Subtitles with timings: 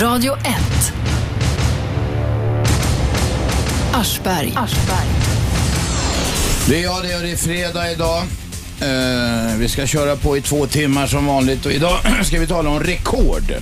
[0.00, 0.92] Radio 1.
[3.92, 4.52] Aschberg.
[4.56, 5.08] Aschberg.
[6.68, 8.22] Det är jag det och det är fredag idag.
[8.80, 12.70] Eh, vi ska köra på i två timmar som vanligt och idag ska vi tala
[12.70, 13.54] om rekord.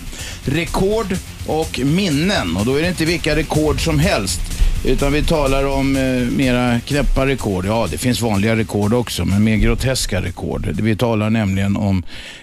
[0.45, 1.17] Rekord
[1.47, 4.41] och minnen och då är det inte vilka rekord som helst.
[4.85, 7.67] Utan vi talar om eh, mera knäppa rekord.
[7.67, 10.67] Ja, det finns vanliga rekord också, men mer groteska rekord.
[10.67, 12.03] Vi talar nämligen om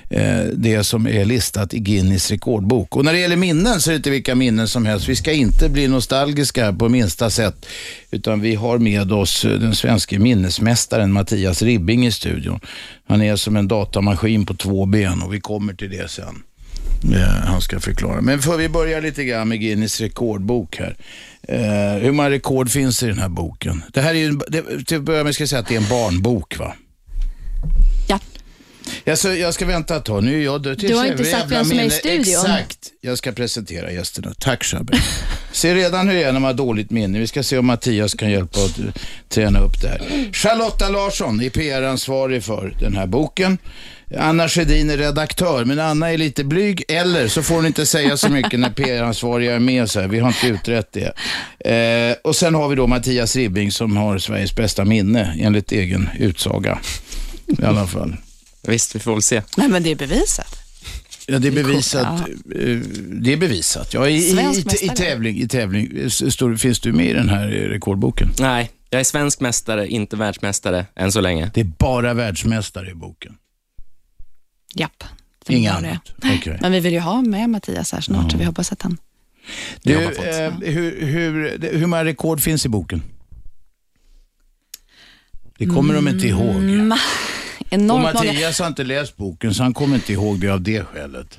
[0.09, 2.95] eh, det som är listat i Guinness rekordbok.
[2.95, 5.09] Och när det gäller minnen så är det inte vilka minnen som helst.
[5.09, 7.65] Vi ska inte bli nostalgiska på minsta sätt,
[8.11, 12.59] utan vi har med oss den svenska minnesmästaren Mattias Ribbing i studion.
[13.07, 16.43] Han är som en datamaskin på två ben och vi kommer till det sen.
[17.45, 18.21] Han ska förklara.
[18.21, 20.95] Men för vi börja lite grann med Guinness rekordbok här.
[21.47, 23.83] Eh, hur många rekord finns i den här boken?
[23.93, 25.81] Det här är ju, det, till att börja med ska jag säga att det är
[25.81, 26.73] en barnbok va?
[28.07, 28.19] Ja.
[29.03, 30.23] Jag ska, jag ska vänta ett tag.
[30.23, 30.77] Nu är jag död.
[30.79, 32.19] Du har inte sagt vem som är i studion.
[32.19, 32.79] Exakt.
[33.01, 34.33] Jag ska presentera gästerna.
[34.39, 34.93] Tack Shabbe.
[35.51, 37.19] ser redan hur det är när man har dåligt minne.
[37.19, 38.79] Vi ska se om Mattias kan hjälpa att
[39.29, 40.29] träna upp det här.
[40.33, 43.57] Charlotta Larsson är PR-ansvarig för den här boken.
[44.17, 46.83] Anna Sjödin är redaktör, men Anna är lite blyg.
[46.87, 49.89] Eller så får hon inte säga så mycket när PR-ansvariga är med.
[49.89, 50.07] Så här.
[50.07, 51.13] Vi har inte utrett det.
[52.11, 56.09] Eh, och sen har vi då Mattias Ribbing som har Sveriges bästa minne, enligt egen
[56.19, 56.79] utsaga.
[57.45, 58.15] I alla fall.
[58.67, 59.41] Visst, vi får väl se.
[59.57, 60.55] Nej, men det är bevisat.
[61.27, 62.19] Ja, det är bevisat.
[62.19, 62.25] Eh,
[63.21, 63.93] Det är bevisat.
[63.93, 66.09] Ja, i, i, i, tävling, i tävling.
[66.09, 68.31] Står, finns du med i den här rekordboken?
[68.39, 71.51] Nej, jag är svensk mästare, inte världsmästare än så länge.
[71.53, 73.33] Det är bara världsmästare i boken.
[74.75, 75.03] Japp.
[75.45, 75.67] det.
[75.67, 76.11] annat.
[76.17, 76.57] Okej.
[76.61, 78.97] Men vi vill ju ha med Mattias här snart, så vi hoppas att han...
[79.83, 83.01] Du, eh, hur, hur, hur många rekord finns i boken?
[85.57, 86.55] Det kommer de inte ihåg.
[86.55, 86.91] Mm,
[87.59, 88.13] Och enormt många.
[88.13, 91.37] Mattias har inte läst boken, så han kommer inte ihåg det av det skälet.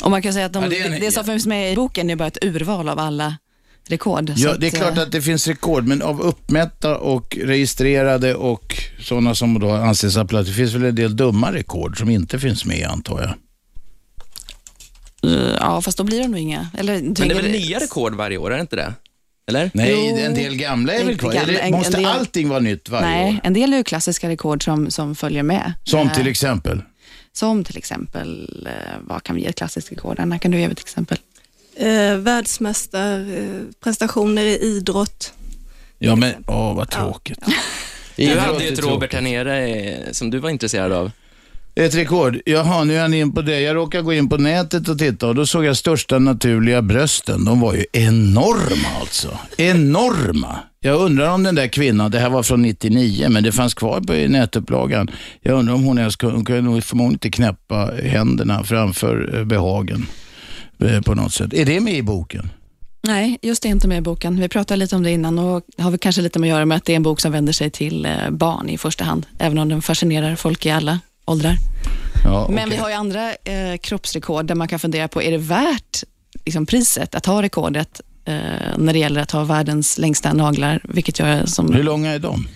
[0.00, 2.10] Och man kan säga att de, Ja, det, en- det som finns med i boken
[2.10, 3.36] är bara ett urval av alla
[3.88, 4.32] rekord.
[4.36, 8.34] Ja, det är att, klart eh, att det finns rekord, men av uppmätta och registrerade
[8.34, 10.48] och sådana som då anses ha plats.
[10.48, 13.34] Det finns väl en del dumma rekord som inte finns med antar jag.
[15.32, 16.68] eh, Ja, fast då blir de nog inga.
[16.78, 18.94] Eller, Men det är väl nya rekord varje år, är det inte det?
[19.46, 19.70] Eller?
[19.74, 20.16] Nej, Jo.
[20.16, 21.32] en del gamla är väl kvar?
[21.32, 23.40] gamla, Eller en- måste en del- allting vara nytt varje Nej, år?
[23.44, 25.72] en del är ju klassiska rekord som, som följer med.
[25.84, 26.82] Som Eh, till exempel?
[27.32, 28.66] Som till exempel,
[29.00, 30.20] vad kan vi ge ett klassiskt rekord?
[30.20, 31.18] Anna, kan du ge ett exempel?
[31.76, 35.32] Eh, världsmästarprestationer i idrott.
[35.98, 37.38] Ja, men åh vad tråkigt.
[38.16, 41.10] Du Idrott hade ju är ett Robert här nere eh, som du var intresserad av.
[41.76, 42.40] Ett rekord.
[42.46, 43.60] Jaha, nu är han in på det.
[43.60, 47.44] Jag råkade gå in på nätet och titta och då såg jag största naturliga brösten.
[47.44, 49.38] De var ju enorma alltså.
[49.56, 50.58] Enorma.
[50.80, 54.00] Jag undrar om den där kvinnan, det här var från 99, men det fanns kvar
[54.00, 55.10] på nätupplagan.
[55.40, 59.44] Jag undrar om hon ens kunde, hon kunde nog förmodligen inte knäppa händerna framför eh,
[59.44, 60.23] behagen eh,
[61.04, 61.54] på något sätt.
[61.54, 62.50] Är det med i boken?
[63.06, 64.40] Nej, just det är inte med i boken.
[64.40, 66.76] Vi pratade lite om det innan och har väl kanske lite med att göra med
[66.76, 69.58] att det är en bok som vänder sig till eh, barn i första hand, även
[69.58, 71.56] om den fascinerar folk i alla åldrar.
[72.24, 75.38] Ja, Men vi har ju andra eh, kroppsrekord där man kan fundera på, är det
[75.38, 76.04] värt
[76.44, 78.34] liksom, priset att ha rekordet eh,
[78.78, 82.48] när det gäller att ha världens längsta naglar, vilket jag som Hur långa är de?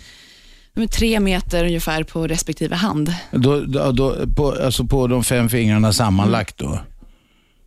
[0.75, 3.15] de är tre meter ungefär på respektive hand.
[3.31, 6.79] Då, då, då, på, alltså på de fem fingrarna sammanlagt då?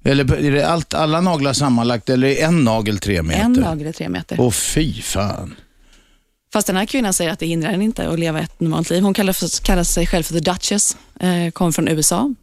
[0.03, 3.41] Eller är det allt, alla naglar sammanlagt eller är en nagel tre meter?
[3.41, 4.39] En nagel är tre meter.
[4.39, 5.55] Åh fy fan.
[6.53, 9.03] Fast den här kvinnan säger att det hindrar henne inte att leva ett normalt liv.
[9.03, 12.33] Hon kallar, för, kallar sig själv för The Duchess, eh, kommer från USA,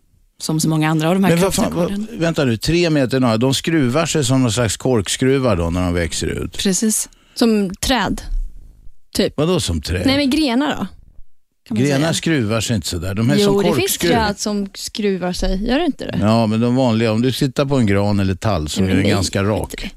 [0.41, 3.21] som så många andra av de här Men vad fan, vad, vänta nu, tre meter
[3.21, 6.59] naglar, de skruvar sig som någon slags korkskruvar då när de växer ut.
[6.59, 7.09] Precis.
[7.35, 8.23] Som träd.
[9.35, 10.07] Vadå som träd?
[10.07, 10.87] Nej, men grenar då?
[11.69, 12.15] Grenar säga.
[12.15, 14.11] skruvar sig inte sådär, de är Jo, som det finns korkskruv.
[14.11, 15.69] träd som skruvar sig.
[15.69, 16.19] Gör det inte det?
[16.21, 19.09] Ja, men de vanliga, om du tittar på en gran eller tall så är den
[19.09, 19.93] ganska rak.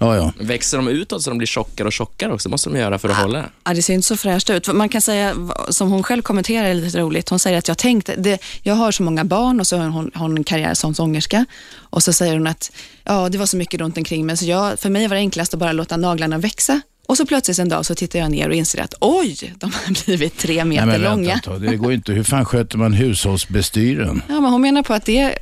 [0.00, 0.32] Ja, ja.
[0.40, 2.48] Växer de utåt så de blir tjockare och tjockare också?
[2.48, 3.44] måste de göra för att hålla.
[3.64, 4.74] Ja, det ser inte så fräscht ut.
[4.74, 5.34] Man kan säga,
[5.68, 7.28] som hon själv kommenterar, är lite roligt.
[7.28, 10.10] Hon säger att jag tänkte, det, jag har så många barn och så har hon,
[10.14, 11.46] hon en karriär som sångerska.
[11.76, 12.72] Och så säger hon att
[13.04, 15.54] ja, det var så mycket runt omkring mig, så jag, för mig var det enklast
[15.54, 16.80] att bara låta naglarna växa.
[17.06, 20.04] Och så plötsligt en dag så tittar jag ner och inser att oj, de har
[20.04, 21.28] blivit tre meter Nej, men långa.
[21.28, 22.12] vänta det går inte.
[22.12, 24.22] Hur fan sköter man hushållsbestyren?
[24.28, 25.38] Ja, men hon menar på att det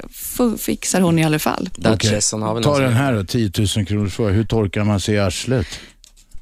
[0.58, 1.70] fixar hon i alla fall.
[1.76, 4.32] Väl Ta den här då, 10 000 kronors fråga.
[4.32, 5.66] Hur torkar man sig i arslet?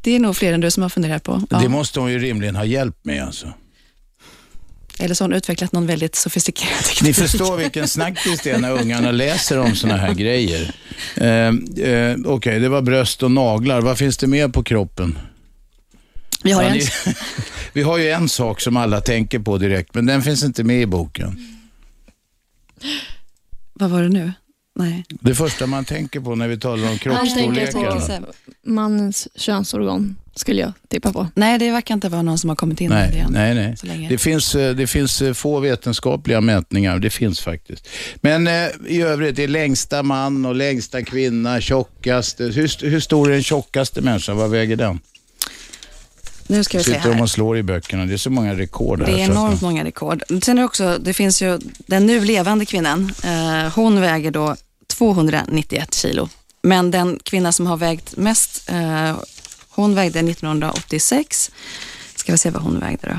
[0.03, 1.43] Det är nog fler än du som har funderat på.
[1.51, 1.59] Ja.
[1.59, 3.47] Det måste hon ju rimligen ha hjälp med alltså.
[5.03, 7.17] Eller så har hon utvecklat någon väldigt sofistikerad Ni teknik.
[7.17, 10.75] förstår vilken snackis det är när ungarna läser om såna här grejer.
[11.17, 11.27] Eh,
[11.87, 13.81] eh, Okej, det var bröst och naglar.
[13.81, 15.19] Vad finns det mer på kroppen?
[16.43, 16.85] Vi har Ja, en, ni,
[17.73, 20.83] vi har ju en sak som alla tänker på direkt, men den finns inte med
[20.83, 21.47] i boken.
[23.73, 24.33] vad var det nu?
[24.81, 25.05] Nej.
[25.09, 28.03] Det första man tänker på när vi talar om på
[28.63, 31.27] mannens könsorgan, skulle jag tippa på.
[31.35, 33.33] Nej, det verkar inte vara någon som har kommit in med Nej, det än.
[33.33, 33.77] nej, nej.
[33.77, 34.09] Så länge.
[34.09, 37.89] Det finns, eh, det finns eh, få vetenskapliga mätningar, det finns faktiskt.
[38.17, 42.45] Men eh, i övrigt, det är längsta man och längsta kvinna, tjockaste.
[42.45, 44.37] Hur, hur stor är den tjockaste människan?
[44.37, 45.01] Vad väger den?
[46.47, 47.23] Nu ska vi se Sitter de här.
[47.23, 48.07] och slår i böckerna.
[48.07, 49.07] Det är så många rekord här.
[49.07, 50.23] Det är enormt många rekord.
[50.43, 53.13] Sen är det också, det finns ju den nu levande kvinnan.
[53.25, 54.57] Eh, hon väger då
[55.01, 56.29] 291 kilo.
[56.63, 59.17] Men den kvinna som har vägt mest, eh,
[59.69, 61.51] hon vägde 1986.
[62.15, 63.17] Ska vi se vad hon vägde då.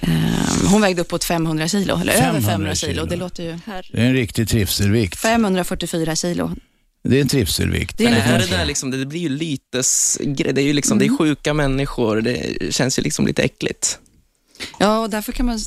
[0.00, 2.92] Eh, hon vägde uppåt 500 kilo, eller 500 över 500 kilo.
[2.92, 3.04] kilo.
[3.04, 3.58] Det låter ju...
[3.92, 5.18] Det är en riktig trivselvikt.
[5.18, 6.52] 544 kilo.
[7.02, 7.98] Det är en trivselvikt.
[7.98, 9.82] Det är det det där liksom, det blir ju lite,
[10.34, 13.98] det är ju liksom, det är sjuka människor, det känns ju liksom lite äckligt.
[14.78, 15.58] Ja, och därför kan man...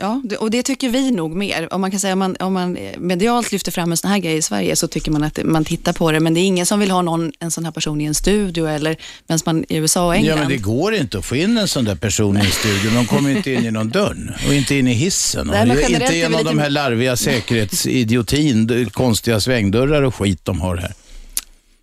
[0.00, 1.74] Ja, och det tycker vi nog mer.
[1.74, 4.36] Om man kan säga om man, om man medialt lyfter fram en sån här grej
[4.36, 6.80] i Sverige så tycker man att man tittar på det, men det är ingen som
[6.80, 8.96] vill ha någon, en sån här person i en studio eller
[9.26, 10.38] medan man i USA och Ja, England.
[10.38, 12.90] men det går inte att få in en sån där person i en studio.
[12.94, 15.46] De kommer inte in genom dörren och inte in i hissen.
[15.46, 20.76] Nej, och inte genom lite- de här larviga säkerhetsidiotin, konstiga svängdörrar och skit de har
[20.76, 20.92] här.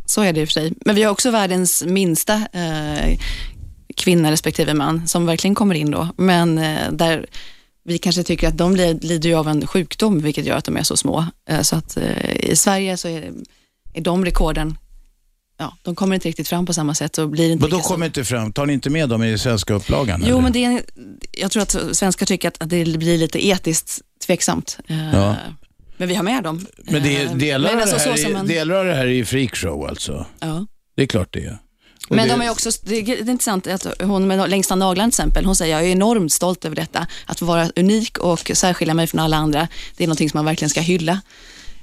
[0.06, 0.74] Så är det i och för sig.
[0.86, 3.20] Men vi har också världens minsta eh,
[3.96, 6.08] kvinna respektive man som verkligen kommer in då.
[6.18, 7.26] Men eh, där
[7.88, 10.78] vi kanske tycker att de li- lider ju av en sjukdom vilket gör att de
[10.78, 11.26] är så små.
[11.50, 13.32] Eh, så att eh, i Sverige så är,
[13.94, 14.78] är de rekorden,
[15.58, 17.18] ja, de kommer inte riktigt fram på samma sätt.
[17.18, 19.38] Och blir inte Men då lika kommer inte fram, tar ni inte med dem i
[19.38, 20.22] svenska upplagan?
[20.22, 20.42] Jo, eller?
[20.42, 20.82] men det är,
[21.32, 24.78] jag tror att svenskar tycker att, det blir lite etiskt tveksamt.
[24.88, 25.36] Eh, Ja.
[25.98, 26.66] Men vi har med dem.
[26.78, 29.86] Men det, delar, men av det alltså här, man- delar det här är ju freakshow
[29.88, 30.26] alltså.
[30.40, 30.66] ja.
[30.96, 31.58] Det är klart det är.
[32.10, 35.12] Och Men det, de är också, det är intressant att hon med längsta naglarna till
[35.22, 37.08] exempel, hon säger jag är enormt stolt över detta.
[37.26, 39.68] Att få vara unik och särskilja mig från alla andra,
[39.98, 41.22] det är någonting som man verkligen ska hylla.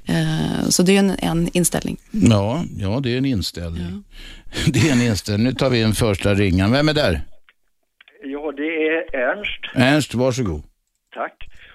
[0.06, 1.96] Eh, Så det är en, en inställning.
[2.10, 4.04] ja, ja, det är en inställning.
[4.66, 5.44] Det är en inställning.
[5.46, 6.72] Nu tar vi en första ringan.
[6.72, 7.20] Vem är där?
[8.24, 9.76] Ja, det är Ernst.
[9.76, 10.62] Ernst, varsågod.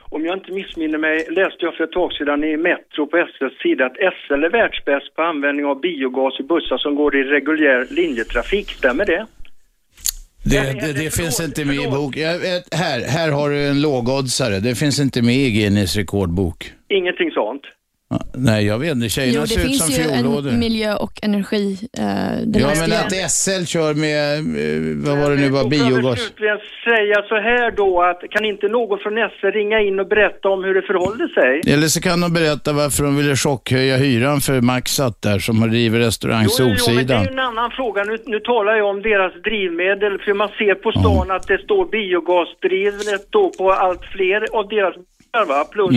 [0.10, 3.62] Om jag inte missminner mig läste jag för ett tag sedan i Metro på SLs
[3.62, 7.88] sida att SL är världsbäst på användning av biogas i bussar som går i reguljär
[7.90, 8.70] linjetrafik.
[8.72, 9.26] Stämmer det?
[10.44, 12.18] Det, det, nej, det finns inte med i bok.
[12.18, 14.60] Jag vet, här, här har du en lågoddsare.
[14.60, 16.72] Det finns inte med i Guinness rekordbok.
[16.90, 17.64] Ingenting sånt.
[18.10, 19.06] Ja, Nej, jag vet inte.
[19.06, 21.78] Jo, Tjejerna det ser ut som finns ju en miljö och energi.
[21.98, 22.04] Eh,
[22.62, 26.20] Ja, men att SL kör med, eh, vad var det nu var, får jag biogas.
[26.20, 26.58] slutligen
[26.90, 30.64] säga så här då att kan inte någon från SL ringa in och berätta om
[30.64, 31.74] hur det förhåller sig?
[31.74, 36.00] Eller så kan de berätta varför de ville chockhöja hyran för Maxat där som driver
[36.00, 37.22] restaurang Jo, jo, jo, men det Solsidan.
[37.22, 38.04] är ju en annan fråga.
[38.04, 40.20] Nu, nu talar jag om deras drivmedel.
[40.26, 44.96] För man ser på stan att det står biogasdrivet då på allt fler av deras
[45.46, 45.66] bilar, va?
[45.72, 45.96] Plus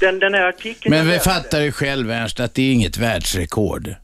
[0.00, 0.94] den, den här artikeln.
[0.94, 1.06] Mm.
[1.06, 3.94] Men vi fattar ju själv Ernst att det är inget världsrekord.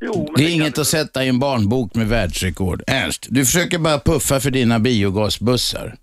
[0.00, 2.82] Jo, Det är kan inget du- att sätta i en barnbok med världsrekord.
[2.86, 5.94] Ernst, du försöker bara puffa för dina biogasbussar.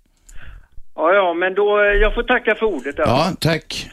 [0.96, 2.98] Ja, ja, men då, eh, jag får tacka för ordet.
[2.98, 3.14] alltså.
[3.14, 3.86] Ja, tack.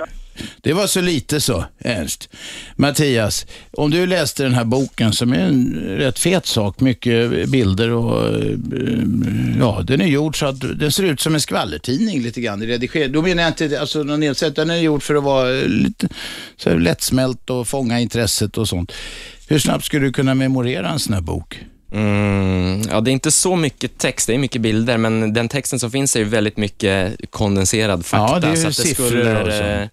[0.61, 2.29] Det var så lite så, Ernst.
[2.75, 7.89] Mattias, om du läste den här boken som är en rätt fet sak, mycket bilder
[7.89, 8.57] och eh,
[9.59, 12.67] ja, den är gjord så att den ser ut som en skvallertidning lite grann i
[12.67, 13.11] redigering.
[13.11, 16.07] Då menar jag inte alltså någon nedsättning, den är gjord för att vara eh, lite
[16.57, 18.91] så här lättsmält och fånga intresset och sånt.
[19.47, 21.59] Hur snabbt skulle du kunna memorera en sån här bok?
[21.93, 25.79] Mm, ja, det är inte så mycket text, det är mycket bilder, men den texten
[25.79, 28.33] som finns är ju väldigt mycket kondenserad fakta.
[28.33, 29.89] Ja, det är så att det, siffror skulle, och så.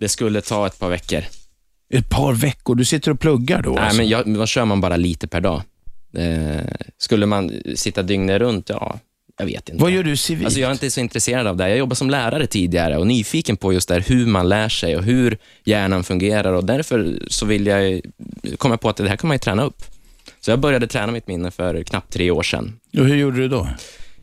[0.00, 1.24] Det skulle ta ett par veckor.
[1.92, 3.96] Ett par veckor, du sitter och pluggar då Nej, alltså.
[3.96, 5.62] men jag, då kör man bara lite per dag.
[6.16, 6.60] Eh,
[6.98, 8.98] skulle man sitta dygnet runt, ja,
[9.38, 9.82] jag vet inte.
[9.82, 10.44] Vad gör du civilt?
[10.44, 11.68] Alltså jag är inte så intresserad av det.
[11.68, 14.96] Jag jobbar som lärare tidigare och nyfiken på just det här, hur man lär sig
[14.96, 18.00] och hur hjärnan fungerar och därför så vill jag
[18.58, 19.82] komma på att det här kan man ju träna upp.
[20.40, 22.80] Så jag började träna mitt minne för knappt tre år sedan.
[22.98, 23.68] Och hur gjorde du då?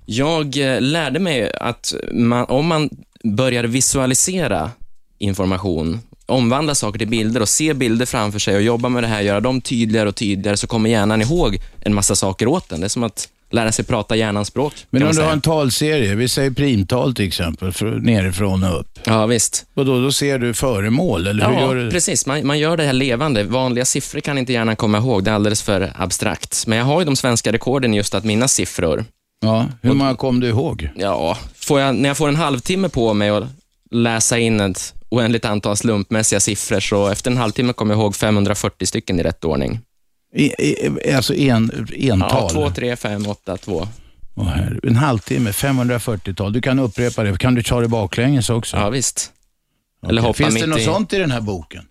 [0.05, 2.89] Jag eh, lärde mig att man, om man
[3.23, 4.71] börjar visualisera
[5.17, 9.21] information, omvandla saker till bilder och se bilder framför sig och jobba med det här,
[9.21, 12.79] göra dem tydligare och tydligare, så kommer hjärnan ihåg en massa saker åt den.
[12.79, 14.73] Det är som att lära sig prata hjärnans språk.
[14.89, 18.99] Men om du har en talserie, vi säger primtal till exempel, nerifrån och upp.
[19.05, 19.65] Ja, visst.
[19.73, 21.91] Och då, då ser du föremål, eller hur Ja, gör du?
[21.91, 22.25] precis.
[22.25, 23.43] Man, man gör det här levande.
[23.43, 25.23] Vanliga siffror kan inte hjärnan komma ihåg.
[25.23, 26.67] Det är alldeles för abstrakt.
[26.67, 29.05] Men jag har ju de svenska rekorden just att minnas siffror.
[29.41, 30.89] Ja, hur många kom du ihåg?
[30.95, 31.37] Ja,
[31.69, 33.43] jag, när jag får en halvtimme på mig att
[33.91, 38.85] läsa in ett oändligt antal slumpmässiga siffror, så efter en halvtimme kommer jag ihåg 540
[38.87, 39.79] stycken i rätt ordning.
[40.33, 42.49] I, i, alltså en, Ja, ental?
[42.49, 43.87] 2, 3, 5, 8, 2.
[44.35, 44.79] Åh, herre.
[44.83, 46.53] en halvtimme, 540-tal.
[46.53, 47.37] Du kan upprepa det.
[47.37, 48.77] Kan du ta det baklänges också?
[48.77, 49.31] Ja, visst.
[50.03, 50.27] Eller Okej.
[50.27, 50.83] hoppa Finns mitt det något i...
[50.83, 51.83] sånt i den här boken?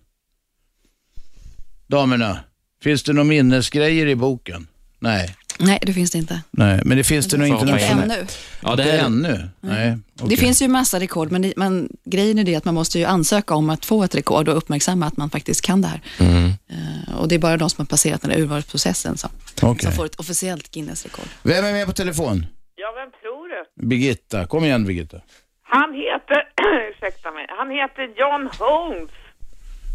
[1.87, 2.39] damerna?
[2.83, 4.67] Finns det några minnesgrejer i boken?
[4.99, 5.35] Nej.
[5.59, 6.41] Nej, det finns det inte.
[6.51, 8.25] Nej, men det finns det nog Inte ännu.
[8.61, 9.49] Ja, det här, ännu?
[9.59, 9.97] Nej.
[10.13, 10.37] Det okej.
[10.37, 13.55] finns ju massa rekord, men, det, men grejen är det att man måste ju ansöka
[13.55, 16.01] om att få ett rekord och uppmärksamma att man faktiskt kan det här.
[16.19, 16.45] Mm.
[16.45, 19.29] Eh, och det är bara de som har passerat den här urvalsprocessen som,
[19.61, 19.83] Okej.
[19.83, 21.27] som får ett officiellt Guinness-rekord.
[21.43, 22.45] Vem är med på telefon?
[22.75, 23.87] Ja, vem tror du?
[23.87, 24.45] Birgitta.
[24.45, 25.17] Kom igen Birgitta.
[25.63, 26.43] Han heter,
[26.91, 29.09] ursäkta mig, han heter John Holmes.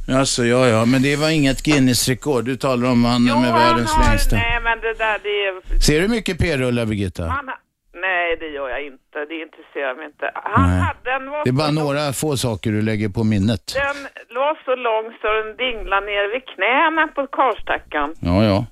[0.08, 2.44] Alltså, ja, ja, men det var inget Guinness-rekord.
[2.44, 4.36] Du talar om mannen med världens han har, längsta.
[4.36, 5.28] nej men det där det
[5.74, 7.22] är, Ser du mycket p-rullar Birgitta?
[7.22, 7.58] han, ha-
[7.94, 10.30] nej det gör jag inte, det intresserar mig inte.
[10.34, 10.80] Han Nej.
[10.80, 13.72] hade, var Det är bara lång- några få saker du lägger på minnet.
[13.74, 14.02] Den
[14.36, 18.14] var så lång så den dinglade ner vid knäna på karlstackan.
[18.20, 18.66] Ja, ja.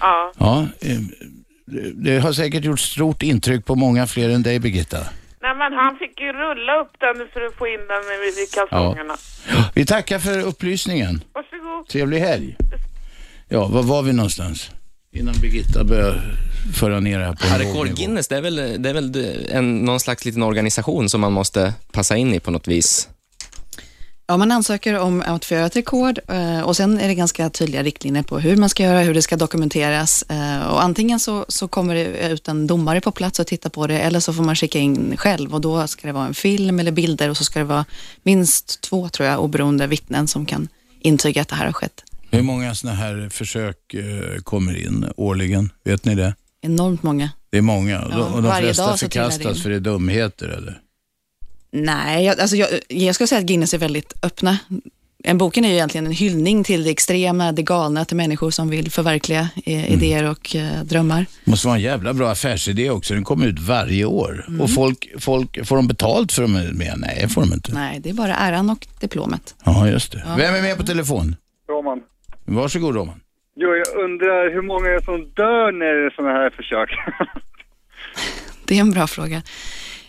[0.00, 0.32] Ja.
[0.38, 0.98] ja eh,
[1.94, 4.98] det har säkert gjort stort intryck på många fler än dig Birgitta.
[5.44, 8.46] Nej men han fick ju rulla upp den för att få in den i, i
[8.54, 9.16] kalsongerna.
[9.74, 11.24] Vi tackar för upplysningen.
[11.34, 11.88] Varsågod.
[11.88, 12.56] Trevlig helg.
[13.48, 14.70] Ja, var var vi någonstans?
[15.12, 16.14] Innan Birgitta börjar
[16.80, 17.96] föra ner det här på Ja, en låg Rekord nivå.
[17.96, 21.74] Guinness, det är väl, det är väl en, någon slags liten organisation som man måste
[21.92, 23.08] passa in i på något vis.
[24.26, 27.50] Ja, man ansöker om att få göra ett rekord eh, och sen är det ganska
[27.50, 30.22] tydliga riktlinjer på hur man ska göra, hur det ska dokumenteras.
[30.28, 33.86] eh, Och antingen så, så kommer det ut en domare på plats och titta på
[33.86, 36.80] det eller så får man skicka in själv och då ska det vara en film
[36.80, 37.84] eller bilder och så ska det vara
[38.22, 40.68] minst två, tror jag, oberoende vittnen som kan
[41.00, 42.04] intyga att det här har skett.
[42.30, 45.72] Hur många sådana här försök eh, kommer in årligen?
[45.84, 46.34] Vet ni det?
[46.62, 47.30] Enormt många.
[47.50, 48.06] Det är många.
[48.10, 50.80] Ja, och de flesta så trillar det förkastas för det är dumheter eller?
[51.76, 54.58] Nej, jag, alltså jag, jag skulle säga att Guinness är väldigt öppna.
[55.24, 58.70] En boken är ju egentligen en hyllning till det extrema, det galna, till människor som
[58.70, 61.26] vill förverkliga eh, idéer och eh, drömmar.
[61.44, 63.14] måste vara en jävla bra affärsidé också.
[63.14, 64.44] Den kommer ut varje år.
[64.48, 64.60] Mm.
[64.60, 66.94] Och folk, folk, får de betalt för de är med?
[66.96, 67.74] Nej, får de inte.
[67.74, 69.54] Nej, det är bara äran och diplomet.
[69.64, 70.24] Ja, just det.
[70.36, 71.36] Vem är med på telefon?
[71.68, 72.00] Roman.
[72.44, 73.20] Varsågod Roman.
[73.56, 76.90] Jo, jag undrar hur många är det som dör när det är sådana här försök?
[78.66, 79.42] Det är en bra fråga.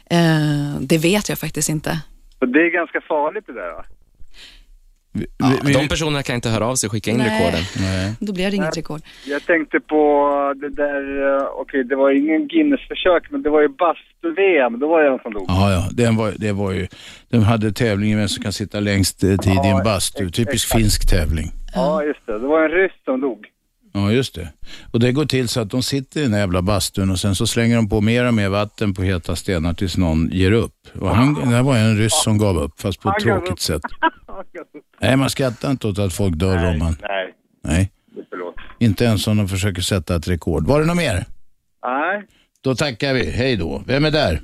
[0.10, 2.00] Eh, det vet jag faktiskt inte.
[2.40, 3.86] Det är ganska farligt det där va?
[5.12, 7.40] Vi, Ja, vi, de personerna kan inte höra av sig och skicka in Nej.
[7.40, 7.62] rekorden.
[7.80, 8.14] nej.
[8.20, 9.02] Då blir det inget rekord.
[9.26, 10.04] Jag tänkte på
[10.62, 15.04] det där, eh, okej det var ingen Guinness-försök men det var ju bastu-VM, då var
[15.04, 15.46] det en som dog.
[15.48, 15.88] Ja, ja.
[15.92, 16.88] Den var, det var ju,
[17.30, 20.30] de hade tävlingen vem som kan sitta längst eh, tid i en Ja, bastu.
[20.30, 20.80] Typisk exakt.
[20.82, 21.52] finsk tävling.
[21.76, 22.40] Ja, just det.
[22.40, 23.46] Det var en ryss som dog.
[23.98, 24.48] Ja, just det.
[24.94, 27.36] Och det går till så att de sitter i den här jävla bastun och sen
[27.36, 30.74] så slänger de på mer och mer vatten på heta stenar tills någon ger upp.
[31.00, 33.82] Och han, det här var en ryss som gav upp, fast på ett tråkigt sätt.
[35.02, 36.96] Nej, man skrattar inte åt att folk dör, Roman.
[37.02, 37.34] Nej,
[37.64, 37.92] Nej,
[38.30, 38.56] förlåt.
[38.80, 40.68] inte ens om de försöker sätta ett rekord.
[40.68, 41.26] Var det något mer?
[41.86, 42.24] Nej.
[42.64, 43.32] Då tackar vi.
[43.32, 43.84] Hej då.
[43.88, 44.40] Vem är där?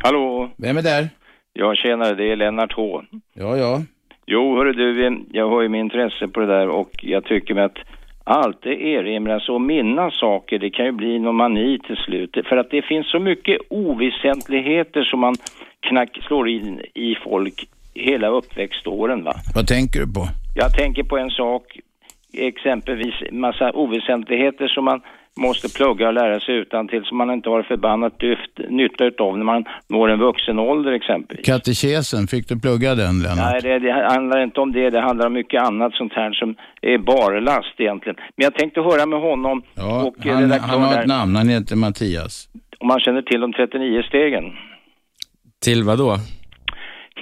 [0.00, 1.08] Hallå, Vem är där?
[1.52, 3.02] jag tjänare, det är Lennart H.
[3.34, 3.82] Ja, ja.
[4.26, 7.64] Jo, hörru du, jag har ju min intresse på det där och jag tycker med
[7.64, 7.76] att
[8.24, 12.36] alltid erinra sig och minnas saker, det kan ju bli någon mani till slut.
[12.48, 15.34] För att det finns så mycket oväsentligheter som man
[15.80, 19.34] knack, slår in i folk hela uppväxtåren va.
[19.54, 20.28] Vad tänker du på?
[20.54, 21.78] Jag tänker på en sak,
[22.32, 25.00] exempelvis massa oväsentligheter som man
[25.36, 29.38] måste plugga och lära sig utan till som man inte har förbannat dyft, nytta utav
[29.38, 31.46] när man når en vuxen ålder exempelvis.
[31.46, 33.52] Katekesen, fick du plugga den, Lennart?
[33.52, 34.90] Nej, det, det handlar inte om det.
[34.90, 38.16] Det handlar om mycket annat sånt här som är barlast egentligen.
[38.36, 41.36] Men jag tänkte höra med honom Ja, och han, redaktören han har ett namn.
[41.36, 42.48] Han heter Mattias.
[42.78, 44.44] om man känner till de 39 stegen.
[45.64, 46.16] Till vad då?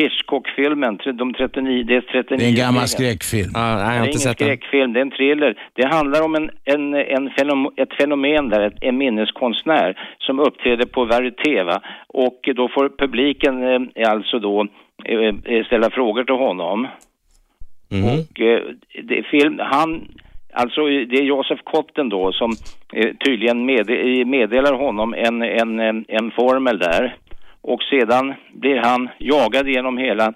[0.00, 3.50] Hitchcock-filmen, de 39, det är 39 Det är en gammal skräckfilm.
[3.54, 4.46] Ah, nej, jag Det har är inte ingen sett den.
[4.48, 5.52] skräckfilm, det är en thriller.
[5.72, 10.86] Det handlar om en, en, en fenom, ett fenomen där, ett, en minneskonstnär som uppträder
[10.86, 11.82] på varieté va?
[12.08, 13.62] och då får publiken
[13.94, 14.66] eh, alltså då
[15.04, 16.86] eh, eh, ställa frågor till honom.
[17.92, 18.04] Mhm.
[18.04, 18.60] Och eh,
[19.02, 20.08] det är film, han,
[20.52, 22.50] alltså det är Josef Kotten då som
[22.92, 27.16] eh, tydligen med, eh, meddelar honom en, en, en, en formel där.
[27.62, 30.26] Och sedan blir han jagad genom hela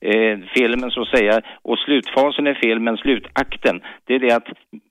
[0.00, 1.40] eh, filmen så att säga.
[1.62, 4.48] Och slutfasen i filmen, slutakten, det är det att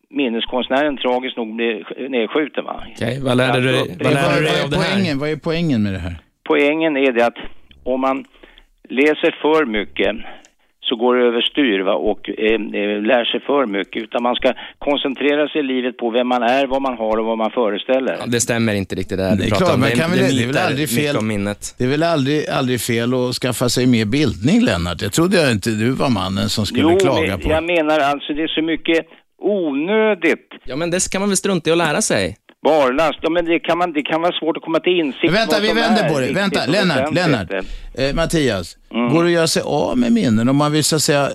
[0.09, 2.83] minneskonstnären tragiskt nog blir nedskjuten va.
[2.95, 4.93] Okej, vad lärde du dig, vad lärde du dig är av det här?
[4.93, 6.15] poängen, vad är poängen med det här?
[6.43, 7.37] Poängen är det att
[7.83, 8.25] om man
[8.89, 10.15] läser för mycket
[10.91, 11.93] så går det överstyr va?
[12.09, 14.03] och eh, eh, lär sig för mycket.
[14.03, 14.49] Utan man ska
[14.87, 18.13] koncentrera sig i livet på vem man är, vad man har och vad man föreställer.
[18.19, 19.81] Ja, det stämmer inte riktigt det där Det är du pratar klart, om.
[19.81, 21.15] Det, kan det, väl- det, det är väl aldrig fel.
[21.17, 21.61] om minnet.
[21.77, 25.01] Det är väl aldrig, aldrig fel att skaffa sig mer bildning, Lennart?
[25.01, 27.49] Jag trodde jag inte du var mannen som skulle jo, klaga men på.
[27.51, 29.05] jag menar alltså det är så mycket
[29.41, 32.37] onödigt Ja, men det kan man väl strunta i att lära sig?
[32.63, 33.19] barlast.
[33.21, 35.59] Ja, men det kan, man, det kan vara svårt att komma till insikt Men vänta,
[35.61, 36.33] vi vänder är på det.
[36.33, 37.13] Vänta, Lennart.
[37.13, 37.51] Lennart.
[37.97, 39.13] Eh, Mattias, Mm.
[39.13, 41.29] Går det att göra sig av med minnen om man vill så att säga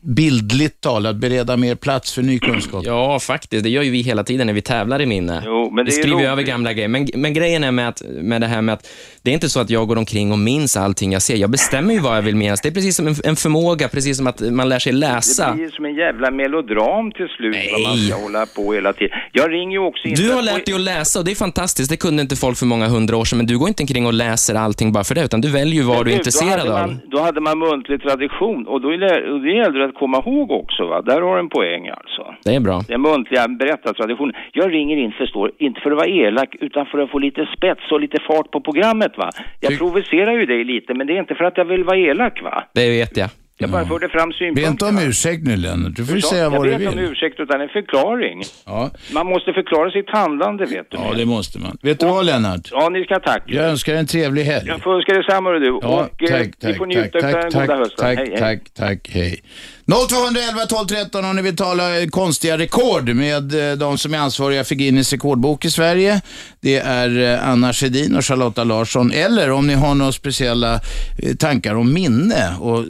[0.00, 2.82] bildligt talat bereda mer plats för ny kunskap?
[2.86, 3.64] Ja, faktiskt.
[3.64, 5.42] Det gör ju vi hela tiden när vi tävlar i minne.
[5.46, 6.88] Jo, men det vi är skriver över gamla grejer.
[6.88, 8.88] Men, men grejen är med, att, med det här med att
[9.22, 11.36] det är inte så att jag går omkring och minns allting jag ser.
[11.36, 12.60] Jag bestämmer ju vad jag vill minnas.
[12.60, 15.50] Det är precis som en, en förmåga, precis som att man lär sig läsa.
[15.50, 19.18] Det blir som en jävla melodram till slut vad man ska hålla på hela tiden.
[19.32, 20.08] Jag ringer ju också.
[20.08, 21.90] Du har lärt dig att läsa och det är fantastiskt.
[21.90, 24.12] Det kunde inte folk för många hundra år sedan, men du går inte omkring och
[24.12, 26.67] läser allting bara för det, utan du väljer ju vad du är Men intresserad då
[26.72, 30.18] hade man, Då hade man muntlig tradition och då är- och det gäller att komma
[30.26, 30.86] ihåg också.
[30.86, 31.02] Va?
[31.02, 32.34] Där har du en poäng alltså.
[32.44, 32.80] Det är bra.
[32.88, 34.34] Den muntliga berättartraditionen.
[34.52, 37.92] Jag ringer in, förstår, inte för att vara elak utan för att få lite spets
[37.92, 39.30] och lite fart på programmet va.
[39.60, 42.42] Jag provocerar ju dig lite men det är inte för att jag vill vara elak
[42.42, 42.64] va.
[42.74, 43.28] Det vet jag.
[43.60, 44.70] Jag bara förde fram Be synpunkter.
[44.70, 47.02] inte om ursäkt nu Lennart, du får Förstå- säga vad du Jag ber inte om
[47.04, 47.12] vill.
[47.12, 48.42] ursäkt utan en förklaring.
[48.66, 48.90] Ja.
[49.14, 50.96] Man måste förklara sitt handlande vet du.
[50.96, 51.78] ja, det måste man.
[51.82, 52.68] Vet du vad Lennart?
[52.72, 53.42] Ja, ni ska ha tack.
[53.46, 54.64] Jag önskar en trevlig helg.
[54.68, 55.66] Jag får önska detsamma du.
[55.66, 57.96] Ja, och eh, tack, ni tack, får tack, njuta av tack, den goda tack, hösten.
[58.06, 58.38] tack, hej, hej.
[58.38, 59.40] tack, tack, hej.
[59.88, 64.64] 0211 12 13 om ni vill tala konstiga rekord med eh, de som är ansvariga
[64.64, 66.20] för Guinness rekordbok i Sverige.
[66.60, 69.12] Det är eh, Anna Sjödin och Charlotta Larsson.
[69.12, 70.80] Eller om ni har några speciella
[71.18, 72.84] eh, tankar om minne och eh,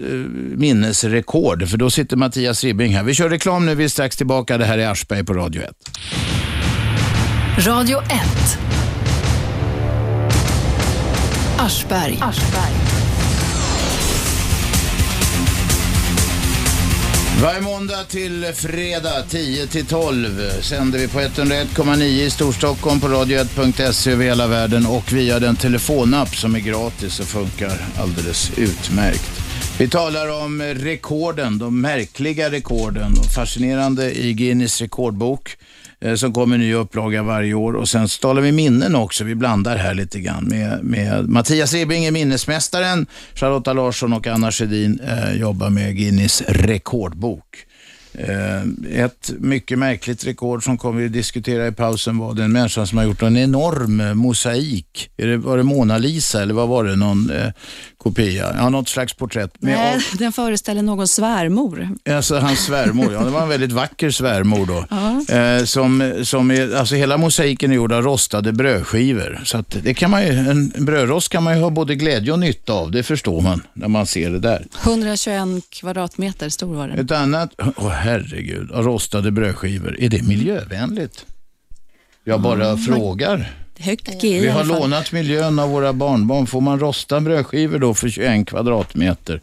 [0.57, 1.69] minnesrekord.
[1.69, 3.03] För då sitter Mattias Ribbing här.
[3.03, 4.59] Vi kör reklam nu, vi är strax tillbaka.
[4.59, 5.71] Det här är Aschberg på Radio 1.
[7.67, 8.09] Radio 1.
[11.59, 12.19] Aschberg.
[17.43, 24.11] Varje måndag till fredag 10 till 12 sänder vi på 101,9 i Storstockholm på radio1.se
[24.11, 29.41] över hela världen och via den telefonapp som är gratis och funkar alldeles utmärkt.
[29.79, 35.57] Vi talar om rekorden, de märkliga rekorden och fascinerande i Guinness rekordbok
[36.01, 39.25] Eh, som kommer i ny upplaga varje år och sen så talar vi minnen också.
[39.25, 44.53] Vi blandar här lite grann med, med Mattias Ribbing är minnesmästaren, Charlotta Larsson och Anna
[44.53, 47.45] Sjödin eh, jobbar med Guinness rekordbok.
[48.13, 52.99] Eh, ett mycket märkligt rekord som kommer vi diskutera i pausen var den människan som
[52.99, 55.11] har gjort en enorm eh, mosaik.
[55.17, 56.97] Är det, var det Mona Lisa eller vad var det?
[56.97, 57.53] Någon eh,
[57.99, 58.55] kopia?
[58.57, 59.51] Ja, något slags porträtt.
[59.59, 61.89] Nej, den föreställer någon svärmor.
[62.11, 64.85] Alltså hans svärmor, ja det var en väldigt vacker svärmor då.
[64.91, 65.37] Ja.
[65.37, 69.41] Eh, som, som är, alltså hela mosaiken är gjord av rostade brödskivor.
[69.45, 72.39] Så att det kan man ju, en brödrost kan man ju ha både glädje och
[72.39, 74.67] nytta av, det förstår man när man ser det där.
[74.85, 76.99] 121 kvadratmeter stor var den.
[76.99, 77.51] Ett annat,
[77.99, 81.27] herregud, rostade brödskivor, är det miljövänligt?
[82.25, 83.53] Jag bara frågar.
[83.79, 86.47] Högt GI Vi har lånat miljön av våra barnbarn.
[86.47, 89.41] Får man rosta brödskivor då för 21 kvadratmeter?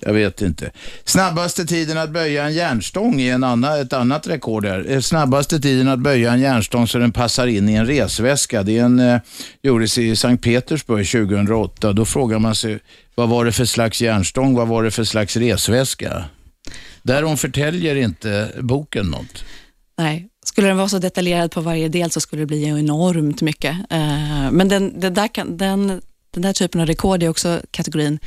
[0.00, 0.70] Jag vet inte.
[1.04, 4.90] Snabbaste tiden att böja en järnstång är en annan, ett annat rekord här.
[4.90, 8.62] Eh, Snabbaste tiden att böja en järnstång så den passar in i en resväska.
[8.62, 9.20] Det är en, eh,
[9.62, 11.92] gjordes i Sankt Petersburg 2008.
[11.92, 12.78] Då frågar man sig,
[13.14, 14.54] vad var det för slags järnstång?
[14.54, 16.24] Vad var det för slags resväska?
[17.04, 19.44] Därom förtäljer inte boken något.
[19.98, 23.76] Nej, skulle den vara så detaljerad på varje del så skulle det bli enormt mycket.
[23.90, 28.18] Eh, Men den, det där kan, den, den där typen av rekord är också kategorin,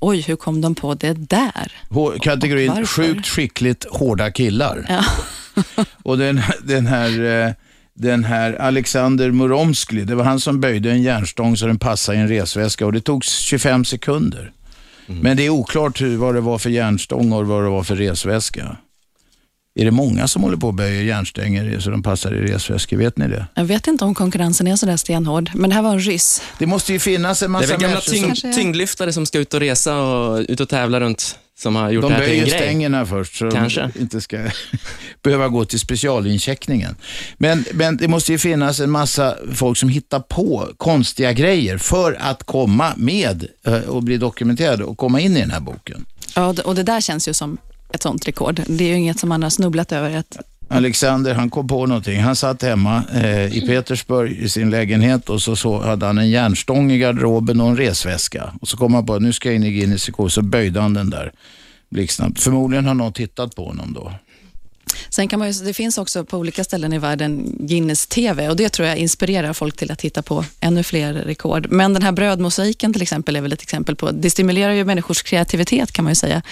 [0.00, 1.72] oj, hur kom de på det där?
[2.20, 4.86] Kategorin sjukt skickligt hårda killar.
[4.88, 5.04] Ja.
[6.02, 7.52] Och den, den, här, eh,
[7.94, 12.20] den här Alexander Muromskli, det var han som böjde en järnstång så den passade i
[12.20, 14.52] en resväska och det tog 25 sekunder.
[15.22, 17.96] Men det är oklart hur, vad det var för järnstång och vad det var för
[17.96, 18.76] resväska.
[19.74, 22.96] Är det många som håller på och böjer järnstänger så de passar i resväskor?
[22.96, 23.46] Vet ni det?
[23.54, 26.42] Jag vet inte om konkurrensen är så där stenhård, men det här var en ryss.
[26.58, 28.34] Det måste ju finnas en Det är massa väl gamla människor som...
[28.34, 28.54] Tyng, är.
[28.54, 32.08] tyngdlyftare som ska ut och resa och ut och tävla runt, som har gjort De
[32.08, 32.60] det här till en böjer grej.
[32.60, 33.90] stängerna först så Kanske.
[33.94, 34.38] de inte ska
[35.22, 36.96] behöva gå till specialincheckningen.
[37.38, 42.16] Men, men det måste ju finnas en massa folk som hittar på konstiga grejer för
[42.20, 46.06] att komma med eh, och bli dokumenterade och komma in i den här boken.
[46.34, 47.58] Ja, och det där känns ju som
[47.92, 48.62] ett sånt rekord.
[48.66, 50.16] Det är ju inget som man har snubblat över.
[50.16, 50.38] Att,
[50.72, 52.20] Alexander han kom på någonting.
[52.20, 56.30] Han satt hemma eh, i Petersburg i sin lägenhet och så, så hade han en
[56.30, 58.52] järnstång i garderoben och en resväska.
[58.60, 60.80] Och så kom han på att nu ska jag in i Guinness rekord så böjde
[60.80, 61.32] han den där
[61.88, 62.40] blixtsnabbt.
[62.40, 64.12] Förmodligen har någon tittat på honom då.
[65.08, 68.56] sen kan man ju, det finns också på olika ställen i världen Guinness TV och
[68.56, 71.66] det tror jag inspirerar folk till att titta på ännu fler rekord.
[71.70, 75.22] Men den här brödmosaiken till exempel är väl ett exempel på, det stimulerar ju människors
[75.22, 76.42] kreativitet kan man ju säga.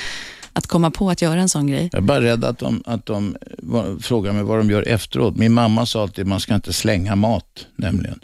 [0.59, 1.89] Att komma på att göra en sån grej.
[1.93, 3.37] Jag är bara rädd att de, att de
[4.03, 5.37] frågar mig vad de gör efteråt.
[5.37, 8.21] Min mamma sa alltid att man ska inte slänga mat, nämligen.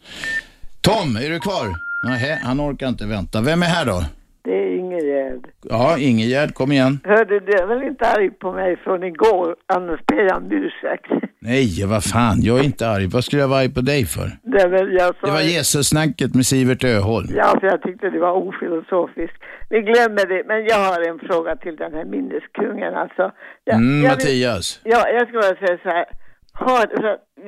[0.81, 1.67] Tom, är du kvar?
[2.03, 3.41] Nej, han orkar inte vänta.
[3.41, 4.05] Vem är här då?
[4.45, 5.47] Det är Ingegärd.
[5.63, 7.01] Ja, Ingegärd, kom igen.
[7.05, 11.24] Hörde du är väl inte arg på mig från igår, Anders ber jag om ursäkt.
[11.45, 13.07] Nej, vad fan, jag är inte arg.
[13.15, 14.29] Vad skulle jag vara arg på dig för?
[14.43, 17.29] Det, men jag sa, Det var Jesus-snacket med Sivert Öholm.
[17.37, 19.37] Ja, för jag tyckte det var ofilosofiskt.
[19.71, 23.33] Vi glömmer det, men jag har en fråga till den här minneskungen alltså.
[23.65, 24.81] Jag, Mm, jag vill- Mattias.
[24.85, 26.05] Ja, jag skulle vilja säga så här.
[26.53, 26.87] Har,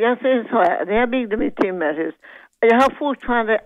[0.05, 2.15] jag säger så här, när jag byggde mitt timmerhus,
[2.61, 3.61] jag har fortfarande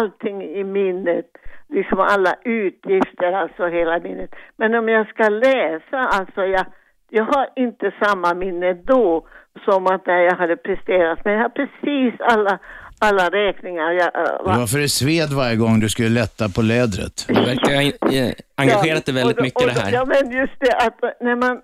[0.00, 1.26] allting i minnet,
[1.68, 4.30] liksom alla utgifter, alltså hela minnet.
[4.56, 6.66] Men om jag ska läsa, alltså jag,
[7.10, 9.26] jag har inte samma minne då
[9.64, 12.58] som att när jag hade presterat, men jag har precis alla,
[12.98, 13.90] alla räkningar.
[13.92, 17.24] Jag, äh, Det var för det sved varje gång du skulle lätta på lädret.
[17.28, 19.92] Du verkar ha eh, engagerat dig väldigt och då- mycket i det och här.
[19.92, 21.60] Ja, men just det att när man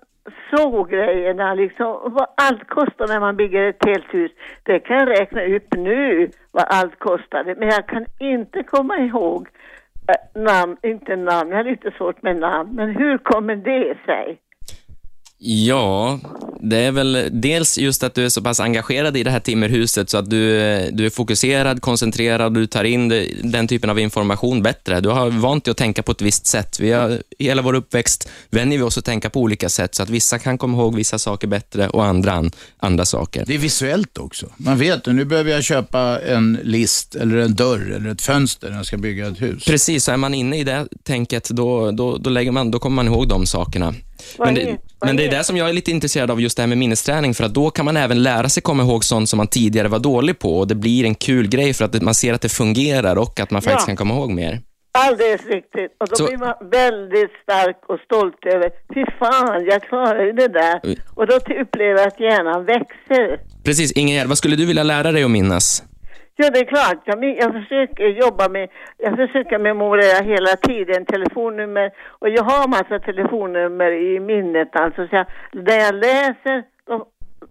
[0.55, 4.31] såg grejerna, liksom, vad allt kostar när man bygger ett helt hus.
[4.63, 9.47] Det kan jag räkna upp nu, vad allt kostade, men jag kan inte komma ihåg
[10.07, 14.37] eh, namn, inte namn, jag har lite svårt med namn, men hur kommer det sig?
[15.41, 16.19] Ja,
[16.61, 20.09] det är väl dels just att du är så pass engagerad i det här timmerhuset
[20.09, 20.39] så att du,
[20.91, 25.01] du är fokuserad, koncentrerad, du tar in det, den typen av information bättre.
[25.01, 26.79] Du har vant dig att tänka på ett visst sätt.
[26.79, 30.09] Vi har, hela vår uppväxt vänjer vi oss att tänka på olika sätt så att
[30.09, 33.43] vissa kan komma ihåg vissa saker bättre och andra an, andra saker.
[33.47, 34.49] Det är visuellt också.
[34.57, 38.77] Man vet, nu behöver jag köpa en list eller en dörr eller ett fönster när
[38.77, 39.65] jag ska bygga ett hus.
[39.65, 42.95] Precis, så är man inne i det tänket, då, då, då, lägger man, då kommer
[42.95, 43.93] man ihåg de sakerna.
[44.37, 46.67] Men det, men det är det som jag är lite intresserad av, just det här
[46.67, 49.47] med minnesträning, för att då kan man även lära sig komma ihåg sånt som man
[49.47, 52.41] tidigare var dålig på och det blir en kul grej för att man ser att
[52.41, 53.85] det fungerar och att man faktiskt Ja.
[53.85, 54.61] kan komma ihåg mer.
[54.91, 55.91] Alldeles riktigt.
[55.99, 60.31] Och då Så- blir man väldigt stark och stolt över, fy fan, jag klarar ju
[60.31, 60.79] det där.
[60.83, 60.99] Oj.
[61.15, 63.39] Och då upplever jag att hjärnan växer.
[63.63, 65.83] Precis, Ingegerd, vad skulle du vilja lära dig att minnas?
[66.41, 67.01] Ja, det är klart.
[67.05, 72.99] Jag, jag försöker jobba med, jag försöker memorera hela tiden telefonnummer och jag har massa
[72.99, 75.07] telefonnummer i minnet alltså.
[75.07, 77.05] Så jag, när jag läser, då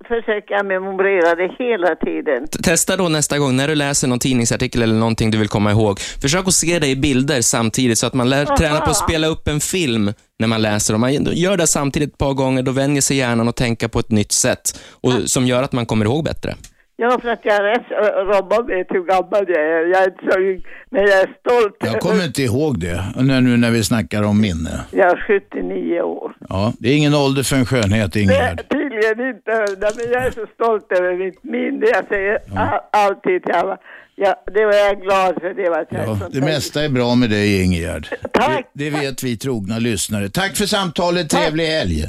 [0.08, 2.48] försöker jag memorera det hela tiden.
[2.62, 6.00] Testa då nästa gång, när du läser någon tidningsartikel eller någonting du vill komma ihåg,
[6.22, 8.56] försök att se det i bilder samtidigt så att man lär Aha.
[8.56, 10.94] träna på att spela upp en film när man läser.
[10.94, 13.98] Om man gör det samtidigt ett par gånger, då vänjer sig hjärnan att tänka på
[13.98, 16.54] ett nytt sätt och, som gör att man kommer ihåg bättre.
[17.00, 17.86] Ja, för att jag är rätt,
[18.34, 19.86] Robban vet hur gammal jag är.
[19.92, 21.76] Jag är inte så ung, men jag är stolt.
[21.80, 24.80] Jag kommer inte ihåg det, nu nu när vi snackar om minne.
[24.90, 26.32] Jag är 79 år.
[26.48, 28.68] Ja, det är ingen ålder för en skönhet, Det Ingegerd.
[28.70, 31.86] tydligen inte, men jag är så stolt över mitt minne.
[31.86, 33.78] Jag säger all, alltid till alla.
[34.16, 35.54] Ja, det var jag glad för.
[35.54, 38.08] Det var jag Ja, det mesta är bra med dig, Ingegerd.
[38.32, 38.66] Tack.
[38.72, 40.28] Det, det vet vi trogna lyssnare.
[40.28, 42.04] Tack för samtalet, trevlig helg.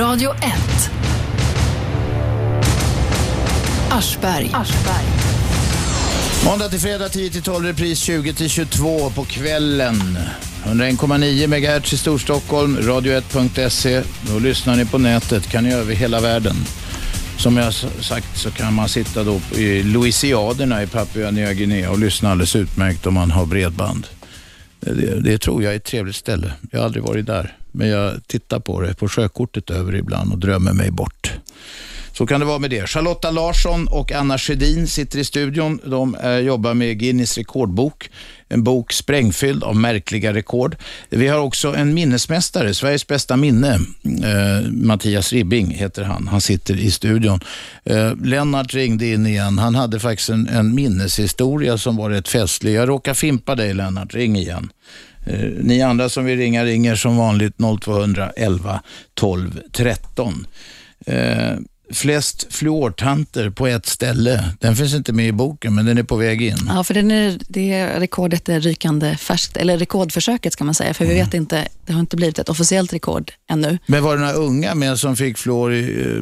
[0.00, 0.36] Radio 1.
[3.90, 4.50] Aschberg.
[6.44, 10.18] Måndag till fredag 10 till 12, repris 20 till 22 på kvällen.
[10.64, 14.02] 101,9 MHz i Storstockholm, radio1.se.
[14.22, 16.56] Då lyssnar ni på nätet, kan ni över hela världen.
[17.38, 21.98] Som jag sagt så kan man sitta då i Louisiaderna i Papua Nya Guinea och
[21.98, 24.06] lyssna alldeles utmärkt om man har bredband.
[24.80, 26.52] Det, det tror jag är ett trevligt ställe.
[26.70, 30.38] Jag har aldrig varit där, men jag tittar på det på sjökortet över ibland och
[30.38, 31.32] drömmer mig bort.
[32.18, 32.86] Så kan det vara med det.
[32.86, 35.80] Charlotta Larsson och Anna Sjödin sitter i studion.
[35.84, 38.10] De eh, jobbar med Guinness rekordbok.
[38.48, 40.76] En bok sprängfylld av märkliga rekord.
[41.08, 43.74] Vi har också en minnesmästare, Sveriges bästa minne.
[44.04, 46.28] Eh, Mattias Ribbing heter han.
[46.28, 47.40] Han sitter i studion.
[47.84, 49.58] Eh, Lennart ringde in igen.
[49.58, 52.74] Han hade faktiskt en, en minneshistoria som var rätt festlig.
[52.74, 54.70] Jag råkar fimpa dig Lennart, ring igen.
[55.26, 58.32] Eh, ni andra som vill ringa ringer som vanligt 0200
[59.14, 60.46] 12 13.
[61.92, 64.44] Flest fluortanter på ett ställe.
[64.60, 66.56] Den finns inte med i boken, men den är på väg in.
[66.68, 71.04] Ja, för den är, det rekordet är rykande färskt, eller rekordförsöket ska man säga, för
[71.04, 73.78] vi vet inte, det har inte blivit ett officiellt rekord ännu.
[73.86, 76.16] Men var det några unga med som fick fluor i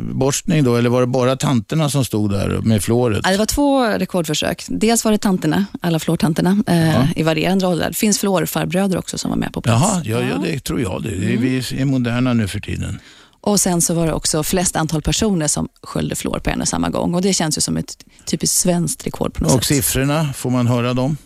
[0.54, 3.20] eh, då, eller var det bara tanterna som stod där med fluoret?
[3.24, 4.64] Ja, det var två rekordförsök.
[4.68, 7.88] Dels var det tanterna, alla fluortanterna, eh, i varierande åldrar.
[7.88, 9.82] Det finns fluorfarbröder också som var med på plats.
[9.82, 11.08] Jaha, ja, ja, det tror jag det.
[11.08, 12.98] är, vi är moderna nu för tiden.
[13.46, 16.68] Och sen så var det också flest antal personer som sköljde fluor på en och
[16.68, 17.14] samma gång.
[17.14, 19.76] Och Det känns ju som ett typiskt svenskt rekord på något Och sätt.
[19.76, 21.16] siffrorna, får man höra dem?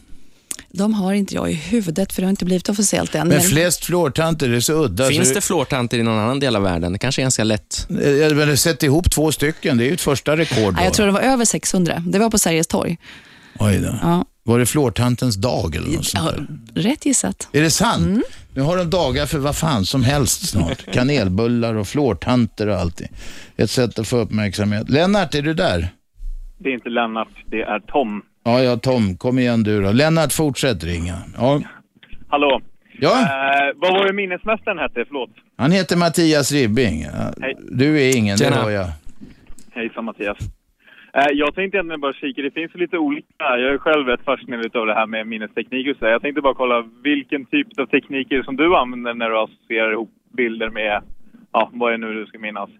[0.72, 3.28] De har inte jag i huvudet, för det har inte blivit officiellt än.
[3.28, 5.08] Men flest fluortanter, det är så udda.
[5.08, 6.92] Finns så det fluortanter i någon annan del av världen?
[6.92, 7.86] Det kanske är ganska lätt.
[7.88, 10.74] Jag har sett ihop två stycken, det är ju ett första rekord.
[10.74, 10.84] Ja, Då.
[10.84, 12.02] jag tror det var över 600.
[12.06, 12.98] Det var på Sergels torg.
[13.58, 13.98] Oj då.
[14.02, 14.24] Ja.
[14.48, 16.34] Var det fluortantens dag eller något sånt
[16.74, 17.48] Ja, rätt gissat.
[17.52, 18.06] Är det sant?
[18.06, 18.22] Mm.
[18.54, 20.84] Nu har de dagar för vad fan som helst snart.
[20.92, 23.08] Kanelbullar och fluortanter och allting.
[23.56, 24.88] Ett sätt att få uppmärksamhet.
[24.90, 25.88] Lennart, är du där?
[26.58, 28.22] Det är inte Lennart, det är Tom.
[28.44, 29.92] Ja, ja, Tom, kom igen du då.
[29.92, 31.18] Lennart, fortsätt ringa.
[31.36, 31.60] Ja,
[32.28, 32.60] Hallå.
[33.00, 35.04] Ja, Eh, vad var det minnesmästaren hette?
[35.08, 35.30] Förlåt.
[35.56, 37.06] han heter Mattias Ribbing.
[37.40, 37.56] Hej.
[37.70, 38.62] Du är ingen, det Tjena.
[38.62, 38.88] var jag.
[39.74, 40.38] Hejsan Mattias.
[41.18, 43.44] Eh, jag tänkte egentligen bara kika, det finns lite olika.
[43.62, 46.04] Jag är själv rätt fascinerad av det här med minnesteknik och så.
[46.04, 49.38] Jag tänkte bara kolla vilken typ av teknik är det som du använder när du
[49.38, 51.02] associerar ihop bilder med,
[51.52, 52.70] ja, vad är det nu du ska minnas?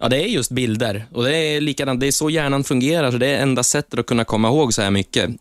[0.00, 1.02] Ja, det är just bilder.
[1.12, 4.06] Och det är likadant, det är så hjärnan fungerar, så det är enda sättet att
[4.06, 5.30] kunna komma ihåg så här mycket.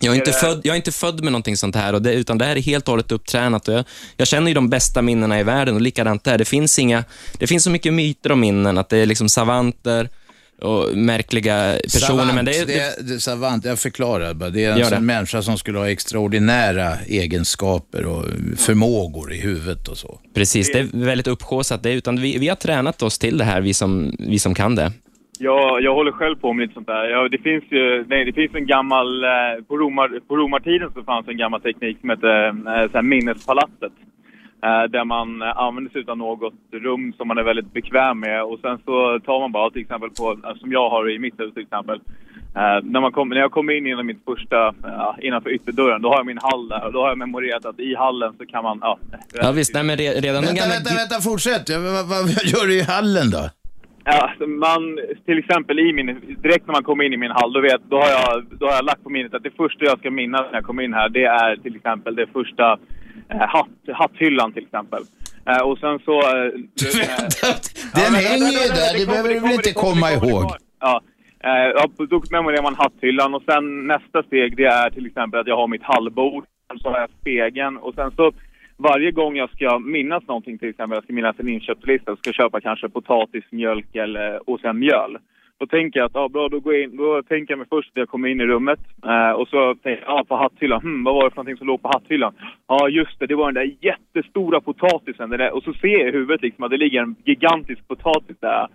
[0.00, 2.38] Jag är, inte född, jag är inte född med någonting sånt här, och det, utan
[2.38, 3.68] det här är helt och hållet upptränat.
[3.68, 3.84] Och jag,
[4.16, 6.38] jag känner ju de bästa minnena i världen och likadant där.
[6.38, 7.04] Det finns, inga,
[7.38, 10.08] det finns så mycket myter om minnen, att det är liksom savanter
[10.62, 12.06] och märkliga personer.
[12.06, 14.50] Savant, men det är, det det är savant, jag förklarar bara.
[14.50, 18.24] Det är en människa som skulle ha extraordinära egenskaper och
[18.56, 20.20] förmågor i huvudet och så.
[20.34, 21.82] Precis, det är väldigt uppsjåsat.
[21.82, 24.74] Det utan vi, vi har tränat oss till det här, vi som, vi som kan
[24.74, 24.92] det.
[25.38, 27.04] Jag, jag håller själv på med lite sånt där.
[27.04, 29.24] Ja, det finns ju nej, det finns en gammal...
[29.24, 33.02] Eh, på, romar, på romartiden så fanns en gammal teknik som hette eh, så här
[33.02, 33.92] minnespalatset.
[34.64, 38.42] Eh, där man eh, använder sig av något rum som man är väldigt bekväm med
[38.42, 41.40] och sen så tar man bara till exempel på, eh, som jag har i mitt
[41.40, 42.00] hus till exempel.
[42.82, 44.74] När, man kom, när jag kommer in genom mitt första,
[45.20, 47.94] innanför ytterdörren, då har jag min hall där och då har jag memorerat att i
[47.94, 48.98] hallen så kan man, ja.
[49.34, 50.74] Ja, visst, nej, men re- redan Vänta, gamla...
[50.74, 51.70] vänta, vänta, fortsätt.
[51.70, 53.42] Vad, vad, vad gör du i hallen då?
[54.04, 56.06] Ja, man, till exempel i min,
[56.42, 58.74] direkt när man kommer in i min hall, då, vet, då, har jag, då har
[58.74, 61.08] jag lagt på minnet att det första jag ska minnas när jag kommer in här,
[61.08, 62.78] det är till exempel det första
[63.28, 65.02] hatt, hatthyllan till exempel.
[65.50, 66.20] Eh, och sen så...
[66.20, 66.50] Eh,
[67.94, 70.44] Den hänger ju där, det behöver du väl inte komma ihåg?
[70.80, 71.00] Ja,
[71.44, 75.46] eh, ja, då memorerar man hatthyllan och sen nästa steg det är till exempel att
[75.46, 76.44] jag har mitt hallbord,
[76.82, 78.32] så har jag spegeln och sen så
[78.76, 82.60] varje gång jag ska minnas någonting, till exempel jag ska minnas en inköpslista ska köpa
[82.60, 85.18] kanske potatis, mjölk eller, och sen mjöl.
[85.58, 87.90] Då tänker jag att, ja bra, då, går jag in, då tänker jag mig först
[87.90, 91.04] att jag kommer in i rummet eh, och så tänker jag, ja på hatthyllan, hmm,
[91.04, 92.34] vad var det för någonting som låg på hatthyllan?
[92.68, 95.30] Ja just det, det var den där jättestora potatisen.
[95.30, 98.68] Där, och så ser jag i huvudet liksom att det ligger en gigantisk potatis där.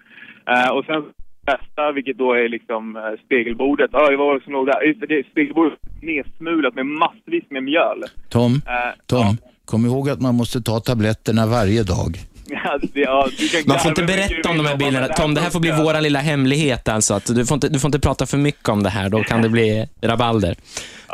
[0.51, 1.03] Eh, och sen
[1.47, 3.89] nästa, vilket då är liksom eh, spegelbordet.
[3.93, 4.81] Ja, vad var det som låg där?
[4.81, 8.03] Just det, är spegelbordet nedsmulat med massvis med mjöl.
[8.29, 12.30] Tom, Eh, Tom, kom ihåg att man måste ta tabletterna varje dag.
[12.63, 13.27] ja, det, ja,
[13.65, 15.07] Man får inte berätta om de här bilderna.
[15.07, 17.13] Tom, det här får bli våran lilla hemlighet alltså.
[17.13, 19.41] Att du, får inte, du får inte prata för mycket om det här, då kan
[19.41, 20.55] det bli rabalder.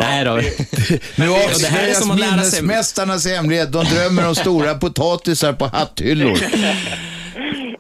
[0.02, 0.32] Nej då.
[0.36, 0.42] Nu
[1.18, 3.72] det här är avslöjas som att lära sig- minnesmästarnas hemlighet.
[3.72, 6.38] De drömmer om stora potatisar på hatthyllor.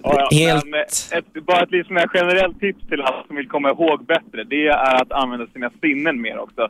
[0.03, 0.79] Ja, ja, Helt- Men
[1.17, 5.01] ett, bara ett här generellt tips till alla som vill komma ihåg bättre, det är
[5.01, 6.61] att använda sina sinnen mer också.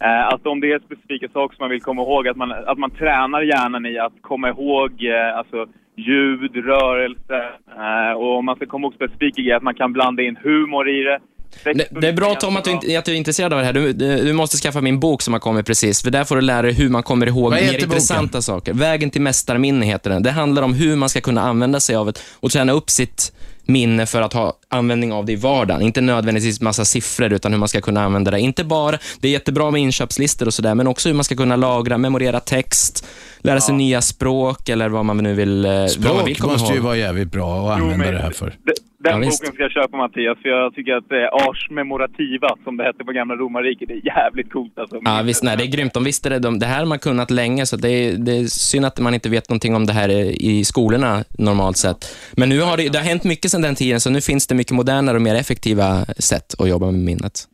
[0.00, 2.78] Eh, att om det är specifika saker som man vill komma ihåg, att man, att
[2.78, 7.38] man tränar hjärnan i att komma ihåg eh, alltså, ljud, rörelse.
[7.68, 10.88] Eh, och om man ska komma ihåg specifika grejer, att man kan blanda in humor
[10.88, 11.18] i det.
[11.64, 13.72] Det, det är bra Tom att du, inte- att du är intresserad av det här.
[13.72, 16.42] Du, du, du måste skaffa min bok som har kommit precis, för där får du
[16.42, 17.80] lära dig hur man kommer ihåg mer boken?
[17.84, 18.72] intressanta saker.
[18.74, 20.22] Vägen till mästarminne heter den.
[20.22, 23.32] Det handlar om hur man ska kunna använda sig av det och träna upp sitt
[23.66, 25.82] minne för att ha användning av det i vardagen.
[25.82, 28.40] Inte nödvändigtvis massa siffror, utan hur man ska kunna använda det.
[28.40, 31.56] Inte bara, det är jättebra med inköpslistor och sådär, men också hur man ska kunna
[31.56, 33.06] lagra, memorera text,
[33.44, 35.78] lära sig nya språk eller vad man nu vill, eh, vad
[36.16, 36.84] man vill Språk komma måste ju ihåg.
[36.84, 38.46] vara jävligt bra att använda det här för.
[38.46, 39.46] Den Ja, boken visst.
[39.54, 43.12] ska jag köpa Mattias, för jag tycker att eh, Ars Memorativa, som det hette på
[43.12, 44.96] gamla romarriket, det är jävligt coolt alltså.
[45.04, 45.94] Ja, visst, nej, det är grymt.
[45.94, 46.38] De visste det.
[46.38, 49.14] De, det här har man kunnat länge, så det är, det är synd att man
[49.14, 52.16] inte vet någonting om det här i skolorna normalt sett.
[52.36, 54.54] Men nu har det, det har hänt mycket sedan den tiden, så nu finns det
[54.54, 57.44] mycket modernare och mer effektiva sätt att jobba med minnet.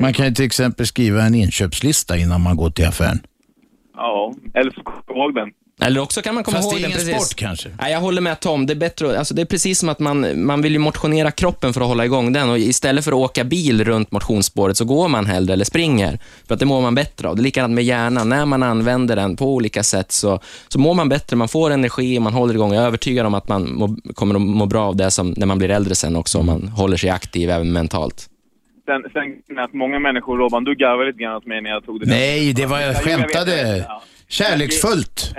[0.00, 3.18] Man kan ju till exempel skriva en inköpslista innan man går till affären.
[3.96, 5.50] Ja, eller så kommer jag ihåg den.
[5.80, 7.28] Eller också kan man komma Fast ihåg det är den ingen precis.
[7.28, 7.68] sport kanske.
[7.80, 8.66] Nej, jag håller med Tom.
[8.66, 11.72] Det är, bättre, alltså det är precis som att man, man vill ju motionera kroppen
[11.72, 15.08] för att hålla igång den och istället för att åka bil runt motionsspåret så går
[15.08, 16.18] man hellre eller springer.
[16.46, 17.36] För att det mår man bättre av.
[17.36, 18.28] Det är likadant med hjärnan.
[18.28, 22.18] När man använder den på olika sätt så, så mår man bättre, man får energi,
[22.18, 22.72] man håller igång.
[22.72, 25.46] Jag är övertygad om att man må, kommer att må bra av det som, när
[25.46, 28.28] man blir äldre sen också, om man håller sig aktiv även mentalt.
[28.86, 32.00] Sen, sen att många människor, Robban, du garvade lite grann åt mig när jag tog
[32.00, 32.06] det.
[32.06, 33.84] Nej, det var jag skämtade.
[33.88, 34.02] Ja.
[34.28, 35.34] Kärleksfullt.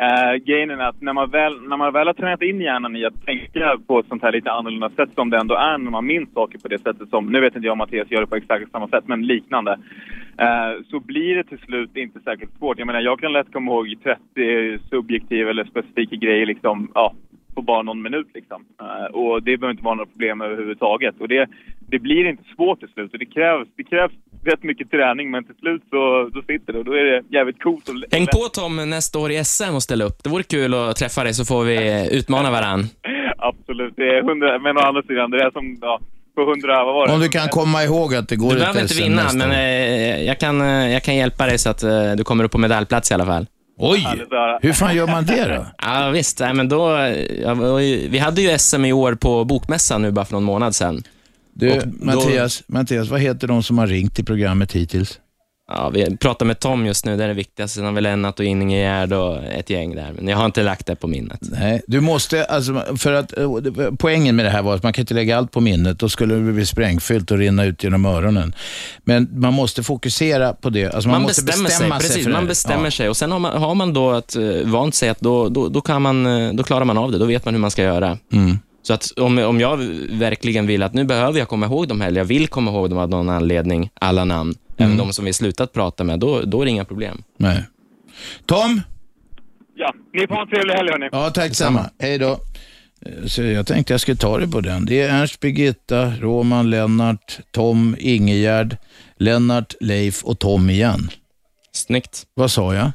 [0.00, 3.04] Uh, grejen är att när man, väl, när man väl har tränat in hjärnan i
[3.04, 6.06] att tänka på ett sånt här lite annorlunda sätt som det ändå är när man
[6.06, 8.36] minns saker på det sättet som, nu vet inte jag om Mattias gör det på
[8.36, 9.78] exakt samma sätt, men liknande.
[10.38, 12.78] eh, så blir det till slut inte särskilt svårt.
[12.78, 13.94] Jag menar, jag kan lätt komma ihåg
[14.34, 17.14] 30 subjektiva eller specifika grejer liksom, ja,
[17.56, 18.60] på bara någon minut liksom.
[18.80, 21.14] Eh, och det behöver inte vara några problem överhuvudtaget.
[21.20, 21.48] Och det,
[21.92, 23.12] det blir inte svårt till slut.
[23.12, 24.12] Och det krävs, det krävs
[24.44, 27.62] rätt mycket träning, men till slut så då sitter det och då är det jävligt
[27.62, 27.88] coolt.
[27.88, 30.18] Och, Häng på Tom nästa år i SM och ställ upp.
[30.24, 31.76] Det vore kul att träffa dig så får vi
[32.18, 32.82] utmana varann.
[33.38, 36.00] Absolut, det är hundra, men å andra sidan, det är som, ja,
[36.34, 37.12] på hundra, vad var det?
[37.12, 40.38] Om du kan komma ihåg att det går Du behöver inte vinna, men eh, jag,
[40.40, 43.14] kan, eh, jag kan hjälpa dig så att eh, du kommer upp på medaljplats i
[43.14, 43.46] alla fall.
[43.78, 44.06] Oj,
[44.62, 45.66] hur fan gör man det då?
[45.82, 46.38] Ja, visst.
[46.40, 46.90] Nej, men då,
[47.42, 47.54] ja,
[48.08, 51.02] vi hade ju SM i år på Bokmässan nu bara för någon månad sedan.
[51.54, 55.20] Du, då- Mattias, Mattias, vad heter de som har ringt till programmet hittills?
[55.68, 57.74] Ja, vi pratar med Tom just nu, det är det viktigaste.
[57.74, 60.86] Sen har vi Lennart och Ingegärd och ett gäng där, men jag har inte lagt
[60.86, 61.38] det på minnet.
[61.40, 63.50] Nej, du måste, alltså, för att eh,
[63.98, 66.34] poängen med det här var att man kan inte lägga allt på minnet, då skulle
[66.34, 68.54] det bli sprängfyllt och rinna ut genom öronen.
[69.04, 72.24] Men man måste fokusera på det, alltså man, Man, måste bestämmer sig, bestämma sig, precis,
[72.24, 72.90] för det man bestämmer Ja.
[72.90, 75.68] sig och sen har man, har man då ett, eh, vant sig att då, då,
[75.68, 77.82] då, kan man, eh, då klarar man av det, då vet man hur man ska
[77.82, 78.18] göra.
[78.32, 78.58] Mm.
[78.82, 79.76] Så att om, om jag
[80.10, 82.90] verkligen vill att nu behöver jag komma ihåg dem här, eller jag vill komma ihåg
[82.90, 84.92] dem av någon anledning, alla namn, Mm.
[84.92, 87.22] även de som vi slutat prata med, då, då är det inga problem.
[87.38, 87.64] Nej.
[88.46, 88.80] Tom?
[89.74, 91.08] Ja, ni får ha en trevlig helg hörni.
[91.12, 91.90] Ja, tack samma.
[91.98, 92.30] Hej då.
[93.06, 94.86] Eh, Så jag tänkte jag skulle ta det på den.
[94.86, 98.76] Det är Ernst, Birgitta, Roman, Lennart, Tom, Ingegärd,
[99.18, 101.10] Lennart, Leif och Tom igen.
[101.72, 102.22] Snyggt.
[102.34, 102.92] Vad sa jag?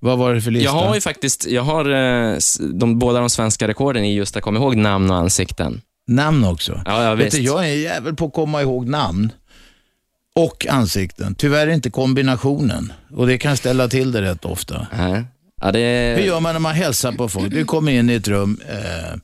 [0.00, 0.64] Vad var det för lista?
[0.64, 2.36] Jag har ju faktiskt, jag har eh,
[2.74, 5.80] de, båda de svenska rekorden i just att komma ihåg namn och ansikten.
[6.06, 6.82] Namn också?
[6.86, 7.36] Ja, ja Vet visst.
[7.36, 9.32] du, jag är en jävel på att komma ihåg namn
[10.38, 11.34] och ansikten.
[11.34, 12.92] Tyvärr inte kombinationen.
[13.14, 14.86] Och det kan ställa till det rätt ofta.
[14.96, 15.24] Nej.
[15.60, 16.14] Ja, det...
[16.18, 17.50] Hur gör man när man hälsar på folk?
[17.50, 19.18] Du kommer in i ett rum, eh,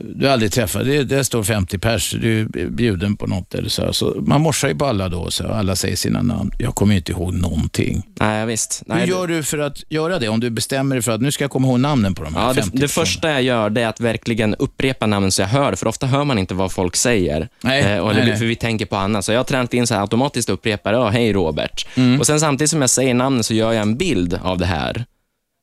[0.00, 3.92] du aldrig träffat, det, det står 50 pers, du är bjuden på något eller så.
[3.92, 6.50] så man morsar ju på alla då, så alla säger sina namn.
[6.58, 8.02] Jag kommer inte ihåg någonting.
[8.20, 8.82] Nej, visst.
[8.86, 10.28] Nej, Hur gör du för att göra det?
[10.28, 12.48] Om du bestämmer dig för att nu ska jag komma ihåg namnen på de här
[12.48, 15.48] Ja, 50 det, det första jag gör det är att verkligen upprepa namnen så jag
[15.48, 17.48] hör, för ofta hör man inte vad folk säger.
[17.60, 18.36] Nej, Eh, och, nej.
[18.36, 19.24] För vi tänker på annat.
[19.24, 21.86] Så jag har tränat in så här automatiskt upprepar, ja, hej Robert.
[21.96, 22.20] Mm.
[22.20, 25.04] Och sen samtidigt som jag säger namnen så gör jag en bild av det här.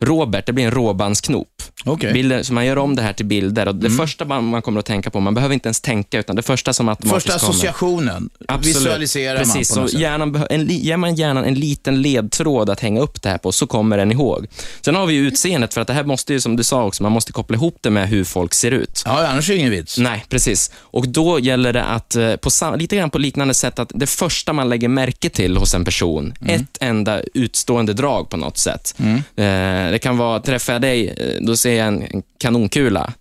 [0.04, 1.48] Robert, det blir en råbandsknop.
[1.86, 2.14] Mm.
[2.14, 3.68] Bilder, så man gör om det här till bilder.
[3.68, 6.42] Och det första man, kommer att tänka på, man behöver inte ens tänka, utan det
[6.42, 7.54] första som automatiskt Första kommer.
[7.54, 8.76] associationen Absolut.
[8.76, 13.02] visualiserar Precis, man på så hjärnan, en, ger man hjärnan en liten ledtråd att hänga
[13.02, 14.48] upp det här på, så kommer den ihåg.
[14.82, 17.04] Sen har vi ju utseendet, för att det här måste ju, som du sa också,
[17.04, 19.04] man måste koppla ihop det med hur folk ser ut.
[19.06, 19.98] Ja, annars är det ingen vits.
[19.98, 20.72] Nej, precis.
[20.78, 24.54] Och då gäller det att, eh, på lite grann på liknande sätt, att det första
[24.54, 28.96] man lägger märke till hos en person, ett enda utstående drag på något sätt.
[29.36, 33.14] Eh, det kan vara, träffar jag dig, eh, då ser jag en, en kanonkula.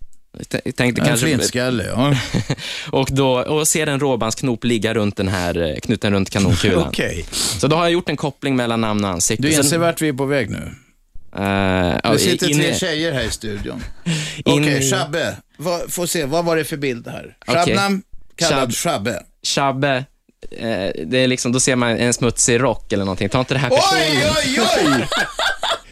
[0.49, 2.15] Tänkte En kanske, flintskalle, ja.
[2.91, 6.83] och, då, och ser en råbandsknop ligga runt den här eh, knuten runt kanonkulan.
[6.87, 7.25] Okej.
[7.31, 9.43] Så då har jag gjort en koppling mellan namn och ansikte.
[9.43, 10.71] Du inser vart vi är på väg nu?
[11.37, 13.83] Eh, ja, Det sitter inne- tre tjejer här i studion.
[14.45, 15.35] In- Okej, Shabbe.
[15.57, 17.37] Vad, får se, vad var det för bild här?
[17.47, 18.03] Shabnam
[18.35, 19.23] kallad Shab- Shabbe.
[19.43, 20.05] Shabbe,
[20.51, 23.29] eh, det är liksom, då ser man en smutsig rock eller någonting.
[23.29, 24.67] Ta inte det här Oj, personligt.
[24.87, 25.07] oj, oj!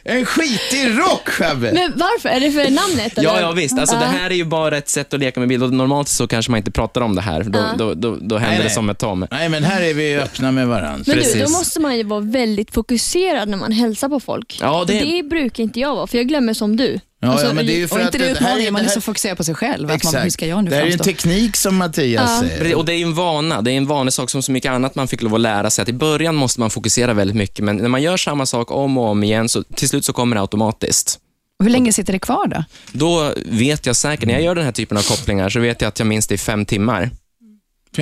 [0.06, 1.72] En skitig rock, Shabbe.
[1.74, 2.30] Men varför?
[2.30, 3.13] Är det för namnet?
[3.16, 3.42] Ja, eller?
[3.42, 3.80] ja visst.
[3.80, 4.00] Alltså, Ja.
[4.02, 6.52] Det här är ju bara ett sätt att leka med bild och normalt så kanske
[6.52, 7.44] man inte pratar om det här.
[7.44, 7.66] Då, Ja.
[7.78, 8.74] då, då, då händer Nej, det nej.
[8.74, 9.28] som med Tom.
[9.32, 11.04] Nej, men här är vi öppna med varandra.
[11.08, 11.44] Men du, Precis.
[11.44, 14.58] då måste man ju vara väldigt fokuserad när man hälsar på folk.
[14.62, 17.00] Ja, det- det brukar inte jag vara, för jag glömmer som du.
[17.32, 18.80] Alltså, Ja, ja, men det är ju för Och att inte det är utmaningen, man
[18.80, 19.92] är det här- så fokuserad på sig själv.
[19.92, 20.34] Att man, hur Exakt.
[20.34, 21.04] ska jag nu Det här är en framstå?
[21.04, 22.40] teknik som Mattias Ja.
[22.40, 22.58] säger.
[22.58, 23.62] Precis, Och det är ju en vana.
[23.62, 25.82] Det är en vanesak som så mycket annat man fick lov att lära sig.
[25.84, 28.98] Att I början måste man fokusera väldigt mycket, men när man gör samma sak om
[28.98, 31.20] och om igen, så till slut så kommer det automatiskt.
[31.64, 32.64] Hur länge sitter det kvar då?
[32.92, 35.88] Då vet jag säkert, när jag gör den här typen av kopplingar, så vet jag
[35.88, 37.10] att jag minns det i fem timmar.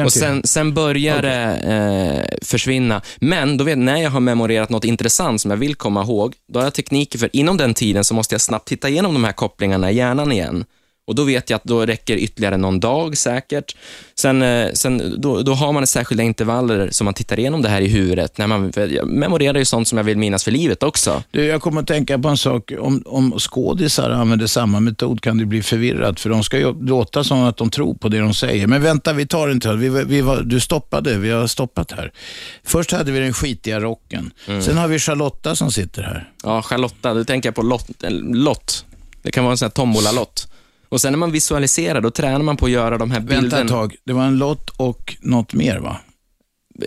[0.06, 1.58] Och sen, sen börjar det
[2.32, 3.02] eh, försvinna.
[3.18, 6.60] Men då vet, när jag har memorerat något intressant som jag vill komma ihåg, då
[6.60, 9.32] har jag tekniker för inom den tiden så måste jag snabbt titta igenom de här
[9.32, 10.66] kopplingarna i hjärnan igen.
[11.12, 13.76] Och Då vet jag att då räcker ytterligare någon dag säkert.
[14.16, 17.82] Sen, eh, sen, då, då har man särskilda intervaller som man tittar igenom det här
[17.82, 18.38] i huvudet.
[18.38, 21.24] När man, jag memorerar ju sånt som jag vill minnas för livet också.
[21.32, 22.72] Du, jag kommer att tänka på en sak.
[22.80, 27.24] Om, om skådisar använder samma metod kan det bli förvirrat, för de ska ju låta
[27.24, 28.68] som att de tror på det de säger.
[28.68, 32.12] Men vänta, vi tar inte vi, vi var, Du stoppade, vi har stoppat här.
[32.64, 34.32] Först hade vi den skitiga rocken.
[34.48, 34.62] Mm.
[34.62, 36.30] Sen har vi Charlotta som sitter här.
[36.44, 38.04] Ja, Charlotta, då tänker jag på lott.
[38.04, 38.86] en lott.
[39.22, 40.48] Det kan vara en sån här tombola-lott.
[40.92, 43.62] Och sen när man visualiserar, då tränar man på att göra de här Vänta bilderna.
[43.64, 45.98] ett tag, det var en lott och något mer va?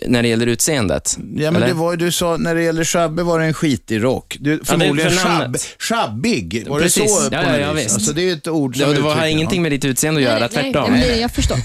[0.06, 1.16] När det gäller utseendet?
[1.18, 1.66] Ja, men eller?
[1.66, 4.36] det var du sa, när det gäller Shabbe var det en skitig rock.
[4.40, 7.02] Du, förmodligen för shabb, shabbig, var Precis.
[7.02, 7.84] det så Ja, på ja, ja, vis?
[7.84, 7.94] visst.
[7.94, 9.62] Alltså, det är ett ord som Det, det var, har ingenting ja.
[9.62, 10.92] med ditt utseende att göra, nej, tvärtom.
[10.92, 11.58] Nej, nej, jag förstår.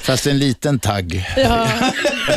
[0.02, 1.24] Fast en liten tagg.
[1.36, 1.68] Ja,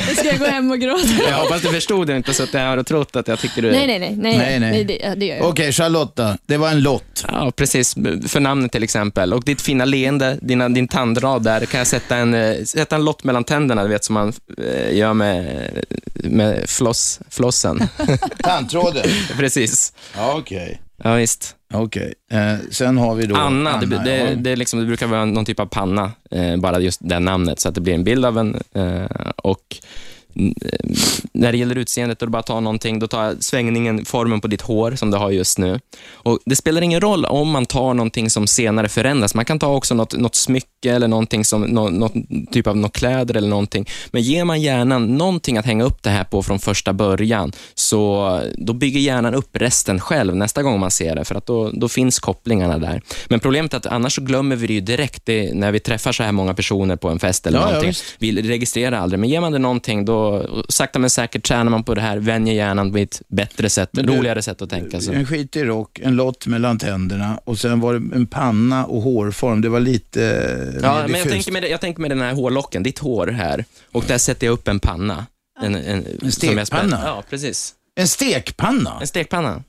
[0.09, 1.07] nu ska jag gå hem och gråta.
[1.29, 3.71] Jag hoppas du förstod det, inte så att jag har trott att jag tyckte du...
[3.71, 4.15] Nej, nej, nej.
[4.17, 4.83] nej, Nej, nej.
[4.83, 5.45] Det, det gör jag.
[5.45, 7.25] Okej, Charlotta, det var en lott.
[7.27, 7.93] Ja, precis.
[8.27, 9.33] För namnet till exempel.
[9.33, 13.05] Och ditt fina leende, dina, din tandrad där, kan jag sätta en, eh, sätta en
[13.05, 15.69] lott mellan tänderna, du vet som man eh, gör med,
[16.13, 17.79] med floss, flossen.
[18.43, 19.05] Tandtråden.
[19.37, 19.93] precis.
[20.15, 20.81] Ja, okej.
[21.03, 21.55] Ja, visst.
[21.73, 24.35] Okej, eh, sen har vi då Anna, det, det, ja.
[24.35, 27.69] det, liksom, det brukar vara någon typ av panna, eh, bara just det namnet, så
[27.69, 28.61] att det blir en bild av en.
[28.75, 29.05] Eh,
[29.35, 29.77] och
[30.35, 30.53] mm,
[31.33, 34.47] när det gäller utseendet, då du bara tar någonting, då tar jag svängningen, formen på
[34.47, 35.79] ditt hår som du har just nu.
[36.11, 39.35] Och Det spelar ingen roll om man tar någonting som senare förändras.
[39.35, 42.13] Man kan ta också något, något smycke eller någonting som, nå, något
[42.51, 43.89] typ av något kläder eller någonting.
[44.11, 48.39] Men ger man hjärnan någonting att hänga upp det här på från första början, så
[48.57, 51.89] då bygger hjärnan upp resten själv nästa gång man ser det, för att då, då
[51.89, 53.01] finns kopplingarna där.
[53.29, 56.11] Men problemet är att annars så glömmer vi det ju direkt det, när vi träffar
[56.11, 57.89] så här många personer på en fest eller Ja, ja, någonting.
[57.89, 58.03] visst.
[58.19, 61.95] vi registrerar aldrig, men ger man det någonting, då sakta men säkert tränar man på
[61.95, 65.01] det här, vänjer hjärnan vid ett bättre sätt, Men du- roligare sätt att tänka.
[65.01, 65.11] Så.
[65.11, 69.61] En skitig rock, en lott mellan tänderna och sen var det en panna och hårform.
[69.61, 70.21] Det var lite
[70.81, 74.03] Ja, men jag tänker, med, jag tänker med den här hårlocken, ditt hår här, och
[74.07, 75.25] där sätter jag upp en panna.
[75.61, 77.01] En, en, En stekpanna?
[77.05, 77.73] Ja, precis.
[77.95, 78.97] En stekpanna?
[79.01, 79.63] En stekpanna.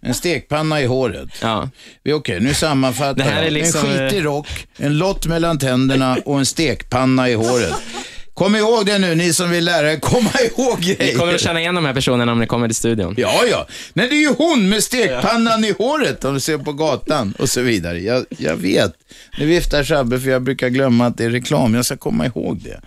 [0.00, 1.28] En stekpanna i håret.
[1.42, 1.68] Ja.
[2.02, 3.52] Vi- Okej, nu sammanfattar jag.
[3.52, 7.74] liksom, En skitig eh, rock, en lott mellan tänderna och en stekpanna i håret.
[8.34, 11.12] Kom ihåg det nu, ni som vill lära er komma ihåg grejer.
[11.12, 13.14] Ni kommer att känna igen de här personerna om ni kommer till studion.
[13.18, 13.66] Ja, ja.
[13.92, 17.48] Nej, det är ju hon med stekpannan i håret om du ser på gatan och
[17.48, 17.98] så vidare.
[18.00, 18.92] Jag, jag vet.
[19.38, 21.74] Nu viftar Shabbe för jag brukar glömma att det är reklam.
[21.74, 22.80] Jag ska komma ihåg det.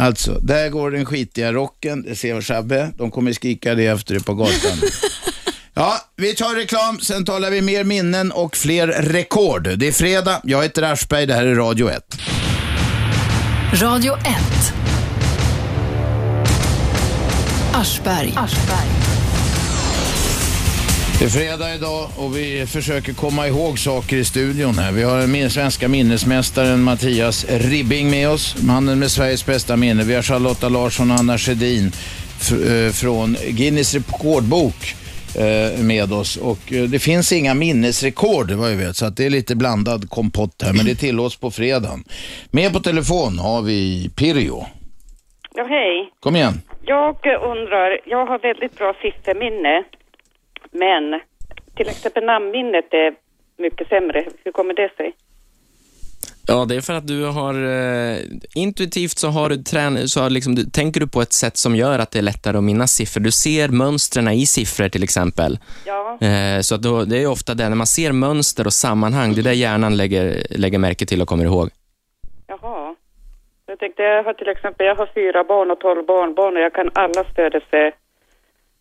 [0.00, 2.02] Alltså, där går den skitiga rocken.
[2.02, 2.90] Det ser Shabbe.
[2.98, 4.78] De kommer skrika det efter det på gatan.
[5.78, 9.68] Ja, vi tar reklam, sen talar vi mer minnen och fler rekord.
[9.78, 12.02] Det är fredag, jag heter Aschberg, det här är Radio 1.
[13.82, 14.72] Radio 1.
[17.74, 18.34] Aschberg.
[21.18, 24.92] Det är fredag idag och vi försöker komma ihåg saker i studion här.
[24.92, 30.04] Vi har den min- svenska minnesmästaren Mattias Ribbing med oss, mannen med Sveriges bästa minne.
[30.04, 31.92] Vi har Charlotta Larsson och Anna Sjödin
[32.40, 34.96] fr- eh, från Guinness rekordbok
[35.78, 36.36] med oss.
[36.36, 40.10] Och eh, det finns inga minnesrekord vad jag vet, så att det är lite blandad
[40.10, 42.04] kompott här, men det tillåts på fredagen.
[42.50, 44.64] Med på telefon har vi Pirjo.
[45.54, 46.10] Ja, hej.
[46.20, 46.54] Kom igen.
[46.84, 49.84] Jag eh, undrar, jag har väldigt bra sifferminne,
[50.70, 51.20] men
[51.76, 53.14] till exempel namnminnet är
[53.58, 54.24] mycket sämre.
[54.44, 55.12] Hur kommer det sig?
[56.48, 58.18] Ja, det är för att du har eh,
[58.54, 61.76] intuitivt så har du trän så har liksom, du, tänker du på ett sätt som
[61.76, 63.20] gör att det är lättare att minnas siffror.
[63.20, 65.58] Du ser mönstren i siffror till exempel.
[65.86, 66.18] Ja.
[66.20, 69.40] Eh, så att då, det är ofta det, när man ser mönster och sammanhang, det
[69.40, 71.70] är det hjärnan lägger, lägger märke till och kommer ihåg.
[72.46, 72.94] Jaha.
[73.66, 76.74] Jag tänkte, jag har till exempel, jag har fyra barn och tolv barnbarn och jag
[76.74, 77.24] kan alla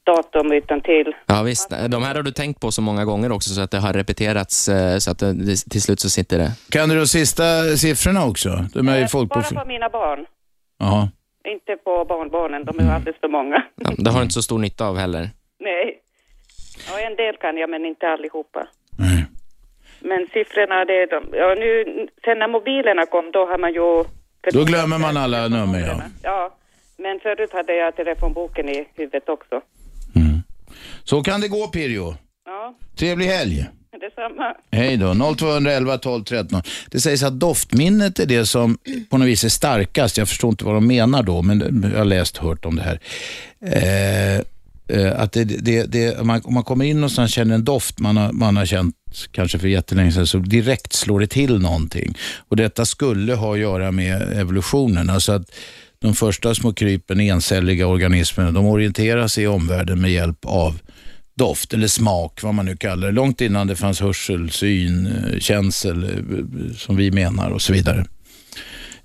[0.06, 1.16] födelsedatum utan till.
[1.26, 1.70] Ja, visst.
[1.90, 4.70] De här har du tänkt på så många gånger också så att det har repeterats
[4.70, 6.52] eh, så att det, till slut så sitter det.
[6.72, 7.44] Kan du de sista
[7.78, 8.50] siffrorna också?
[8.74, 9.40] De är ju folk på...
[9.40, 10.26] Bara på mina barn,
[10.80, 11.10] Jaha.
[11.48, 12.66] inte på barnbarnen.
[12.66, 13.64] De är alldeles för många.
[13.76, 15.30] Ja, det har du inte så stor nytta av heller.
[15.60, 16.02] Nej.
[16.90, 18.68] Ja, en del kan jag, men inte allihopa.
[20.00, 21.38] Men siffrorna, det är de.
[21.38, 21.70] Ja, nu,
[22.26, 24.04] sen när mobilerna kom, då har man ju...
[24.54, 26.02] Då glömmer man alla nummer, ja.
[26.24, 26.56] Ja,
[26.98, 29.62] men förut hade jag telefonboken i huvudet också.
[31.06, 32.16] Så kan det gå, Pirjo.
[32.46, 33.66] Ja, Trevlig helg.
[34.02, 34.56] detsamma.
[34.72, 35.36] Hej då.
[35.36, 36.62] 0211 12 13.
[36.92, 38.78] Det sägs att doftminnet är det som
[39.10, 40.18] på något vis är starkast.
[40.18, 42.82] Jag förstår inte vad de menar då, men jag har läst och hört om det
[42.82, 43.00] här.
[43.66, 44.40] Eh,
[45.00, 48.00] eh, att det, det, det, man, om man kommer in någonstans och känner en doft
[48.00, 48.96] man har, man har känt
[49.32, 52.18] kanske för jättelänge sedan, så direkt slår det till någonting.
[52.50, 55.10] Och Detta skulle ha att göra med evolutionen.
[55.10, 55.52] Alltså att
[56.00, 60.80] de första små krypen, encelliga organismerna, de orienterar sig i omvärlden med hjälp av
[61.36, 63.14] doft eller smak, vad man nu kallar det.
[63.14, 68.06] Långt innan det fanns hörsel, syn, eh, känsel, eh, som vi menar och så vidare.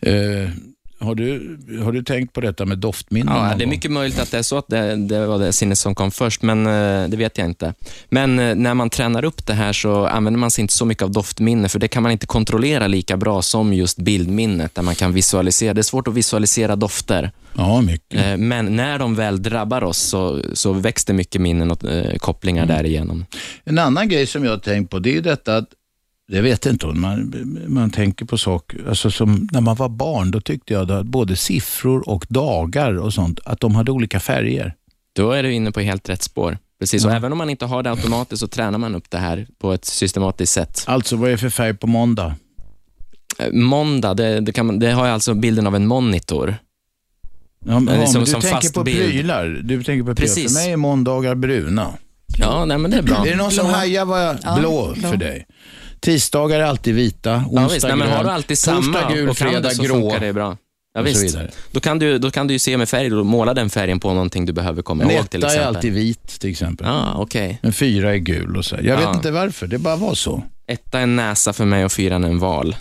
[0.01, 0.49] Eh,
[1.03, 3.37] har, du, har du tänkt på detta med doftminnen?
[3.37, 5.79] Ja, det är mycket möjligt att det är så att det, det var det sinnet
[5.79, 7.75] som kom först, men eh, det vet jag inte.
[8.09, 11.03] Men eh, när man tränar upp det här så använder man sig inte så mycket
[11.03, 14.95] av doftminne, för det kan man inte kontrollera lika bra som just bildminnet, där man
[14.95, 15.75] kan visualisera.
[15.75, 17.31] Det är svårt att visualisera dofter.
[17.57, 18.27] Ja, mycket.
[18.27, 21.79] Eh, Men när de väl drabbar oss så, så väcks det mycket minnen och
[22.19, 22.77] kopplingar Mm.
[22.77, 23.25] därigenom.
[23.65, 25.69] En annan grej som jag har tänkt på, det är detta att
[26.33, 27.35] jag vet inte om man,
[27.69, 31.37] man tänker på saker, alltså som när man var barn, då tyckte jag att både
[31.37, 34.75] siffror och dagar och sånt, att de hade olika färger.
[35.13, 36.59] Då är du inne på helt rätt spår.
[36.81, 37.17] Precis, och Ja.
[37.17, 39.85] även om man inte har det automatiskt så tränar man upp det här på ett
[39.85, 40.85] systematiskt sätt.
[40.87, 42.35] Alltså, vad är det för färg på måndag?
[43.39, 46.57] Eh, Måndag, det, det, kan man, det har jag alltså bilden av en monitor.
[47.67, 48.99] Ja, men, ja, som- men du som tänker fast på bild.
[49.11, 49.47] prylar.
[49.65, 50.35] Du tänker på prylar.
[50.35, 50.55] Precis.
[50.57, 51.89] För mig är måndagar bruna.
[52.39, 53.27] Ja, nej, men det är bra.
[53.27, 53.75] Är det någon som Blå.
[53.77, 54.37] hajar vad jag...
[54.43, 55.09] Ja, blå, blå.
[55.09, 55.47] för dig?
[56.01, 59.29] Tisdagar är alltid vita, onsdag Ja, visst, nej, men har du alltid torsdag samma gul,
[59.29, 59.95] och kan fredag det så grå.
[59.95, 60.57] funkar det bra.
[60.95, 61.37] Ja, visst.
[61.73, 64.13] Då kan, du, då kan du ju se med färg och måla den färgen på
[64.13, 66.87] någonting du behöver komma En ihåg till etta är alltid vit till exempel.
[66.87, 67.59] Ja, okej.
[67.63, 68.75] En fyra är gul och så.
[68.77, 69.07] Jag Ja.
[69.09, 70.43] vet inte varför, det bara var så.
[70.67, 72.77] Etta är en näsa för mig och fyran är en val.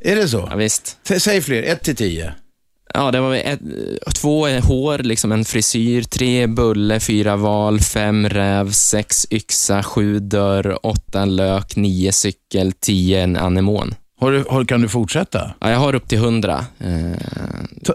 [0.00, 0.48] Är det så?
[0.50, 0.96] Ja, visst.
[1.18, 2.34] Säg fler, ett till tio.
[2.96, 3.60] Ja, det var ett,
[4.14, 10.78] två hår, liksom en frisyr, tre bulle, fyra val, fem räv, sex yxa, sju dörr,
[10.86, 13.94] åtta lök, nio cykel, tio en anemon.
[14.20, 15.54] Har du, har, kan du fortsätta?
[15.60, 16.64] Ja, jag har upp till hundra.
[17.84, 17.94] Ta,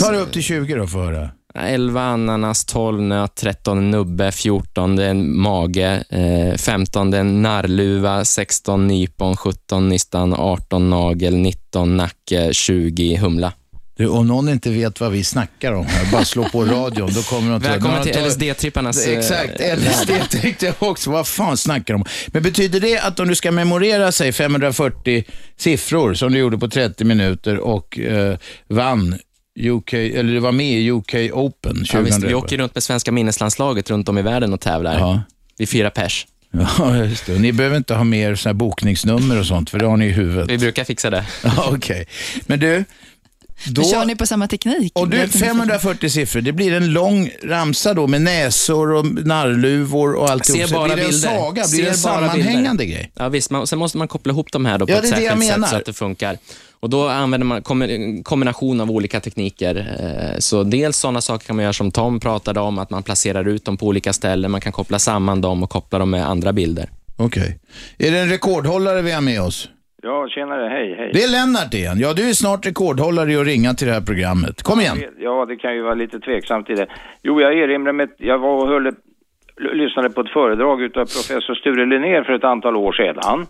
[0.00, 1.30] ta det upp till 20 då för att höra.
[1.54, 7.20] 11 ananas, 12 nöt, 13 nubbe, 14 det är en mage, eh, 15 det är
[7.20, 13.52] en narrluva, 16 nypon, 17 nystan, 18 nagel, 19 nacke, 20 humla.
[13.96, 17.22] Du, om någon inte vet vad vi snackar om här, bara slå på radion, då
[17.22, 17.62] kommer de att...
[17.64, 19.06] Välkommen till LSD-tripparnas...
[19.08, 19.78] eh, Exakt, värld.
[19.78, 21.10] LSD tänkte jag också.
[21.10, 22.06] Vad fan snackar de om?
[22.26, 25.24] Men betyder det att om du ska memorera sig 540
[25.56, 28.36] siffror, som du gjorde på 30 minuter och eh,
[28.68, 29.18] vann
[29.60, 32.28] UK, eller du var med i UK Open Ja, visst, 2011?
[32.28, 34.98] vi åker runt med svenska minneslandslaget runt om i världen och tävlar.
[34.98, 35.22] Ja.
[35.58, 36.26] Vi fyra pers.
[36.78, 37.38] Ja, just det.
[37.38, 40.10] Ni behöver inte ha mer såna här bokningsnummer och sånt, för det har ni i
[40.10, 40.50] huvudet.
[40.50, 41.24] Vi brukar fixa det.
[41.44, 42.06] Ja, Okej.
[42.46, 42.84] Men du,
[43.66, 43.82] då...
[43.82, 44.92] Då kör ni på samma teknik.
[44.94, 50.46] Och du, 540 siffror, det blir en lång ramsa då med näsor och narrluvor och.
[50.46, 51.28] Ser Så bara blir det en bilder.
[51.28, 51.64] saga?
[51.72, 52.96] Blir det en sammanhängande bilder.
[52.98, 53.10] grej?
[53.14, 53.50] Ja, visst.
[53.50, 55.22] Man, sen måste man koppla ihop de här då på Ja, ett det är det
[55.22, 56.38] jag särskilt sätt så att det funkar.
[56.80, 57.62] Och Då använder man
[58.22, 59.76] kombination av olika tekniker.
[60.34, 63.48] Eh, Så dels sådana saker kan man göra som Tom pratade om, att man placerar
[63.48, 64.50] ut dem på olika ställen.
[64.50, 66.90] Man kan koppla samman dem och koppla dem med andra bilder.
[67.16, 67.58] Okej.
[67.98, 69.68] Är det en rekordhållare vi har med oss?
[70.04, 71.10] Ja, tjenare, hej, hej.
[71.12, 71.96] Det är Lennart igen.
[71.98, 74.62] Ja, du är snart rekordhållare i att ringa till det här programmet.
[74.62, 74.96] Kom igen.
[75.18, 76.86] Ja, det kan ju vara lite tveksamt i det.
[77.22, 78.94] Jo, jag erinrar mig, jag var och höll,
[79.72, 83.46] lyssnade på ett föredrag utav professor Sture Linnér för ett antal år sedan.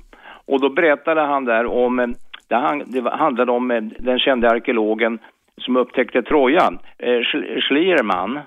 [0.47, 2.07] Och då berättade han där om, eh,
[2.49, 5.19] det, han, det var- handlade om eh, den kände arkeologen
[5.61, 8.41] som upptäckte Troja, eh, Schl- Schliermann.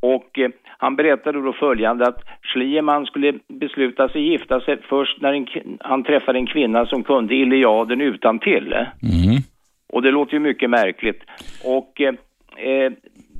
[0.00, 5.32] Och eh, han berättade då följande att Schliemann skulle besluta sig gifta sig först när
[5.32, 5.46] en,
[5.80, 8.74] han träffade en kvinna som kunde Iliaden utan till.
[9.88, 11.22] Och det låter ju mycket märkligt.
[11.64, 12.14] Och eh,
[12.56, 12.92] eh,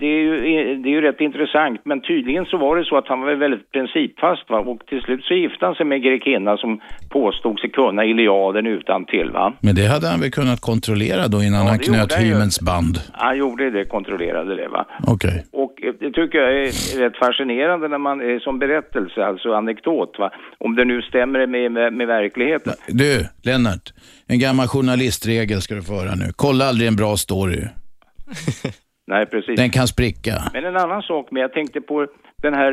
[0.04, 0.34] det, är ju,
[0.82, 3.70] det är ju rätt intressant, men tydligen så var det så att han var väldigt
[3.72, 4.58] principfast va?
[4.58, 8.66] och till slut så gifte han sig med en grekinna som påstod sig kunna Iliaden
[8.66, 9.52] utan till va.
[9.60, 12.28] Men det hade han väl kunnat kontrollera då innan han knöt han ju.
[12.28, 12.94] hymens band?
[13.12, 14.86] Han gjorde det, kontrollerade det va.
[15.06, 15.44] Okej.
[15.52, 20.18] Och eh, det tycker jag är rätt fascinerande när man är som berättelse, alltså anekdot
[20.18, 20.30] va.
[20.58, 22.72] Om det nu stämmer med, med, med verkligheten.
[22.88, 23.92] Du, Lennart.
[24.26, 26.26] En gammal journalistregel ska du få höra nu.
[26.36, 27.62] Kolla aldrig en bra story.
[29.06, 29.56] Nej, precis.
[29.56, 30.32] Den kan spricka.
[30.52, 32.06] Men en annan sak med, jag tänkte på
[32.42, 32.72] den här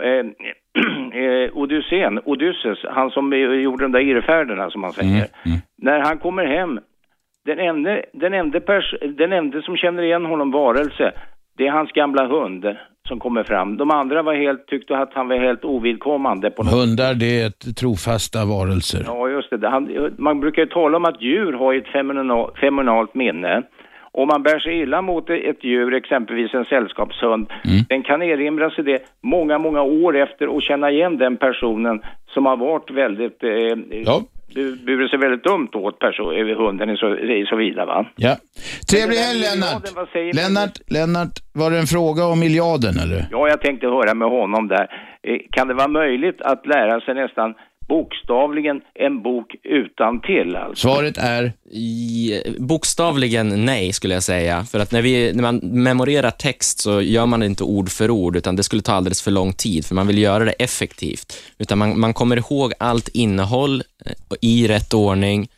[0.00, 0.26] eh,
[1.22, 5.26] eh, Odysseen, Odysseus, han som gjorde de där irrfärderna som man säger.
[5.82, 6.80] När han kommer hem,
[7.44, 11.12] den enda, den, enda pers- den enda som känner igen honom varelse,
[11.56, 12.64] det är hans gamla hund
[13.08, 13.76] som kommer fram.
[13.76, 17.46] De andra var helt, tyckte att han var helt ovidkommande på något Hundar, det är
[17.46, 19.02] ett trofasta varelser.
[19.06, 19.68] Ja, just det.
[19.68, 23.62] Han, man brukar ju tala om att djur har ett feminal, feminalt minne.
[24.12, 27.50] Om man bär sig illa mot ett djur, exempelvis en sällskapshund,
[27.88, 32.02] den kan erinra sig det många, många år efter och känna igen den personen
[32.34, 33.50] som har varit väldigt, eh,
[34.04, 34.22] Ja.
[34.54, 38.06] bu- burit sig väldigt dumt åt person, hunden och så, i så vidare va.
[38.16, 38.36] Ja.
[38.90, 40.34] Trevlig helg Lennart.
[40.34, 43.26] Lennart, Lennart, var det en fråga om miljarden eller?
[43.30, 44.86] Ja, jag tänkte höra med honom där.
[45.22, 47.54] Eh, Kan det vara möjligt att lära sig nästan
[47.90, 50.88] bokstavligen en bok utan till alltså?
[50.88, 51.52] Svaret är?
[51.70, 54.64] I, bokstavligen nej, skulle jag säga.
[54.64, 58.10] För att när, vi, när man memorerar text så gör man det inte ord för
[58.10, 61.26] ord, utan det skulle ta alldeles för lång tid, för man vill göra det effektivt.
[61.58, 65.48] Utan man, man kommer ihåg allt innehåll eh, i rätt ordning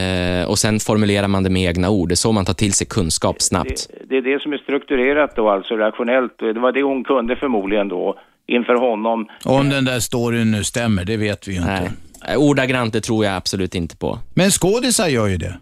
[0.00, 2.08] eh, och sen formulerar man det med egna ord.
[2.08, 3.88] Det är så man tar till sig kunskap snabbt.
[3.90, 6.38] Det, det är det som är strukturerat då, alltså rationellt.
[6.38, 8.18] Det var det hon kunde förmodligen då
[8.50, 9.28] inför honom.
[9.44, 11.92] Om den där storyn nu stämmer, det vet vi ju inte.
[12.26, 12.36] Nej.
[12.36, 14.18] Ordagrant, det tror jag absolut inte på.
[14.34, 15.58] Men skådisar gör ju det.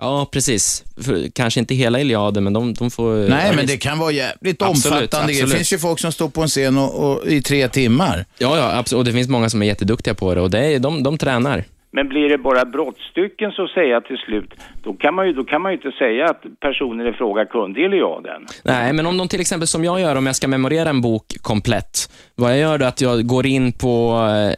[0.00, 0.84] Ja, precis.
[1.00, 3.28] För, kanske inte hela Iliaden, men de, de får...
[3.28, 5.32] Nej, ja, men det kan vara jävligt Absolut, omfattande.
[5.32, 5.56] Det absolut.
[5.56, 8.26] finns ju folk som står på en scen och, och, i tre timmar.
[8.38, 8.98] Ja, ja, absolut.
[8.98, 11.64] Och det finns många som är jätteduktiga på det och det är, de, de tränar.
[11.94, 15.44] Men blir det bara brottstycken så att säga till slut, då kan man ju, då
[15.44, 18.46] kan man ju inte säga att personen i fråga kunde eller jag den.
[18.64, 21.26] Nej, men om de till exempel som jag gör, om jag ska memorera en bok
[21.42, 21.94] komplett,
[22.34, 23.94] vad jag gör då är att jag går in på,
[24.30, 24.54] eh,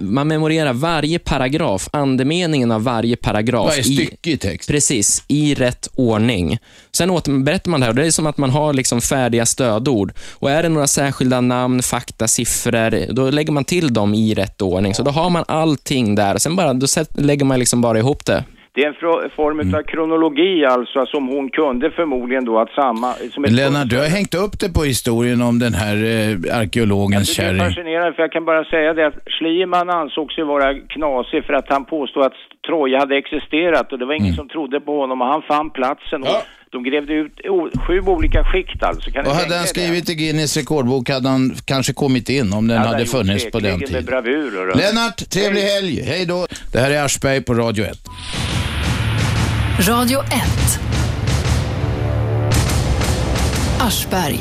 [0.00, 3.66] man memorerar varje paragraf, andemeningen av varje paragraf.
[3.66, 4.68] Varje stycke i text.
[4.68, 6.58] Precis, i rätt ordning.
[6.92, 10.12] Sen återberättar man det här och det är som att man har liksom färdiga stödord.
[10.32, 14.62] Och är det några särskilda namn, fakta, siffror, då lägger man till dem i rätt
[14.62, 14.94] ordning.
[14.94, 16.38] Så då har man allting där.
[16.38, 18.44] Sen bara, då lägger man liksom bara ihop det.
[18.76, 19.74] Det är en form Mm.
[19.74, 23.12] av kronologi alltså som hon kunde förmodligen då att samma...
[23.12, 27.42] Som Lennart, du har hängt upp det på historien om den här eh, arkeologens Det
[27.42, 27.60] är kärring.
[27.60, 31.68] fascinerande för jag kan bara säga det att Schliemann ansåg sig vara knasig för att
[31.68, 32.32] han påstod att
[32.66, 34.36] Troja hade existerat och det var ingen Mm.
[34.36, 36.42] som trodde på honom och han fann platsen och
[36.72, 37.40] de grävde ut
[37.86, 39.10] sju olika skikt alltså.
[39.10, 39.66] Kan Och hade han er det?
[39.68, 43.58] skrivit i Guinness rekordbok hade han kanske kommit in om den Hade hade funnits på
[43.60, 44.04] den tiden.
[44.74, 46.02] Lennart, trevlig helg.
[46.02, 46.46] Hej då.
[46.72, 47.98] Det här är Aschberg på Radio 1.
[49.88, 50.80] Radio 1.
[53.80, 54.40] Aschberg.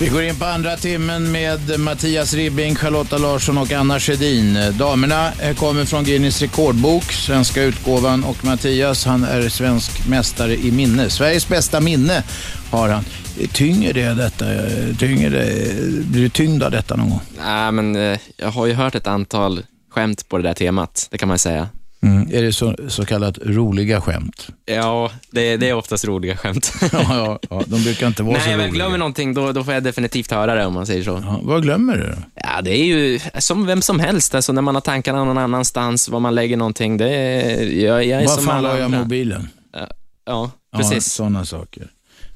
[0.00, 4.58] Vi går in på andra timmen med Mattias Ribbing, Charlotta Larsson och Anna Sjödin.
[4.78, 10.70] Damerna eh, kommer från Guinness rekordbok, svenska utgåvan och Mattias han är svensk mästare i
[10.70, 11.10] minne.
[11.10, 12.22] Sveriges bästa minne
[12.70, 13.04] har han.
[13.52, 14.52] Tynger det detta?
[14.52, 17.20] Eh, tynger det, eh, blir du tyngd av detta någon gång?
[17.38, 21.28] Nej, men jag har ju hört ett antal skämt på det där temat, det kan
[21.28, 21.68] man säga.
[22.02, 22.28] Mm.
[22.32, 24.48] Är det så, så kallat roliga skämt?
[24.66, 26.72] Ja, det, det är oftast roliga skämt.
[26.80, 28.72] ja, ja, ja, de brukar inte vara Nej, så men roliga.
[28.72, 31.22] glömmer någonting, då, då får jag definitivt höra det om man säger så.
[31.24, 32.14] Ja, vad glömmer du?
[32.34, 36.08] Ja, det är ju som vem som helst, alltså när man har tankarna någon annanstans,
[36.08, 38.98] var man lägger någonting, det är, jag, jag är Var som fan la jag andra.
[38.98, 39.48] mobilen?
[39.72, 39.86] Ja,
[40.26, 41.12] ja Ja, precis.
[41.12, 41.86] sådana saker.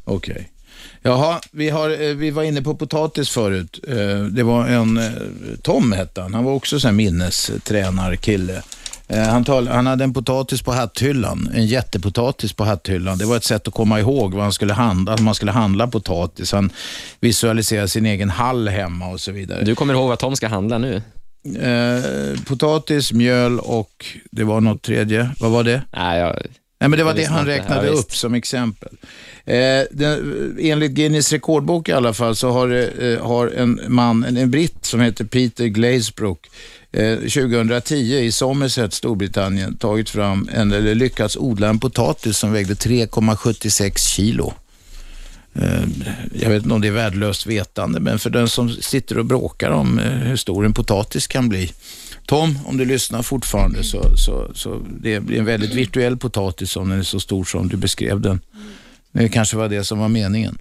[0.05, 0.51] Okej.
[1.03, 3.81] Jaha, vi, har, eh, vi var inne på potatis förut.
[3.89, 5.11] Eh, Det var en, eh,
[5.63, 8.63] Tom hette han, han var också så här minnestränarkille.
[9.09, 13.19] Eh, Han, tal, han hade en potatis på hatthyllan, en jättepotatis på hatthyllan.
[13.19, 15.87] Det var ett sätt att komma ihåg vad han skulle handla, att man skulle handla
[15.87, 16.53] potatis.
[16.53, 16.71] Han
[17.21, 19.65] visualiserade sin egen hall hemma och så vidare.
[19.65, 21.03] Du kommer ihåg vad Tom ska handla nu?
[21.45, 25.31] Eh, potatis, mjöl och det var något tredje.
[25.41, 25.83] Vad var det?
[25.93, 26.37] Nej, jag,
[26.81, 28.97] Nej, men det var det han räknade upp som exempel.
[29.45, 34.37] Eh, den, enligt Guinness rekordbok i alla fall så har, eh, har en man, en,
[34.37, 36.47] en britt som heter Peter Glazebrook,
[36.95, 42.75] eh, 2010 i Somerset, Storbritannien, tagit fram en, eller lyckats odla en potatis som vägde
[42.75, 44.55] 3,76 kilo.
[45.55, 45.85] Eh,
[46.33, 49.71] jag vet inte om det är värdelöst vetande, men för den som sitter och bråkar
[49.71, 51.73] om eh, hur stor en potatis kan bli.
[52.27, 56.89] Tom, om du lyssnar fortfarande så, så, så det blir en väldigt virtuell potatis om
[56.89, 58.41] den är så stor som du beskrev den.
[59.15, 60.59] Det kanske var det som var meningen.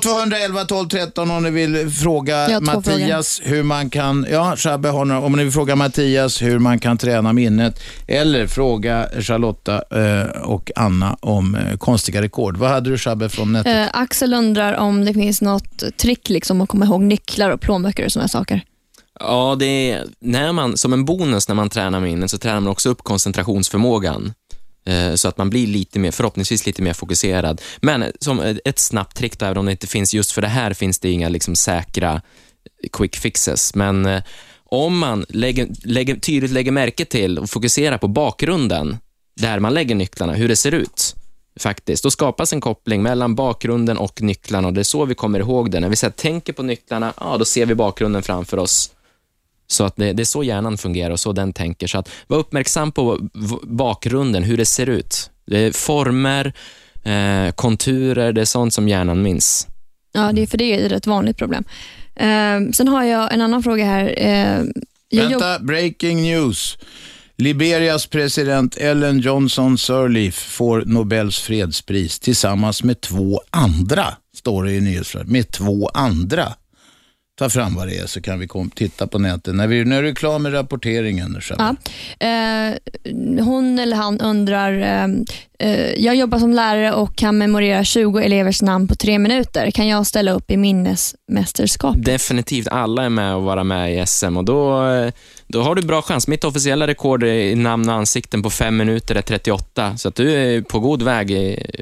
[0.00, 5.20] 0211 12 13 om ni vill fråga Mattias hur man kan, ja Shabbe har några,
[5.20, 10.70] om ni vill fråga Mattias hur man kan träna minnet eller fråga Charlotta eh, och
[10.76, 12.56] Anna om eh, konstiga rekord.
[12.56, 13.94] Vad hade du Shabbe från nätet?
[13.94, 18.04] Eh, Axel undrar om det finns något trick liksom, att komma ihåg nycklar och plånböcker
[18.04, 18.62] och sådana saker.
[19.20, 22.70] Ja, det är, när man, som en bonus när man tränar minnet så tränar man
[22.72, 24.32] också upp koncentrationsförmågan.
[24.90, 27.60] Eh, så att man blir lite mer, förhoppningsvis lite mer fokuserad.
[27.80, 30.42] Men eh, som eh, ett- snabbt trick, då, även om det inte finns, just för
[30.42, 32.22] det här finns det inga liksom säkra
[32.92, 33.74] quick fixes.
[33.74, 34.20] Men
[34.64, 38.98] om man lägger, lägger, tydligt lägger märke till och fokuserar på bakgrunden,
[39.40, 41.14] där man lägger nycklarna, hur det ser ut,
[41.60, 42.02] faktiskt.
[42.02, 45.70] Då skapas en koppling mellan bakgrunden och nycklarna och det är så vi kommer ihåg
[45.70, 45.80] det.
[45.80, 48.90] När vi så här, tänker på nycklarna, ja, då ser vi bakgrunden framför oss.
[49.70, 51.86] Så att det, det är så hjärnan fungerar och så den tänker.
[51.86, 53.18] Så att var uppmärksam på
[53.62, 55.30] bakgrunden, hur det ser ut.
[55.46, 56.52] Det är former,
[57.04, 59.66] eh, konturer, det är sånt som hjärnan minns.
[60.12, 61.64] Ja, det är för det är ett rätt vanligt problem.
[62.16, 64.14] Eh, sen har jag en annan fråga här.
[64.16, 64.64] Eh,
[65.12, 66.78] Vänta, breaking news.
[67.36, 74.06] Liberias president Ellen Johnson Sirleaf får Nobels fredspris tillsammans med två andra,
[74.36, 75.30] står det i nyhetsflödet.
[75.30, 76.54] Med två andra.
[77.40, 79.54] Ta fram vad det är så kan vi kom, titta på nätet.
[79.54, 81.40] När, vi, när du är klar med rapporteringen.
[81.58, 81.76] Ja.
[82.26, 82.74] Eh,
[83.44, 85.08] hon eller han undrar, eh,
[85.96, 89.70] jag jobbar som lärare och kan memorera 20 elevers namn på tre minuter.
[89.70, 91.96] Kan jag ställa upp i minnesmästerskap?
[91.98, 95.12] Definitivt, alla är med och vara med i SM och då, eh,
[95.46, 96.28] då har du bra chans.
[96.28, 100.32] Mitt officiella rekord i namn och ansikten på fem minuter är 38, så att du
[100.32, 101.30] är på god väg.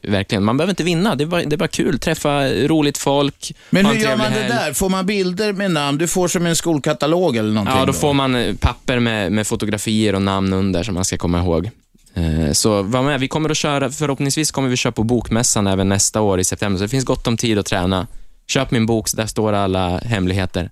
[0.02, 0.44] Verkligen.
[0.44, 1.98] Man behöver inte vinna, det är bara, det är bara kul.
[1.98, 4.48] Träffa roligt folk, Men hur gör man det helg.
[4.48, 4.72] där?
[4.72, 5.98] Får man bilder med namn?
[5.98, 7.78] Du får som en skolkatalog eller någonting?
[7.78, 11.16] Ja, då får man eh, papper med, med fotografier och namn under som man ska
[11.16, 11.70] komma ihåg.
[12.14, 13.20] Eh, Så var med.
[13.20, 16.78] Vi kommer att köra, förhoppningsvis kommer vi köra på Bokmässan även nästa år i september,
[16.78, 18.06] så det finns gott om tid att träna.
[18.46, 20.70] Köp min bok, där står alla hemligheter.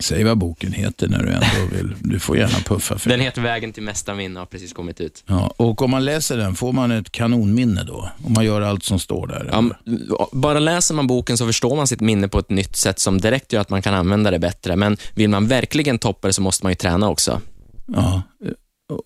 [0.00, 1.94] Säg vad boken heter när du ändå vill.
[2.00, 5.00] Du får gärna puffa för Den heter Vägen till mästa minne och har precis kommit
[5.00, 5.24] ut.
[5.26, 8.10] Ja, och om man läser den, får man ett kanonminne då?
[8.24, 9.48] Om man gör allt som står där?
[9.52, 13.20] Ja, bara läser man boken så förstår man sitt minne på ett nytt sätt som
[13.20, 14.76] direkt gör att man kan använda det bättre.
[14.76, 17.40] Men vill man verkligen toppa det så måste man ju träna också.
[17.86, 18.22] Ja.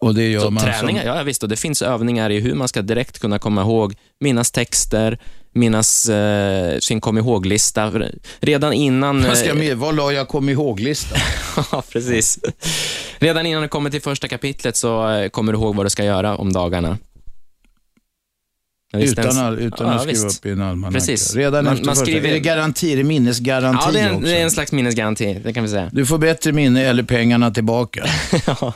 [0.00, 1.16] Och det gör Så man träningar, som...
[1.16, 1.42] ja visst.
[1.42, 5.18] Och det finns övningar i hur man ska direkt kunna komma ihåg, minnas texter,
[5.52, 7.92] minnas eh, sin kom ihåg-lista.
[8.40, 9.22] Redan innan...
[9.24, 11.18] Jag ska eh, med, vad la jag kom ihåg-listan?
[11.72, 12.38] ja, precis.
[13.18, 16.04] Redan innan du kommer till första kapitlet så eh, kommer du ihåg vad du ska
[16.04, 16.98] göra om dagarna.
[18.94, 20.38] Utan, all, utan ja, att skriva visst.
[20.40, 20.92] upp i en almanacka.
[20.98, 21.34] Precis.
[21.34, 22.04] Redan Man- efter man första.
[22.06, 22.92] skriver- Är det garanti?
[22.92, 25.68] Är det minnesgaranti Ja, det är, en, det är en slags minnesgaranti, det kan vi
[25.68, 25.90] säga.
[25.92, 28.06] Du får bättre minne eller pengarna tillbaka.
[28.46, 28.72] Ja.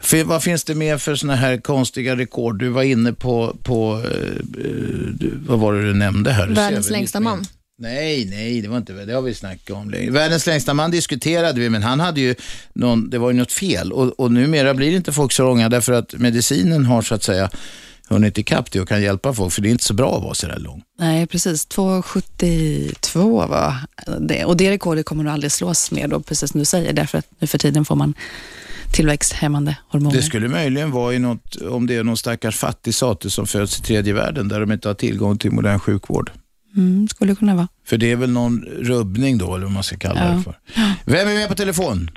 [0.00, 2.58] För, vad finns det mer för såna här konstiga rekord?
[2.58, 6.46] Du var inne på, på eh, vad var det du nämnde här?
[6.46, 7.44] Du Världens längsta man.
[7.78, 10.10] Nej, nej, det var inte det har vi snackat om länge.
[10.10, 12.34] Världens längsta man diskuterade vi, men han hade ju
[12.72, 13.92] någon, det var ju något fel.
[13.92, 17.50] Och, och numera blir inte folk så långa därför att medicinen har så att säga
[18.08, 20.34] hunnit ikapp det och kan hjälpa folk, för det är inte så bra att vara
[20.34, 20.82] så där lång.
[20.98, 21.68] Nej, precis.
[21.68, 23.74] 2,72 var
[24.20, 24.44] det.
[24.44, 27.26] Och det rekordet kommer nog aldrig slås mer då, precis som du säger, därför att
[27.38, 28.14] nu för tiden får man
[28.92, 30.16] tillväxthämmande hormoner.
[30.16, 33.78] Det skulle möjligen vara i något, om det är någon stackars fattig sate som föds
[33.78, 36.30] i tredje världen där de inte har tillgång till modern sjukvård.
[36.76, 37.68] Mm, skulle kunna vara.
[37.86, 40.32] För det är väl någon rubbning då, eller vad man ska kalla Ja.
[40.36, 40.54] det för.
[41.04, 42.10] Vem är med på telefon?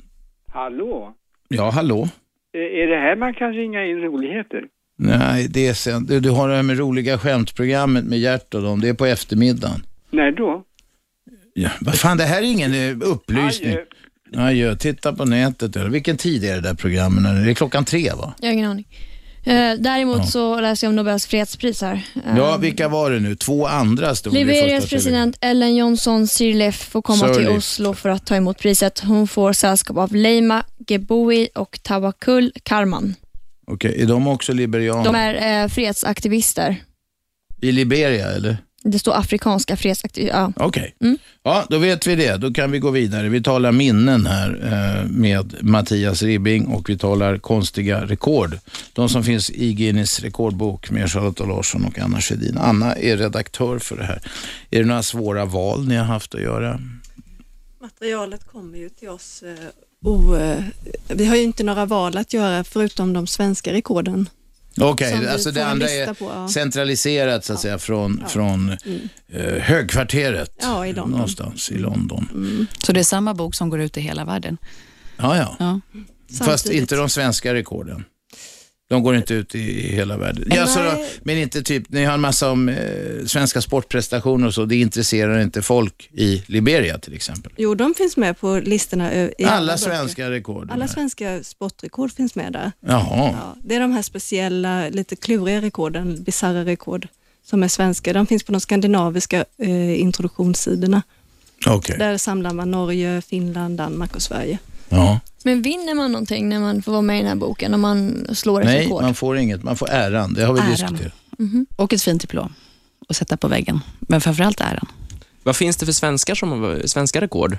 [0.52, 1.12] Hallå?
[1.48, 2.08] Ja, hallå?
[2.52, 4.60] Är det här man kan ringa in roligheter?
[4.98, 6.06] Nej, det är sen.
[6.06, 8.80] Du, du har det här med roliga skämtprogrammet med Gert och dem.
[8.80, 9.86] Det är på eftermiddagen.
[10.10, 10.62] När då?
[11.54, 13.70] Ja, vad fan, det här är ingen eh, upplysning.
[14.34, 14.46] Adjö.
[14.46, 14.76] Adjö.
[14.76, 15.76] Titta på nätet.
[15.76, 15.88] Eller.
[15.88, 17.44] Vilken tid är det där programmen?
[17.44, 18.34] Det är klockan tre, va?
[18.40, 18.86] Jag har ingen aning.
[19.44, 20.24] Eh, däremot Ja.
[20.26, 22.06] så läser jag om Nobels fredspris här.
[22.26, 23.36] Eh, Ja, vilka var det nu?
[23.36, 27.56] Två andra stod Liberias president Ellen Johnson Sirleaf får komma till Sirleaf.
[27.58, 28.98] Oslo för att ta emot priset.
[29.00, 33.14] Hon får sällskap av Leima Geboui och Tawakkul Karman.
[33.66, 35.04] Okej, är de också liberianer?
[35.04, 36.76] De är eh, fredsaktivister.
[37.60, 38.56] I Liberia, eller?
[38.82, 40.38] Det står afrikanska fredsaktivister.
[40.38, 40.52] Ja.
[40.56, 40.94] Okej.
[41.00, 41.18] Mm.
[41.42, 42.36] Ja, då vet vi det.
[42.36, 43.28] Då kan vi gå vidare.
[43.28, 48.58] Vi talar minnen här eh, med Mattias Ribbing och vi talar konstiga rekord.
[48.92, 52.58] De som finns i Guinness rekordbok med Charlotta Larsson och Anna Sjödin.
[52.58, 54.22] Anna är redaktör för det här.
[54.70, 56.80] Är det några svåra val ni har haft att göra?
[57.80, 59.42] Materialet kommer ju till oss.
[60.06, 60.64] O, eh,
[61.08, 64.28] vi har ju inte några val att göra förutom de svenska rekorden.
[64.80, 66.48] Okej, vi alltså det andra är på, ja.
[66.48, 68.76] centraliserat så att säga från, från
[69.28, 70.52] eh, högkvarteret.
[70.60, 71.10] Ja, i London.
[71.10, 72.66] Någonstans i London.
[72.82, 74.58] Så det är samma bok som går ut i hela världen?
[75.16, 75.56] Ja, ja.
[75.58, 75.80] Ja.
[76.28, 76.80] Fast Samtidigt.
[76.80, 78.04] inte de svenska rekorden.
[78.88, 80.44] De går inte ut i, hela världen.
[80.50, 82.76] Ja, så då, men inte typ, ni har en massa om eh,
[83.26, 84.64] svenska sportprestationer och så.
[84.64, 87.52] Det intresserar inte folk i Liberia till exempel.
[87.56, 89.14] Jo, de finns med på listorna.
[89.14, 89.76] I Alla böcker.
[89.76, 90.70] svenska rekord.
[90.70, 92.72] Alla svenska sportrekord finns med där.
[92.80, 93.34] Jaha.
[93.40, 97.08] Ja, det är de här speciella, lite kluriga rekorden, bisarra rekord,
[97.44, 98.12] som är svenska.
[98.12, 101.02] De finns på de skandinaviska eh, introduktionssidorna.
[101.66, 101.98] Okej.
[101.98, 104.58] Där samlar man Norge, Finland, Danmark och Sverige.
[104.88, 105.20] Ja.
[105.46, 107.74] Men vinner man någonting när man får vara med i den här boken?
[107.74, 109.02] Om man slår ett Nej, rekord?
[109.02, 109.62] man får inget.
[109.62, 110.34] Man får äran.
[110.34, 110.70] Det har vi Äran.
[110.70, 111.12] diskuterat.
[111.76, 112.54] Och ett fint diplom
[113.08, 113.80] att sätta på väggen.
[114.00, 114.86] Men framförallt äran.
[115.42, 117.58] Vad finns det för svenskar som, svenska rekord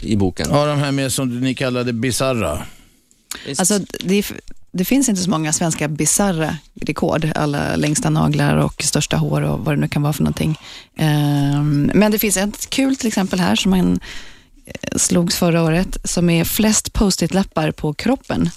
[0.00, 0.46] i boken?
[0.50, 2.66] Ja, de här med som ni kallade bisarra.
[3.58, 4.32] Alltså, det,
[4.72, 7.32] det finns inte så många svenska bisarra rekord.
[7.34, 10.58] Alla längsta naglar och största hår och vad det nu kan vara för någonting.
[10.96, 14.00] Ehm, men det finns ett kul till exempel här som man
[14.96, 18.50] slogs förra året som är flest post-it-lappar på kroppen.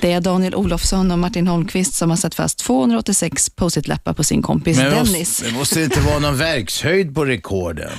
[0.00, 4.42] Det är Daniel Olofsson och Martin Holmqvist som har satt fast 286 post-it-lappar på sin
[4.42, 5.18] kompis Men Dennis.
[5.18, 7.90] måste, det måste inte vara någon verkshöjd på rekorden.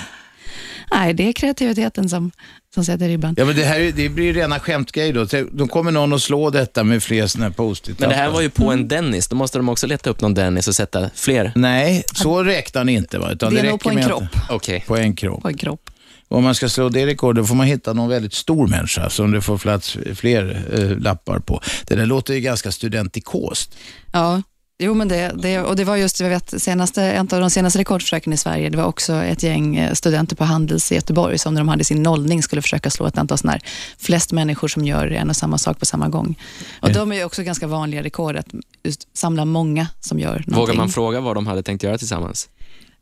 [0.91, 2.31] Nej, det är kreativiteten som,
[2.73, 3.35] som sätter ribban.
[3.37, 5.25] Ja, men det här är- det blir ju rena skämtgrejer då.
[5.51, 8.41] Då kommer någon att slå detta med fler sådana här post-it Men det här var
[8.41, 9.27] ju på en Dennis.
[9.27, 11.51] Då måste de också leta upp någon Dennis och sätta fler.
[11.55, 13.19] Nej, så räknar ni inte.
[13.19, 13.31] Va?
[13.31, 14.23] Utan Det är det nog räcker på en kropp.
[14.35, 14.83] Att, Okej.
[14.87, 15.41] på en kropp.
[15.41, 15.89] På en kropp.
[16.33, 19.31] Och om man ska slå det rekordet får man hitta någon väldigt stor människa som
[19.31, 21.61] det får plats fler eh, lappar på.
[21.87, 23.75] Det där låter ju ganska studentikost.
[24.11, 24.41] Ja,
[24.79, 27.79] jo men det, det, och det var just, jag vet, senaste, en av de senaste
[27.79, 31.53] rekordförsöken i Sverige, det var också ett gäng eh, studenter på Handels i Göteborg som
[31.53, 33.61] när de hade sin nollning skulle försöka slå ett antal sådana här,
[33.97, 36.39] flest människor som gör en och samma sak på samma gång.
[36.81, 38.47] Och de är ju också ganska vanliga rekord, att
[38.83, 40.55] just samla många som gör någonting.
[40.55, 42.49] Vågar man fråga vad de hade tänkt göra tillsammans?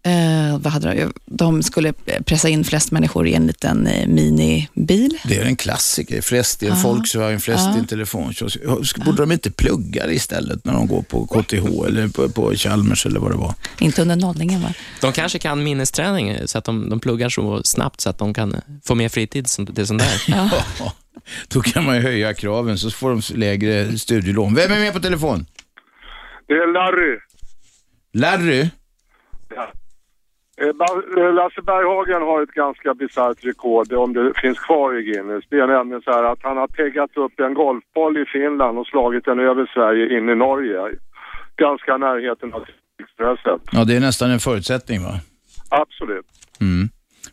[0.03, 1.13] Eh, vad hade de?
[1.25, 1.93] de skulle
[2.25, 5.17] pressa in flest människor i en liten eh, minibil.
[5.25, 6.21] Det är en klassiker.
[6.21, 6.75] Flest i en.
[6.75, 8.59] Volkswagen, flest i en telefonkiosk.
[9.05, 13.05] Borde de inte plugga det istället när de går på KTH eller på, på Chalmers
[13.05, 13.53] eller vad det var?
[13.79, 14.73] Inte under nollningen va?
[15.01, 18.61] De kanske kan minnesträning, så att de, de pluggar så snabbt så att de kan
[18.83, 20.23] få mer fritid som, till sånt där.
[20.79, 20.93] Ja.
[21.47, 24.55] Då kan man ju höja kraven så får de lägre studielån.
[24.55, 25.45] Vem är med på telefon?
[26.47, 27.19] Det är Larry.
[28.13, 28.69] Larry?
[29.55, 29.71] Ja.
[30.61, 35.43] Eh, eh, Lasse Berghagen har ett ganska bisarrt rekord om det finns kvar i Guinness.
[35.49, 38.87] Det är nämligen så här att han har peggat upp en golfboll i Finland och
[38.87, 40.81] slagit den över Sverige in i Norge.
[41.55, 42.63] Ganska närheten av
[43.03, 43.61] Expresset.
[43.71, 45.13] Ja, det är nästan en förutsättning va?
[45.69, 46.25] Absolut.
[46.61, 46.89] Mm.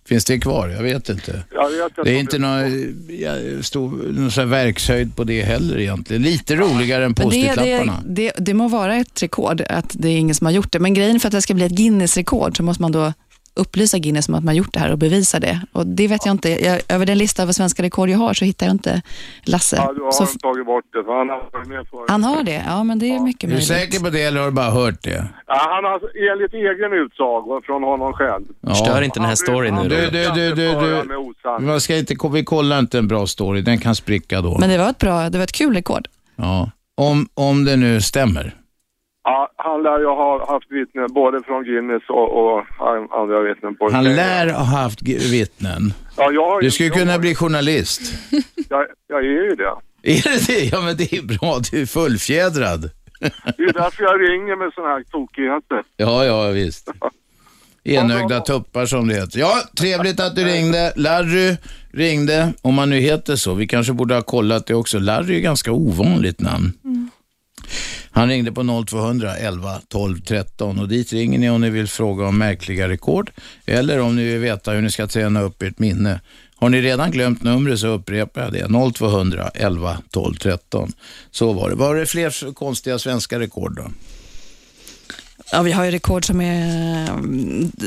[0.09, 0.69] Finns det kvar?
[0.69, 1.43] Jag vet inte.
[1.53, 5.43] Jag vet inte Det är inte någon, ja, stor, någon sån här verkshöjd på det
[5.43, 6.23] heller egentligen.
[6.23, 10.17] Lite roligare än Men det, det, det, det må vara ett rekord, att det är
[10.17, 10.79] ingen som har gjort det.
[10.79, 13.13] Men grejen för att det ska bli ett Guinness-rekord så måste man då
[13.59, 15.61] upplysa Guinness om att man gjort det här och bevisa det.
[15.73, 16.65] Och det vet jag inte.
[16.65, 19.03] Jag, över den lista över svenska rekord jag har så hittar jag inte
[19.43, 19.77] Lasse.
[19.77, 21.05] Ja, du har så, tagit bort det.
[21.05, 22.63] För han har varit med för han har det?
[22.67, 23.69] Ja, men det är mycket Är du möjligt.
[23.69, 25.29] säker på det eller har du bara hört det?
[25.47, 26.01] Ja, han har
[26.33, 28.45] enligt egen utsago från honom själv.
[28.75, 31.65] Stör inte den här storyn nu Du, du, du, du, du.
[31.67, 34.59] Man ska inte, vi kollar inte en bra story, den kan spricka då.
[34.59, 36.09] Men det var ett bra, det var ett kul rekord.
[36.37, 36.71] Ja.
[36.97, 38.55] Om, om det nu stämmer.
[39.31, 42.65] Ja, han lär ju ha haft vittnen både från Guinness och, och
[43.21, 45.93] andra vittnen på Han lär ha haft vittnen.
[46.17, 48.03] Ja, jag har Du skulle kunna bli journalist.
[48.71, 49.75] Jag, jag är ju det.
[50.03, 50.65] Är det det?
[50.65, 51.61] Ja, men det är bra.
[51.71, 52.91] Du är fullfjädrad.
[53.57, 55.83] Det är därför jag ringer med sådana här tokigheter.
[55.97, 56.91] Ja, ja, visst.
[57.85, 59.39] Enögda tuppar som det heter.
[59.39, 60.93] Ja, trevligt att du ringde.
[60.97, 61.57] Larry
[61.93, 63.55] ringde, om han nu heter så.
[63.55, 64.99] Vi kanske borde ha kollat det också.
[64.99, 66.73] Larry är ganska ovanligt namn.
[68.11, 72.27] Han ringde på 0200 11 12 13 och dit ringer ni om ni vill fråga
[72.27, 73.31] om märkliga rekord
[73.67, 76.21] eller om ni vill veta hur ni ska träna upp ert minne.
[76.57, 78.93] Har ni redan glömt numret så upprepar jag det.
[78.95, 80.93] 0200 11 12 13.
[81.31, 81.75] Så var det.
[81.75, 83.91] Var det fler konstiga svenska rekord då?
[85.53, 87.11] Ja, vi har ju rekord som är...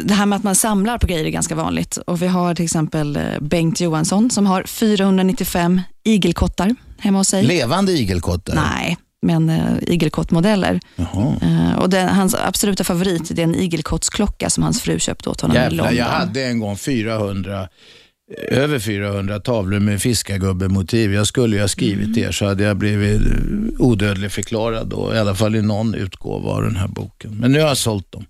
[0.05, 1.97] Det här med att man samlar på grejer är ganska vanligt.
[1.97, 7.43] Och Vi har till exempel eh, Bengt Johansson som har 495 igelkottar hemma hos sig.
[7.43, 8.55] Levande igelkottar?
[8.55, 10.79] Nej, men uh, igelkottmodeller.
[10.97, 15.41] Eh, och den, hans absoluta favorit det är en igelkottsklocka som hans fru köpte åt
[15.41, 15.95] honom i Jävlar, London.
[15.97, 21.13] jag hade en gång 400, eh, över 400 tavlor med fiskagubbemotiv.
[21.13, 22.13] Jag skulle ju ha skrivit Mm.
[22.13, 23.37] det så hade jag blivit eh,
[23.79, 27.31] odödlig förklarad då, i alla fall i någon utgåva av den här boken.
[27.39, 28.25] Men nu har jag sålt dem.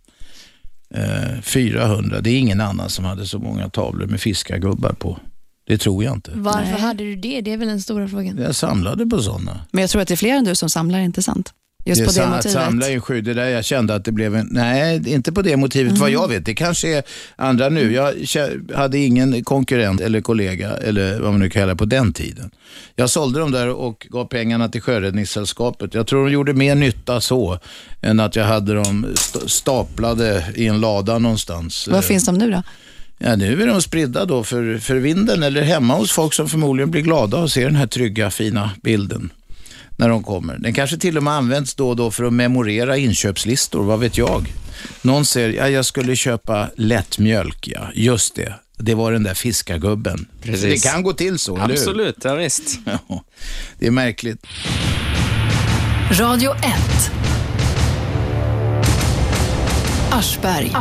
[0.96, 5.20] Eh, 400, det är ingen annan som hade så många tavlor med fiskagubbar på.
[5.68, 6.32] Det tror jag inte.
[6.36, 7.42] Varför hade du det?
[7.42, 8.38] Det är väl den stora frågan.
[8.38, 9.60] Jag samlade på sådana.
[9.72, 11.54] Men jag tror att det är fler än du som samlar, inte sant?
[11.86, 12.52] Just det på det motivet.
[12.54, 15.58] samla är sju, det där jag kände att det blev en, nej inte på det
[15.58, 16.22] motivet vad Mm.
[16.22, 16.46] jag vet.
[16.46, 17.04] Det kanske är
[17.36, 17.94] andra nu.
[17.94, 18.14] Jag
[18.76, 22.52] hade ingen konkurrent eller kollega eller vad man nu kallar det på den tiden.
[22.96, 25.94] Jag sålde dem där och gav pengarna till Sjöräddningssällskapet.
[25.94, 27.60] Jag tror de gjorde mer nytta så
[28.02, 31.88] än att jag hade dem st- staplade i en lada någonstans.
[31.88, 32.64] Var finns de nu då?
[33.24, 36.92] Ja, nu är de spridda då för, för vinden eller hemma hos folk som förmodligen
[36.92, 39.32] blir glada och ser den här trygga, fina bilden
[39.96, 40.58] när de kommer.
[40.58, 44.18] Den kanske till och med används då och då för att memorera inköpslistor, vad vet
[44.18, 44.54] jag.
[45.02, 48.54] Någon säger, ja, jag skulle köpa lättmjölk, ja, just det.
[48.78, 50.28] Det var den där fiskagubben.
[50.42, 50.84] Precis.
[50.84, 51.58] Det kan gå till så?
[51.58, 52.80] Absolut, ja, visst.
[52.86, 53.24] Ja,
[53.80, 54.46] det är märkligt.
[56.12, 57.12] Radio 1.
[60.12, 60.72] Aschberg.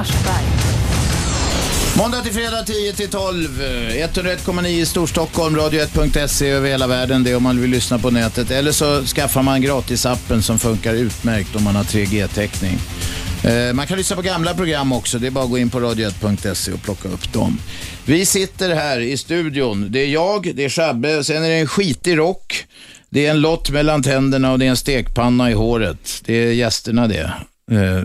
[2.00, 3.62] Måndag till fredag 10 till 12.
[3.62, 7.24] 101,9 i Storstockholm, radio1.se över hela världen.
[7.24, 8.50] Det är om man vill lyssna på nätet.
[8.50, 12.78] Eller så skaffar man gratisappen som funkar utmärkt om man har 3G-täckning.
[13.44, 15.18] Eh, man kan lyssna på gamla program också.
[15.18, 17.58] Det är bara att gå in på radio1.se och plocka upp dem.
[18.04, 19.86] Vi sitter här i studion.
[19.92, 22.66] Det är jag, det är Shabbe, sen är det en skitig rock.
[23.10, 26.22] Det är en lott mellan tänderna och det är en stekpanna i håret.
[26.24, 27.32] Det är gästerna det.
[27.70, 28.02] Eh,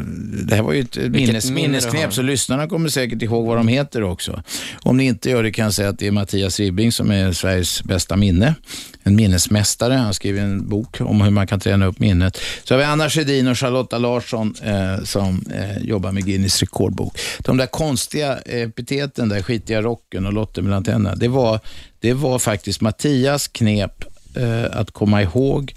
[0.48, 4.04] Det här var ju ett minnes, minnesknep, så lyssnarna kommer säkert ihåg vad de heter
[4.04, 4.44] också.
[4.82, 7.32] Om ni inte gör det kan jag säga att det är Mattias Ribbing som är
[7.32, 8.56] Sveriges bästa minne.
[9.04, 9.94] En minnesmästare.
[9.94, 12.42] Han skriver en bok om hur man kan träna upp minnet.
[12.64, 17.20] Så har vi Anna Sjödin och Charlotta Larsson eh, som eh, jobbar med Guinness rekordbok.
[17.40, 21.60] De där konstiga epiteten, där skitiga rocken och Lotte mellan tänderna, det var,
[22.00, 24.04] det var faktiskt Mattias knep
[24.36, 25.74] eh, att komma ihåg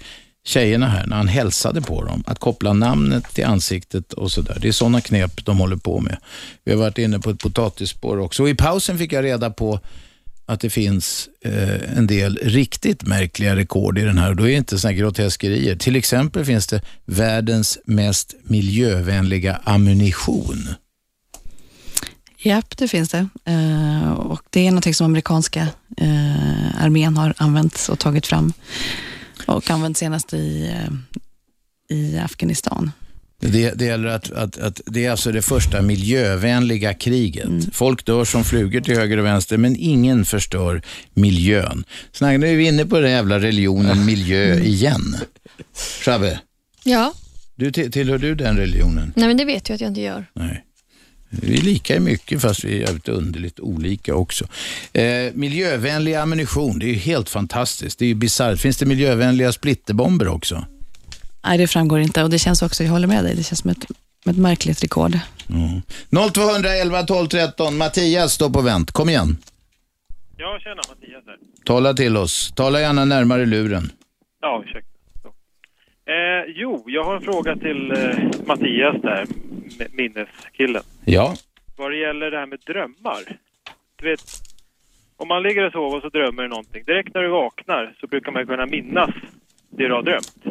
[0.49, 2.23] tjejerna här när han hälsade på dem.
[2.27, 4.57] Att koppla namnet till ansiktet och sådär.
[4.61, 6.17] Det är sådana knep de håller på med.
[6.63, 8.43] Vi har varit inne på ett potatisspår också.
[8.43, 9.79] Och I pausen fick jag reda på
[10.45, 14.29] att det finns eh, en del riktigt märkliga rekord i den här.
[14.29, 15.75] Och då är det inte sådana groteskerier.
[15.75, 20.67] Till exempel finns det världens mest miljövänliga ammunition.
[22.37, 23.27] Japp, det finns det.
[23.45, 28.53] Eh, och det är något som amerikanska eh, armén har använt och tagit fram.
[29.47, 30.73] Och använt senast i,
[31.89, 32.91] eh, i Afghanistan.
[33.41, 37.49] Det, det gäller att, att, att det är alltså det första miljövänliga kriget.
[37.73, 40.81] Folk dör som flugor till höger och vänster, men ingen förstör
[41.13, 41.83] miljön.
[42.11, 45.15] Så nu är vi inne på den jävla religionen miljö igen.
[46.05, 46.39] Shabbe,
[46.83, 47.13] Ja,
[47.55, 49.13] du, till- tillhör du den religionen?
[49.15, 50.25] nej men det vet jag att jag inte gör.
[50.33, 50.65] Nej.
[51.29, 54.45] Vi är lika i mycket fast vi är jävligt underligt olika också.
[54.93, 57.99] Eh, miljövänlig ammunition, det är ju helt fantastiskt.
[57.99, 58.59] Det är ju bisarrt.
[58.59, 60.65] Finns det miljövänliga splitterbomber också?
[61.45, 63.69] Nej, det framgår inte och det känns också, jag håller med dig, det känns som
[63.69, 63.85] ett,
[64.29, 65.19] ett märkligt rekord.
[65.49, 65.81] Mm.
[66.33, 67.77] 0211 12 13.
[67.77, 68.91] Mattias står på vänt.
[68.91, 69.37] Kom igen.
[70.37, 71.37] Ja, tjena Mattias här.
[71.65, 72.51] Tala till oss.
[72.55, 73.91] Tala gärna närmare luren.
[74.41, 74.88] Ja, ursäkta.
[76.09, 79.25] Eh, jo, jag har en fråga till eh, Mattias där,
[79.91, 80.83] minneskillen.
[81.05, 81.33] Ja.
[81.77, 83.19] Vad det gäller det här med drömmar.
[83.95, 84.21] Du vet,
[85.17, 86.83] om man ligger och sover och så drömmer du någonting.
[86.83, 89.09] Direkt när du vaknar så brukar man kunna minnas
[89.69, 90.45] det du har drömt.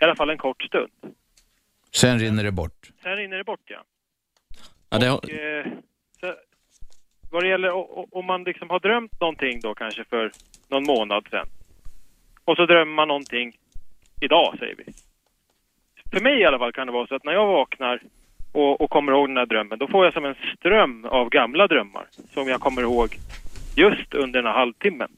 [0.00, 0.90] I alla fall en kort stund.
[1.94, 2.90] Sen rinner det bort.
[3.02, 3.84] Sen rinner det bort, ja.
[4.90, 5.66] Ja, det, Och, eh,
[6.20, 6.34] så,
[7.30, 7.72] vad det gäller
[8.16, 10.32] om man liksom har drömt någonting då kanske för
[10.68, 11.46] någon månad sedan.
[12.44, 13.56] Och så drömmer man någonting
[14.20, 14.84] idag, säger vi.
[16.12, 18.00] För mig i alla fall kan det vara så att när jag vaknar
[18.52, 21.66] och, och kommer ihåg den här drömmen, då får jag som en ström av gamla
[21.66, 23.16] drömmar som jag kommer ihåg
[23.76, 25.08] just under den här halvtimmen.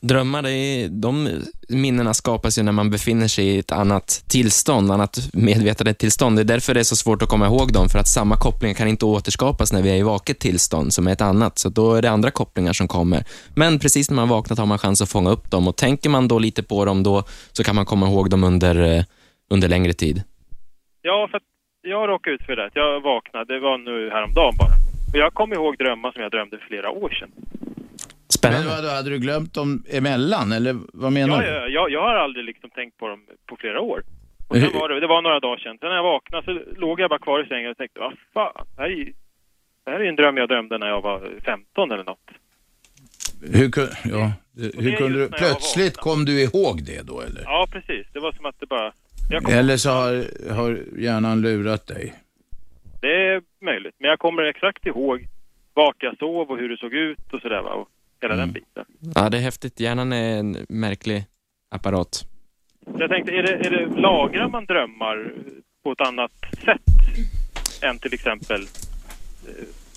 [0.00, 1.28] Drömmar, det är, de
[1.68, 6.38] minnena skapas ju när man befinner sig i ett annat tillstånd, annat medvetandetillstånd.
[6.38, 8.74] Det är därför det är så svårt att komma ihåg dem, för att samma kopplingar
[8.74, 11.58] kan inte återskapas när vi är i vaket tillstånd, som är ett annat.
[11.58, 13.24] Så då är det andra kopplingar som kommer.
[13.56, 16.28] Men precis när man vaknat har man chans att fånga upp dem och tänker man
[16.28, 19.04] då lite på dem då, så kan man komma ihåg dem under, eh,
[19.50, 20.22] under längre tid.
[21.02, 21.42] Ja, för att
[21.82, 22.70] jag råkade ut för det.
[22.74, 24.74] Jag vaknade, det var nu häromdagen bara.
[25.12, 27.30] Och jag kommer ihåg drömmar som jag drömde för flera år sedan.
[28.42, 31.56] Men vadå, hade du glömt dem emellan, eller vad menar Ja, du?
[31.56, 34.02] ja, jag, jag har aldrig liksom tänkt på dem på flera år.
[34.48, 35.78] Och sen var det, det var några dagar sedan.
[35.80, 38.66] Sen när jag vaknade så låg jag bara kvar i sängen och tänkte, vad fan,
[38.76, 39.04] det här är,
[39.84, 42.30] det här är en dröm jag drömde när jag var 15 eller något.
[43.52, 43.70] Hur,
[44.04, 47.42] ja, hur kunde du, plötsligt kom du ihåg det då eller?
[47.44, 48.06] Ja, precis.
[48.12, 48.92] Det var som att det bara...
[49.50, 50.24] Eller så har,
[50.54, 52.14] har hjärnan lurat dig.
[53.00, 53.94] Det är möjligt.
[53.98, 55.26] Men jag kommer exakt ihåg
[55.74, 57.70] vart jag sov och hur det såg ut och sådär va.
[57.70, 57.88] Och
[58.30, 58.46] hela Mm.
[58.46, 58.84] den biten.
[59.14, 59.80] Ja, det är häftigt.
[59.80, 61.24] Hjärnan är en märklig
[61.70, 62.24] apparat.
[62.84, 65.32] Så jag tänkte, är det, är det, lagrar man drömmar
[65.84, 66.30] på ett annat
[66.64, 69.52] sätt än till exempel eh,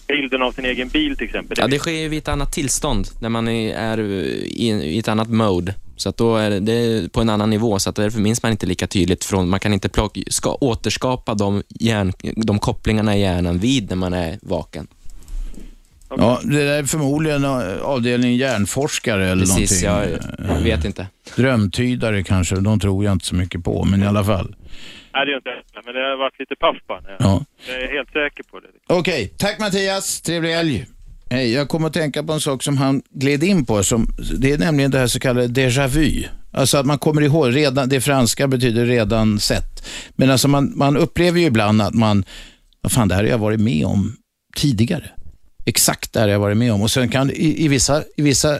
[0.07, 1.57] bilden av sin egen bil till exempel?
[1.61, 5.75] Ja, det sker ju vid ett annat tillstånd, när man är i, ett annat mode.
[5.95, 8.65] Så att då är det- på en annan nivå, så att därför minns man inte
[8.65, 9.25] lika tydligt.
[9.25, 13.95] från Man kan inte plocka, ska återskapa de, hjärn, de kopplingarna i hjärnan vid när
[13.95, 14.87] man är vaken.
[16.17, 20.15] Ja, det där är förmodligen eh, avdelning hjärnforskare eller Precis, någonting.
[20.47, 21.07] jag- jag vet inte.
[21.35, 24.55] Drömtydare kanske, de tror jag inte så mycket på, men i alla fall.
[25.13, 25.81] Nej, det är inte det.
[25.85, 27.45] Men det har varit lite paff Jag, Ja.
[27.67, 28.67] jag är helt säker på det.
[28.95, 30.21] Okej, tack Mattias.
[30.21, 30.85] Trevlig helg.
[31.29, 33.83] Hej, jag kommer att tänka på en sak som han gled in på.
[33.83, 34.07] Som,
[34.39, 36.23] det är nämligen det här så kallade déjà vu.
[36.51, 39.85] Alltså att man kommer ihåg, redan, det franska betyder redan sett.
[40.15, 42.25] Men alltså man, man upplever ju ibland att man,
[42.81, 44.15] vad fan det här har jag varit med om
[44.55, 45.09] tidigare.
[45.69, 46.81] Exakt det här har jag varit med om.
[46.81, 48.59] Och sen kan, i, i, vissa, i vissa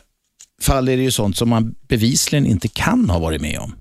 [0.62, 3.74] fall är det ju sånt som man bevisligen inte kan ha varit med om.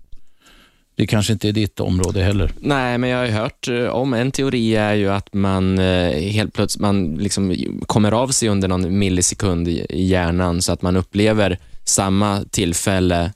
[0.95, 2.53] Det kanske inte är ditt område heller.
[2.61, 6.55] Nej, men jag har hört eh, om en teori är ju att man eh, helt
[6.55, 7.57] plötsligt man liksom
[7.87, 13.33] kommer av sig under någon millisekund i, hjärnan så att man upplever samma tillfälle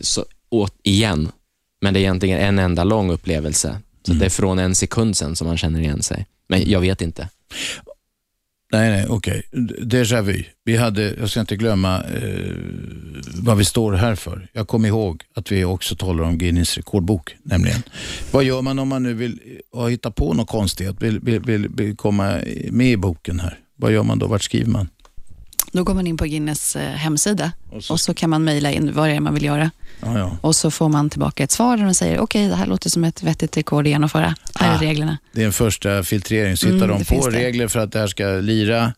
[0.00, 1.28] så, åt, igen.
[1.80, 3.78] Men det är egentligen en enda lång upplevelse.
[4.06, 6.26] Så det är från en sekund sen som man känner igen sig.
[6.48, 7.28] Men jag vet inte.
[8.74, 9.42] Nej, nej, okej.
[9.80, 10.44] Déjà vu.
[10.64, 12.52] Vi hade, jag ska inte glömma eh,
[13.34, 14.48] vad vi står här för.
[14.52, 17.82] Jag kommer ihåg att vi också talar om Guinness rekordbok, nämligen.
[18.32, 19.40] Vad gör man om man nu vill
[19.76, 23.58] eh, hitta på något konstigt, vill, vill, vill, vill komma med i boken här?
[23.76, 24.26] Vad gör man då?
[24.26, 24.88] Vart skriver man?
[25.74, 27.52] Då går man in på Guinness eh, hemsida
[27.88, 29.70] och så, kan man mejla in vad det är man vill göra.
[30.00, 30.36] Ja, ja.
[30.40, 33.04] Och så får man tillbaka ett svar där de säger okej, det här låter som
[33.04, 34.34] ett vettigt rekord att genomföra.
[34.54, 34.80] Här är Ah.
[34.80, 35.18] reglerna.
[35.32, 36.56] Det är en första filtrering.
[36.56, 38.92] Så hittar Mm, de på regler för att det här ska lira.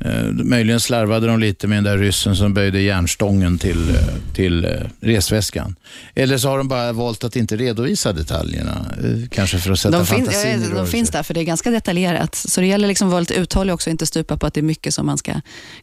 [0.00, 3.96] Eh, möjligen slarvade de lite med den där ryssen som böjde järnstången till, eh,
[4.34, 4.70] till eh,
[5.00, 5.76] resväskan.
[6.14, 8.86] Eller så har de bara valt att inte redovisa detaljerna.
[9.04, 10.90] Eh, kanske för att sätta De, fantasin ja, de rörelse.
[10.92, 12.34] finns där, för det är ganska detaljerat.
[12.34, 14.62] Så det gäller liksom att vara lite uthållig också, inte stupa på att det är
[14.62, 15.32] mycket som man ska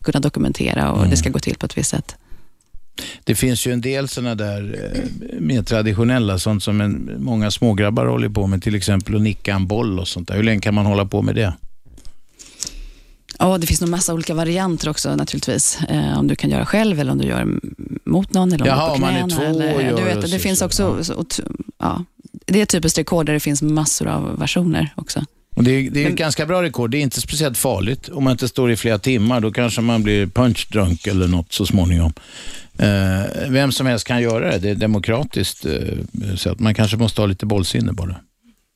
[0.02, 1.10] kunna dokumentera och Mm.
[1.10, 2.16] det ska gå till på ett visst sätt.
[3.24, 4.80] Det finns ju en del sådana där
[5.40, 9.68] mer traditionella, sånt som en, många smågrabbar håller på med, till exempel att nicka en
[9.68, 10.36] boll och sånt där.
[10.36, 11.54] Hur länge kan man hålla på med det?
[13.40, 15.80] Ja, det finns nog massa olika varianter också naturligtvis.
[15.90, 17.48] Eh, om du kan göra själv eller om du gör
[18.06, 18.54] mot någon.
[18.54, 20.30] Eller om Jaha, du om på man är knäna, två eller, och du vet, och
[20.30, 21.28] Det finns så, också, så, och
[21.80, 22.04] ja,
[22.46, 25.26] det är typiskt rekord där det finns massor av versioner också.
[25.56, 26.92] Och det, är- det är ett ganska bra rekord.
[26.92, 28.10] Det är inte speciellt farligt.
[28.10, 31.66] Om man inte står i flera timmar, då kanske man blir punchdrunk eller något så
[31.66, 32.14] småningom.
[32.78, 34.58] Eh, vem som helst kan göra det.
[34.58, 35.66] Det är demokratiskt.
[35.66, 38.16] Eh, så att man kanske måste ha lite bollsinne bara.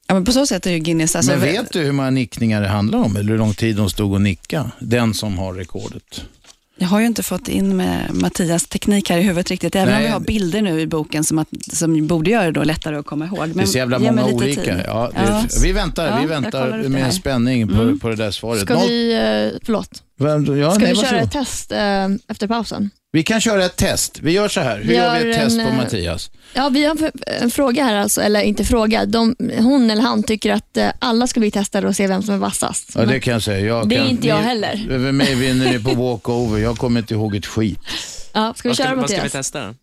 [0.09, 1.15] Ja, men på så sätt är ju Guinness...
[1.15, 3.15] Alltså, Men vet du hur många nickningar det handlar om?
[3.15, 4.69] Eller hur lång tid de stod och nickade?
[4.79, 6.21] Den som har rekordet.
[6.77, 9.93] Jag har ju inte fått in med Mattias teknik här i huvudet riktigt, även om
[9.93, 10.03] Nej.
[10.03, 13.05] vi har bilder nu i boken som, att, som borde göra det då lättare att
[13.05, 13.49] komma ihåg.
[13.49, 14.83] det är så jävla många olika.
[14.85, 15.43] Ja, det Ja.
[15.63, 17.99] Vi väntar, Ja, vi väntar med spänning på, Mm.
[17.99, 18.61] på det där svaret.
[18.61, 22.47] Ska Något- vi, eh, förlåt, Vem- ja, ska nej, vi köra ett test eh, efter
[22.47, 22.89] pausen?
[23.11, 24.19] Vi kan köra ett test.
[24.21, 24.77] Vi gör så här.
[24.77, 26.31] Hur Vi gör vi gör ett test en, på eh, Mattias?
[26.53, 27.11] Ja, vi har en-
[27.41, 29.05] en fråga här, alltså, eller inte fråga.
[29.05, 32.33] De, hon eller han tycker att eh, alla ska bli testade och se vem som
[32.33, 32.91] är vassast.
[32.95, 33.59] Ja, det kan jag säga.
[33.59, 34.87] Jag Det är kan, inte jag ni- heller.
[34.89, 36.57] Över mig vinner ni på walkover.
[36.59, 37.79] Jag kommer inte ihåg ett skit.
[38.33, 39.31] Ja, ska vi Vad ska, köra vad ska vi Mattias?
[39.31, 39.75] testa?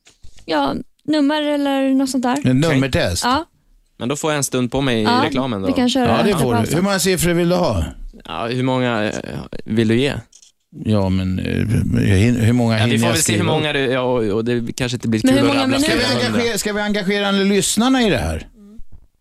[0.44, 0.74] Ja,
[1.04, 2.46] nummer eller något sånt där.
[2.50, 3.24] En nummertest?
[3.24, 3.44] Ja,
[3.98, 5.66] Men då får jag en stund på mig i Ja, reklamen då.
[5.66, 6.74] vi kan köra Ja, det får du.
[6.76, 7.84] Hur många siffror vill du ha?
[8.28, 10.14] Ja, hur många eh, vill du ge?
[10.84, 11.44] Ja, men eh,
[12.44, 14.72] hur många Ja, vi hinner får väl se hur många det ja, och, och det
[14.76, 18.18] kanske inte blir kul att rabbla Ska vi, engagera, ska vi engagera lyssnarna i det
[18.18, 18.48] här?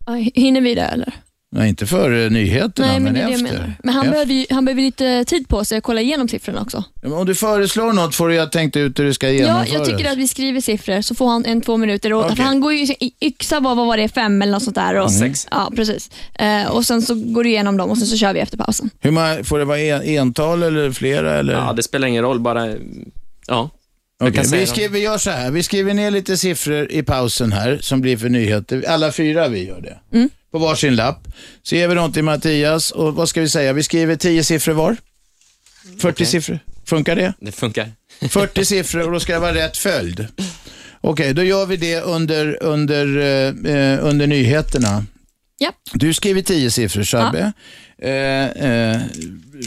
[0.06, 1.12] Ja, hinner vi det eller?
[1.56, 3.42] Nej, inte före nyheterna, Nej, men men, jag efter.
[3.52, 3.72] menar.
[3.84, 4.12] Men han Efter.
[4.12, 6.84] behöver, ju, han behöver lite tid på sig att kolla igenom siffrorna också.
[7.02, 9.26] Ja, men Om du föreslår något får du ju ha tänkt ut hur det ska
[9.26, 9.72] Ja, genomföras.
[9.72, 12.12] jag tycker att vi skriver siffror så får han en två minuter.
[12.12, 14.76] Och, för han går ju i yxa vad, vad var det, fem eller något sånt
[14.76, 14.94] där.
[14.94, 15.46] Och, Sex.
[15.50, 16.10] Ja, precis.
[16.34, 18.90] Eh, och sen så går du igenom dem och sen så kör vi efter pausen.
[19.00, 21.38] Hur många, får det vara en, ental eller flera?
[21.38, 21.52] Eller?
[21.52, 22.74] Ja, det spelar ingen roll, bara...
[23.46, 23.70] Ja.
[24.18, 25.50] Jag säga vi, skriver, vi gör så här.
[25.50, 28.84] Vi skriver ner lite siffror i pausen här som blir för nyheter.
[28.88, 30.16] Alla fyra vi gör det.
[30.16, 30.30] Mm.
[30.56, 31.28] På varsin lapp.
[31.62, 33.72] Så ger vi dem till Mattias och vad ska vi säga?
[33.72, 34.96] Vi skriver 10 siffror var.
[35.98, 36.26] 40 Okej.
[36.26, 36.58] siffror.
[36.86, 37.32] Funkar det?
[37.40, 37.92] Det funkar.
[38.30, 40.26] 40 siffror och då ska det vara rätt följd.
[41.00, 45.04] Okej, då gör vi det under, under, eh, eh, under nyheterna.
[45.58, 45.72] Ja.
[45.92, 47.52] Du skriver 10 siffror, Shabbe.
[48.02, 49.00] Eh, eh,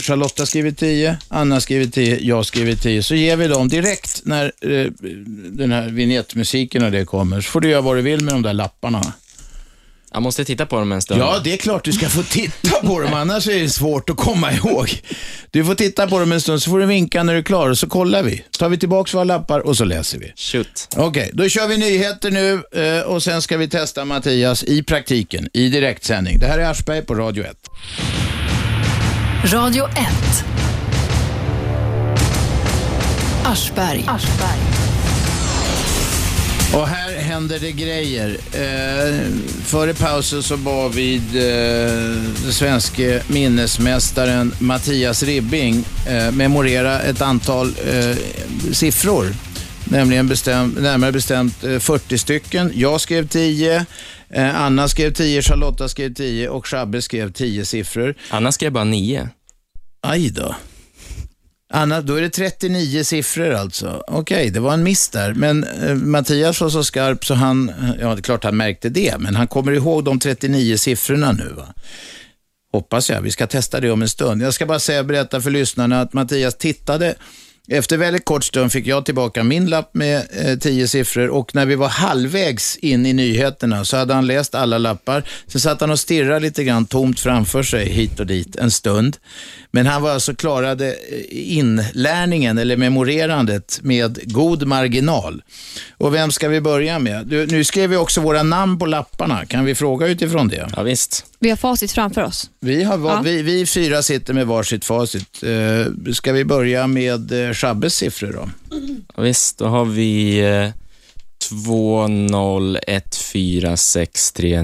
[0.02, 3.02] Charlotta skriver 10, Anna skriver 10, jag skriver 10.
[3.02, 4.86] Så ger vi dem direkt när eh,
[5.50, 7.40] den här vignettmusiken och det kommer.
[7.40, 9.12] Så får du göra vad du vill med de där lapparna.
[10.12, 11.20] Jag måste titta på dem en stund.
[11.20, 14.16] Ja, det är klart du ska få titta på dem, annars är det svårt att
[14.16, 15.02] komma ihåg.
[15.50, 17.70] Du får titta på dem en stund, så får du vinka när du är klar
[17.70, 18.44] och så kollar vi.
[18.58, 20.32] tar vi tillbaka våra lappar och så läser vi.
[20.36, 20.88] Shoot.
[20.96, 25.48] Okej, då kör vi nyheter nu eh, och sen ska vi testa Mattias i praktiken,
[25.52, 26.38] i direktsändning.
[26.38, 27.56] Det här är Aschberg på Radio 1.
[29.52, 29.96] Radio 1.
[33.44, 34.04] Aschberg.
[36.74, 37.09] Och här
[37.40, 38.38] händer det grejer.
[38.52, 39.26] Eh,
[39.64, 41.92] före pausen så var vid eh,
[42.42, 48.16] den svenske minnesmästaren Mattias Ribbing eh, memorera ett antal eh,
[48.72, 49.26] siffror.
[49.84, 52.72] Nämligen bestäm, närmare bestämt eh, 40 stycken.
[52.74, 53.84] Jag skrev 10,
[54.30, 58.14] eh, Anna skrev 10, Charlotta skrev 10 och Shabbe skrev 10 siffror.
[58.30, 59.28] Anna skrev bara nio.
[60.00, 60.54] Aj då.
[61.72, 64.04] Anna, då är det 39 siffror alltså.
[64.06, 65.34] Okej, det var en miss där.
[65.34, 69.18] Men eh, Mattias var så skarp så han, ja det är klart han märkte det,
[69.18, 71.74] men han kommer ihåg de 39 siffrorna nu va.
[72.72, 73.22] Hoppas jag.
[73.22, 74.42] Vi ska testa det om en stund.
[74.42, 77.14] Jag ska bara säga, berätta för lyssnarna att Mattias tittade
[77.72, 81.66] efter väldigt kort stund fick jag tillbaka min lapp med eh, tio siffror och när
[81.66, 85.24] vi var halvvägs in i nyheterna så hade han läst alla lappar.
[85.46, 89.16] Sen satt han och stirrade lite grann tomt framför sig hit och dit en stund.
[89.70, 90.94] Men han var alltså klarade eh,
[91.30, 95.42] inlärningen eller memorerandet med god marginal.
[95.98, 97.26] Och vem ska vi börja med?
[97.26, 99.46] Du, nu skrev vi också våra namn på lapparna.
[99.46, 100.68] Kan vi fråga utifrån det?
[100.76, 101.29] Ja, visst.
[101.42, 102.50] Vi har facit framför oss.
[102.60, 103.20] Vi, har, Ja.
[103.24, 105.42] vi, vi fyra sitter med varsitt facit.
[105.42, 108.50] Eh, ska vi börja med eh, Shabbes siffror då?
[109.16, 110.70] Ja, visst, då har vi eh,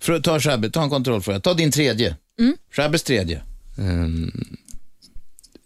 [0.00, 1.40] För, ta Shabbe, ta en kontrollfråga.
[1.40, 2.16] Ta din tredje.
[2.38, 2.56] Mm.
[2.72, 3.42] Shabbes tredje.
[3.78, 4.32] Ehm,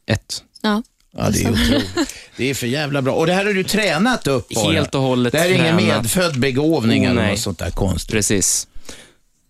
[0.06, 0.44] ett.
[0.62, 0.82] Ja.
[1.16, 2.14] Ja, det är otroligt.
[2.36, 3.14] Det är för jävla bra.
[3.14, 4.72] Och det här har du tränat upp bara.
[4.72, 8.12] Helt och hållet Det här är ingen medfödd begåvning Oh, eller något sånt där konstigt.
[8.12, 8.68] Precis.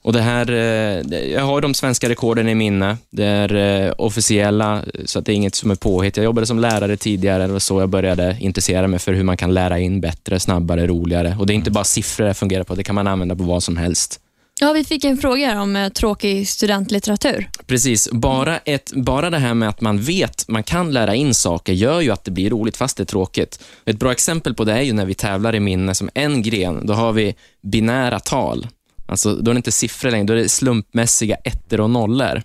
[0.04, 2.96] Och det här, eh, jag har de svenska rekorden i minne.
[3.10, 6.16] Det är eh, officiella, så att det är inget som är påhitt.
[6.16, 9.36] Jag jobbade som lärare tidigare, det var så jag började intressera mig för hur man
[9.36, 11.36] kan lära in bättre, snabbare, roligare.
[11.38, 13.62] Och det är inte bara siffror det fungerar på, det kan man använda på vad
[13.62, 14.20] som helst.
[14.60, 17.48] Ja, vi fick en fråga om eh, tråkig studentlitteratur.
[17.66, 21.72] Precis, bara, ett, bara det här med att man vet, man kan lära in saker
[21.72, 23.64] gör ju att det blir roligt fast det är tråkigt.
[23.84, 26.86] Ett bra exempel på det är ju när vi tävlar i minne som en gren,
[26.86, 28.66] då har vi binära tal.
[29.14, 32.42] Alltså, då är det inte siffror längre, då är det slumpmässiga ettor och nollor.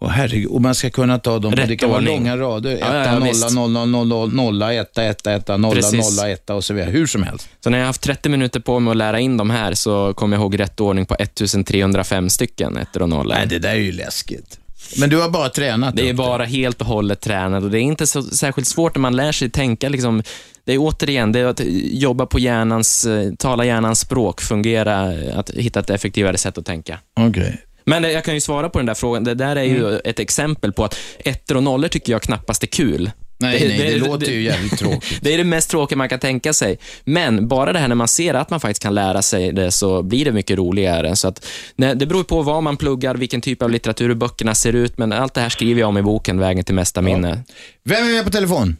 [0.00, 2.24] Och herregud, och man ska kunna ta dem, Rätt det kan ordning.
[2.24, 2.76] vara långa rader.
[2.76, 3.54] Etta, ja, ja, nolla, visst.
[3.54, 6.16] nolla, nolla, nolla, etta, etta, etta, nolla, Precis.
[6.16, 6.90] nolla, etta och så vidare.
[6.90, 7.48] Hur som helst.
[7.64, 10.14] Så när jag har haft 30 minuter på mig att lära in de här så
[10.14, 13.34] kommer jag ihåg rätt ordning på 1305 stycken ettor och nollor.
[13.34, 14.58] Nej, det där är ju läskigt.
[14.96, 17.82] Men du har bara tränat Det är bara helt och hållet tränat och det är
[17.82, 19.88] inte så särskilt svårt när man lär sig tänka.
[19.88, 20.22] Liksom,
[20.64, 21.60] det är återigen, det är att
[21.92, 26.98] jobba på hjärnans, eh, tala hjärnans språk, fungera, att hitta ett effektivare sätt att tänka.
[27.20, 27.64] Okej.
[27.84, 29.24] Men jag kan ju svara på den där frågan.
[29.24, 32.66] Det där är ju ett exempel på att ettor och nollor tycker jag knappast är
[32.66, 33.10] kul.
[33.40, 35.18] Nej, nej, det låter ju jävligt tråkigt.
[35.22, 36.78] Det är det mest tråkiga man kan tänka sig.
[37.04, 40.02] Men bara det här när man ser att man faktiskt kan lära sig det så
[40.02, 41.16] blir det mycket roligare.
[41.16, 41.46] Så att,
[41.76, 45.12] nej, det beror på vad man pluggar, vilken typ av litteratur böckerna ser ut, men
[45.12, 47.42] allt det här skriver jag om i boken Vägen till mesta minne.
[47.84, 48.76] Vem är med på telefon?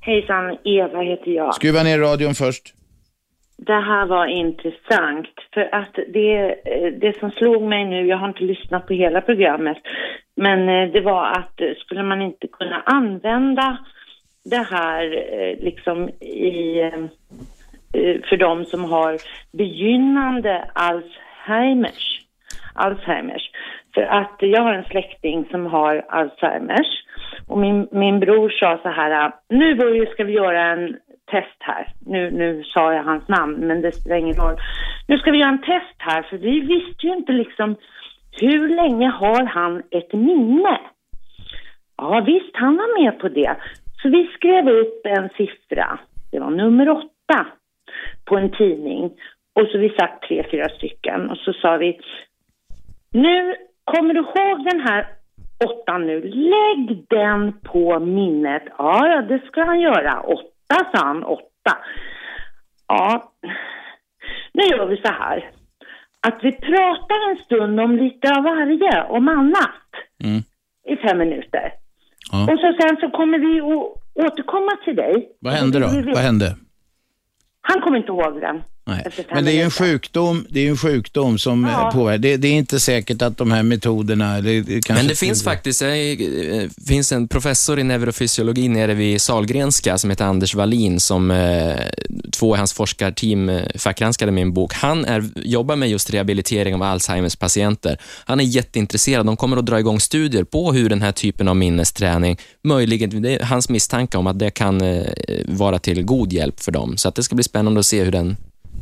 [0.00, 1.54] Hejsan, Eva heter jag.
[1.54, 2.74] Skruva ner radion först.
[3.66, 8.28] Det här var intressant för att det, eh, det som slog mig nu, jag har
[8.28, 9.78] inte lyssnat på hela programmet,
[10.36, 13.78] men eh, det var att eh, skulle man inte kunna använda
[14.44, 15.02] det här
[15.60, 16.90] liksom i,
[18.28, 19.18] för de som har
[19.52, 22.20] begynnande Alzheimers.
[22.74, 23.50] Alzheimers.
[23.94, 27.02] För att jag har en släkting som har Alzheimers
[27.48, 30.96] och min, min bror sa så här, nu Börje ska vi göra en
[31.30, 31.92] test här.
[32.06, 34.56] Nu, nu sa jag hans namn, men det spelar ingen roll.
[35.08, 37.76] Nu ska vi göra en test här, för vi visste ju inte liksom
[38.40, 40.80] hur länge har han ett minne?
[41.96, 43.56] Ja, visst, han var med på det.
[44.02, 45.98] Så vi skrev upp en siffra.
[46.32, 47.46] Det var nummer åtta
[48.24, 49.10] på en tidning.
[49.54, 51.30] Och så vi satt tre, fyra stycken.
[51.30, 52.00] Och så sa vi,
[53.12, 53.54] nu
[53.84, 55.06] kommer du ihåg den här
[55.64, 56.20] åttan nu?
[56.20, 58.62] Lägg den på minnet.
[58.78, 60.20] Ja, det ska han göra.
[60.20, 61.24] Åtta, sa han.
[61.24, 61.78] Åtta.
[62.88, 63.32] Ja,
[64.52, 65.50] nu gör vi så här.
[66.20, 69.88] Att vi pratar en stund om lite av varje, om annat.
[70.24, 70.42] Mm.
[70.86, 71.72] I fem minuter.
[72.32, 72.42] Ja.
[72.42, 75.36] Och så sen så kommer vi att återkomma till dig.
[75.40, 75.86] Vad hände då?
[75.86, 76.56] Vad hände?
[77.60, 78.62] Han kommer inte ihåg den.
[78.84, 79.06] Nej.
[79.34, 81.90] Men det är ju en sjukdom, det är en sjukdom som Ja.
[81.94, 82.18] påverkar.
[82.18, 84.40] Det, det är inte säkert att de här metoderna...
[84.40, 89.98] Det, det Men det finns faktiskt det finns en professor i neurofysiologi nere vid Salgrenska
[89.98, 91.76] som heter Anders Wallin som eh,
[92.32, 94.74] två i hans forskarteam eh, fackgranskade med en bok.
[94.74, 97.98] Han är, jobbar med just rehabilitering av Alzheimers patienter.
[98.24, 99.26] Han är jätteintresserad.
[99.26, 103.34] De kommer att dra igång studier på hur den här typen av minnesträning, möjligen, det
[103.34, 105.06] är hans misstanke om att det kan eh,
[105.46, 106.96] vara till god hjälp för dem.
[106.96, 108.36] Så att det ska bli spännande att se hur den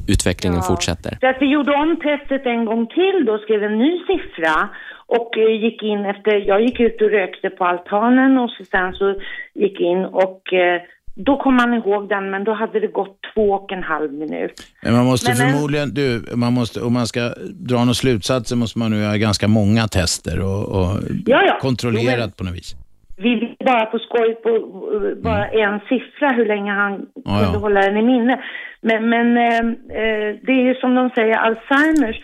[0.09, 0.62] utvecklingen Ja.
[0.62, 1.18] fortsätter.
[1.20, 4.68] Så att vi gjorde om testet en gång till då, skrev en ny siffra
[5.06, 8.93] och eh, gick in efter, jag gick ut och rökte på altanen och så sen
[8.93, 9.14] så
[9.55, 10.82] gick in och eh,
[11.14, 14.52] då kom man ihåg den men då hade det gått två och en halv minut.
[14.82, 17.20] Men man måste Men- men- förmodligen, du, man måste, om man ska
[17.68, 20.97] dra några slutsatser måste man nu göra ganska många tester och, och
[21.27, 21.59] Ja, ja.
[21.60, 22.74] kontrollerat Jo, men- på något vis.
[23.23, 27.07] Vi vill bara på skoj på eh, bara en siffra hur länge han Mm.
[27.25, 27.59] Ja, kunde ja.
[27.59, 28.43] hålla den i minne.
[28.81, 29.59] Men, men eh,
[30.03, 32.17] eh, det är ju som de säger, Alzheimers,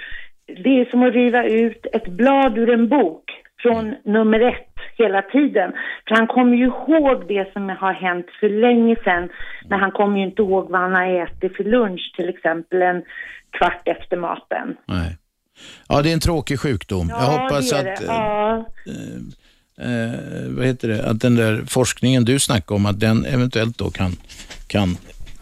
[0.65, 3.25] det är som att riva ut ett blad ur en bok
[3.63, 4.63] från nummer ett
[4.99, 5.73] hela tiden.
[6.09, 9.29] För han kommer ju ihåg det som har hänt för länge sedan,
[9.69, 13.03] men han kommer ju inte ihåg vad han har ätit för lunch, till exempel en
[13.51, 14.77] kvart efter maten.
[14.87, 15.17] Nej.
[15.89, 17.07] Ja, det är en tråkig sjukdom.
[17.09, 18.07] Jag hoppas det är att, det.
[18.07, 18.65] eh, Ja.
[19.81, 23.91] Eh, vad heter det, att den där forskningen du snackade om, att den eventuellt då
[23.91, 24.13] kan,
[24.69, 24.89] kan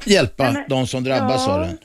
[0.06, 1.54] hjälpa men- de som drabbas ja.
[1.54, 1.78] av den.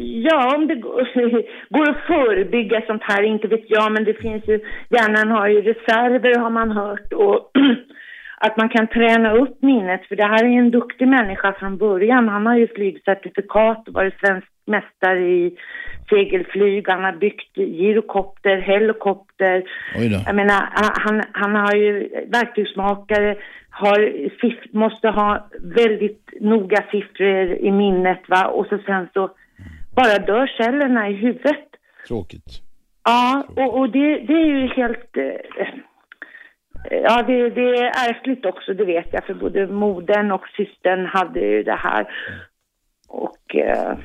[0.00, 0.74] Ja, om det
[1.70, 4.60] går, att förebygga sånt här, inte vet jag, men det finns ju,
[4.90, 7.50] hjärnan har ju reserver har man hört och
[8.40, 12.28] att man kan träna upp minnet, för det här är en duktig människa från början.
[12.28, 15.56] Han har ju flygcertifikat och varit svensk mästare i
[16.08, 19.64] segelflyg, han har byggt gyrokopter, helikopter.
[20.26, 20.68] Jag menar,
[21.04, 23.36] han, han har ju verktygsmakare,
[23.70, 23.98] har,
[24.76, 29.30] måste ha väldigt noga siffror i minnet va, och så sen så
[29.96, 31.68] bara dör cellerna i huvudet.
[32.08, 32.62] Tråkigt.
[33.04, 35.16] Ja, och, och det, det är ju helt...
[35.16, 35.68] Eh,
[36.90, 41.40] ja, det, det är ärftligt också, det vet jag, för både modern och systern hade
[41.40, 42.06] ju det här.
[43.08, 43.98] Och eh,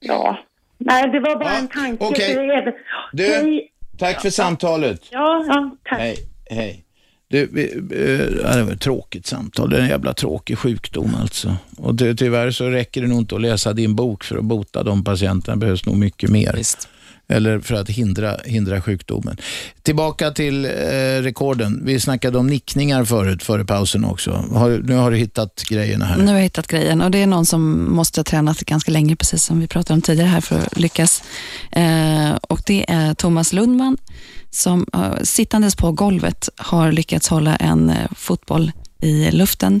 [0.00, 0.38] ja,
[0.78, 2.04] Nej, det var bara en tanke.
[2.04, 2.32] okej.
[2.32, 2.74] er.
[3.12, 3.72] Du, Hej.
[3.98, 5.00] tack för samtalet.
[5.10, 5.98] Ja, ja, tack.
[5.98, 6.16] Hej,
[6.50, 6.82] hej.
[7.28, 9.70] Du, eh, ja, det var ett tråkigt samtal.
[9.70, 11.56] Det är en jävla tråkig sjukdom alltså.
[11.76, 14.82] Och ty, tyvärr så räcker det nog inte att läsa din bok för att bota
[14.82, 15.56] de patienterna.
[15.56, 16.58] Det behövs nog mycket mer.
[17.28, 19.36] Eller för att hindra, hindra sjukdomen.
[19.82, 20.70] Tillbaka till eh,
[21.22, 21.80] rekorden.
[21.84, 24.30] Vi snackade om nickningar förut, före pausen också.
[24.30, 26.16] Har, nu har du hittat grejerna här.
[26.16, 29.16] Nu har jag hittat grejen och det är någon som måste ha tränat ganska länge,
[29.16, 31.22] precis som vi pratade om tidigare här, för att lyckas.
[31.72, 33.96] Eh, och det är Thomas Lundman
[34.50, 38.72] som eh, sittandes på golvet har lyckats hålla en eh, fotboll
[39.02, 39.80] i luften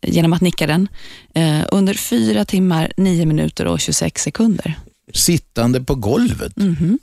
[0.00, 0.88] eh, genom att nicka den
[1.34, 4.78] eh, under fyra timmar, nio minuter och 26 sekunder.
[5.14, 6.56] Sittande på golvet?
[6.56, 6.98] Mhm.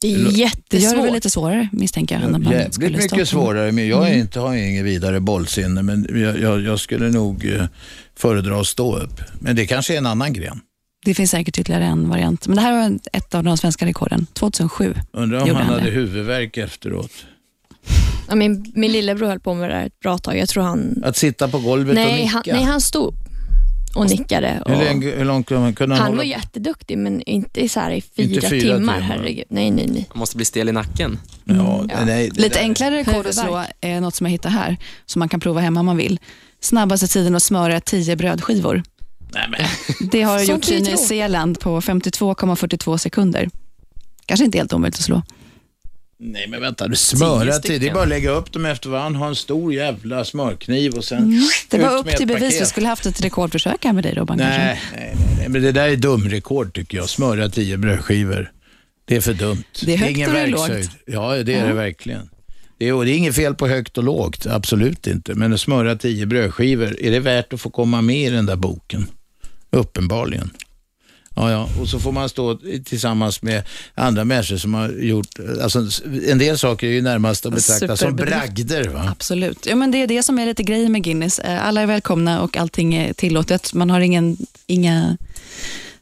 [0.00, 1.04] Det är Det gör det jättesvårt.
[1.06, 2.24] väl lite svårare, misstänker jag.
[2.24, 4.20] än att man Jävligt skulle mycket på- svårare, men jag är Mm.
[4.20, 7.64] inte, har inget vidare bollsinne, men jag, jag, jag skulle nog eh,
[8.16, 9.20] föredra att stå upp.
[9.40, 10.60] Men det kanske är en annan gren.
[11.04, 14.26] Det finns säkert ytterligare en variant, men det här var ett av de svenska rekorden,
[14.32, 14.94] 2007.
[15.12, 15.90] Undrar om han han hade det.
[15.90, 17.10] huvudvärk efteråt.
[18.28, 20.38] Ja, min, min lillebror höll på med det här ett bra tag.
[20.38, 21.02] Jag tror han...
[21.04, 22.32] Att sitta på golvet och Nej nicka.
[22.32, 23.23] han, nej, han stod upp
[23.94, 24.62] och nickade.
[24.64, 27.80] Och hur, länge, hur långt kunde man kunde han hålla var jätteduktig, men inte så
[27.80, 28.76] här i fyra, Inte fyra timmar.
[28.78, 29.00] timmar.
[29.00, 29.44] Herregud.
[29.48, 30.06] Nej, nej, nej.
[30.10, 31.18] Man måste bli stel i nacken.
[31.44, 34.76] Ja, nej, Lite enklare rekord att slå är något som jag hittar här,
[35.06, 36.20] som man kan prova hemma om man vill.
[36.60, 38.82] Snabbaste tiden att smöra 10 brödskivor.
[40.12, 40.96] Det har gjorts i Nya.
[40.96, 43.48] Zeeland på 52,42 sekunder.
[44.26, 45.22] Kanske inte helt omöjligt att slå.
[46.18, 47.62] Nej men vänta, du smöra stycken.
[47.62, 47.80] till.
[47.80, 51.04] Det är bara att lägga upp dem efter varandra, ha en stor jävla smörkniv och
[51.04, 51.40] sen Mm.
[51.70, 52.42] Det var upp till bevis.
[52.42, 52.60] paket.
[52.62, 54.36] Vi skulle haft ett rekordförsök här med dig Robban.
[54.38, 57.08] Nej, nej, nej, nej, men det där är dumrekord tycker jag.
[57.08, 58.50] Smöra tio brödskivor.
[59.04, 59.64] Det är för dumt.
[59.84, 60.90] Det är högt ingen och det är lågt.
[61.06, 61.66] Ja, det är Ja.
[61.66, 62.30] det verkligen.
[62.78, 65.34] Det är, och det är inget fel på högt och lågt, absolut inte.
[65.34, 68.56] Men att smöra tio brödskivor, är det värt att få komma med i den där
[68.56, 69.06] boken?
[69.70, 70.50] Uppenbarligen.
[71.36, 71.68] Ja, ja.
[71.80, 73.62] Och så får man stå tillsammans med
[73.94, 75.28] andra människor som har gjort,
[75.62, 75.86] alltså
[76.28, 78.88] en del saker är ju närmast att betrakta som bragder.
[78.88, 79.08] Va?
[79.10, 79.66] Absolut.
[79.66, 81.38] Ja, men det är det som är lite grejen med Guinness.
[81.38, 83.74] Eh, Alla är välkomna och allting är tillåtet.
[83.74, 84.36] Man har ingen,
[84.66, 85.16] inga,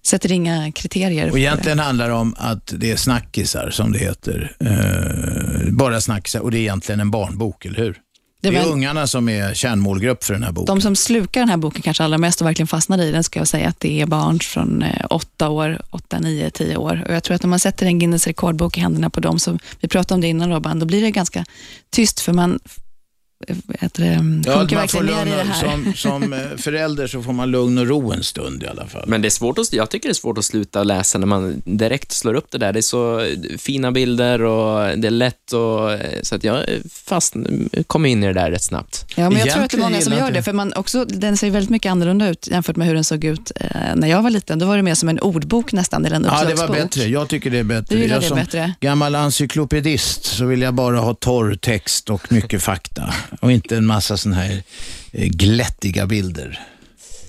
[0.03, 1.25] sätter inga kriterier.
[1.25, 1.43] Och på det.
[1.43, 4.57] egentligen handlar det om att det är snackisar, som det heter.
[4.61, 6.41] Eh, bara snackisar.
[6.41, 7.97] Och det är egentligen en barnbok, eller hur?
[8.43, 10.74] Det, Det är var- ungarna som är kärnmålgrupp för den här boken.
[10.74, 13.39] De som slukar den här boken kanske allra mest och verkligen fastnar i den, ska
[13.40, 17.05] jag säga att det är barn från eh, åtta år, åtta, nio, tio år.
[17.09, 19.59] Och jag tror att om man sätter en Guinness rekordbok i händerna på dem, som
[19.81, 21.44] vi pratade om det innan Robban, då blir det ganska
[21.90, 22.60] tyst för man
[23.48, 25.94] eh, heter det, Ja, sjunker man får verkligen ner lugn i det här.
[25.94, 29.05] som, som eh, förälder så får man lugn och ro en stund i alla fall.
[29.06, 31.62] Men det är svårt att, jag tycker det är svårt att sluta läsa när man
[31.64, 32.73] direkt slår upp det där.
[32.73, 33.27] Det är så
[33.59, 35.90] fina bilder och det är lätt och
[36.23, 37.35] så att jag fast
[37.86, 39.05] kom in i det där rätt snabbt.
[39.16, 41.36] Ja, men jag tror att det är många som gör det, för man också, den
[41.36, 44.31] ser väldigt mycket annorlunda ut jämfört med hur den såg ut eh, när jag var
[44.31, 44.59] liten.
[44.59, 47.05] Då var det mer som en ordbok nästan, eller en Ja, det var bättre.
[47.05, 47.97] Jag tycker det är bättre.
[47.97, 48.74] Du jag det som bättre?
[48.81, 53.14] gammal encyklopedist så vill jag bara ha torr text och mycket fakta.
[53.41, 54.63] Och inte en massa sådana här
[55.13, 56.67] eh, glättiga bilder.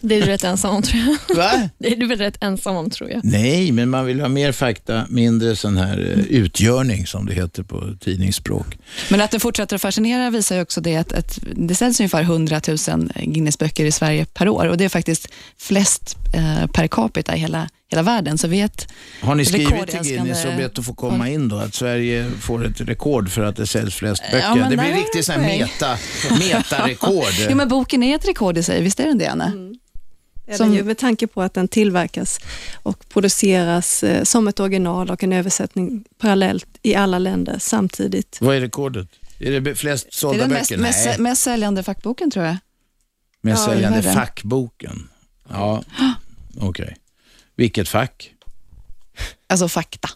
[0.05, 1.35] Det är du rätt ensam om tror jag.
[1.35, 1.69] Va?
[1.77, 3.21] Det är du väl rätt ensam om tror jag.
[3.23, 7.63] Nej, men man vill ha mer fakta, mindre sån här eh, utgörning som det heter
[7.63, 8.77] på tidningsspråk.
[9.09, 12.21] Men att den fortsätter att fascinera visar ju också det att, att det säljs ungefär
[12.21, 12.77] 100 000
[13.15, 15.27] Guinnessböcker i Sverige per år och det är faktiskt
[15.57, 18.37] flest eh, per capita i hela, hela världen.
[18.37, 18.87] Så vi är ett
[19.21, 21.55] Har ni skrivit till Guinness och bett att få komma in då?
[21.57, 24.49] Att Sverige får ett rekord för att det säljs flest Ja, böcker?
[24.61, 24.99] men det blir nej.
[24.99, 25.97] riktigt sån meta,
[26.39, 27.25] metarekord.
[27.49, 29.51] Jo, men boken är ett rekord i sig, visst är den det, Anna?
[30.47, 32.39] Är Som- ju med tanke på att den tillverkas
[32.83, 38.37] och produceras eh, som ett original och en översättning parallellt i alla länder samtidigt.
[38.41, 39.07] Vad är rekordet?
[39.39, 40.81] Är det flest Det är sålda den mest, böcker?
[40.81, 42.57] mest, Nej, mest säljande fackboken tror jag.
[43.41, 45.09] mest Ja, säljande fackboken.
[45.49, 45.83] Ja,
[46.59, 46.95] okej.
[47.55, 48.29] Vilket fack?
[49.49, 50.09] Alltså fakta.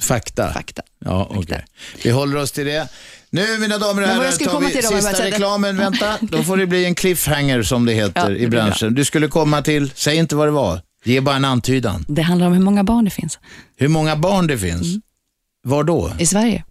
[0.00, 0.52] Fakta?
[0.52, 0.82] Fakta.
[1.04, 1.64] Ja, okej.
[2.04, 2.88] Vi håller oss till det.
[3.30, 5.76] Nu, mina damer och herrar, tar vi sista bara reklamen.
[5.76, 8.94] Vänta, då får det bli en cliffhanger som det heter Ja, i branschen.
[8.94, 12.04] Du skulle komma till, säg inte vad det var, ge bara en antydan.
[12.08, 13.38] Det handlar om hur många barn det finns
[13.76, 14.82] Hur många barn det finns?
[14.82, 15.02] Mm.
[15.64, 16.12] Var då?
[16.18, 16.64] i Sverige.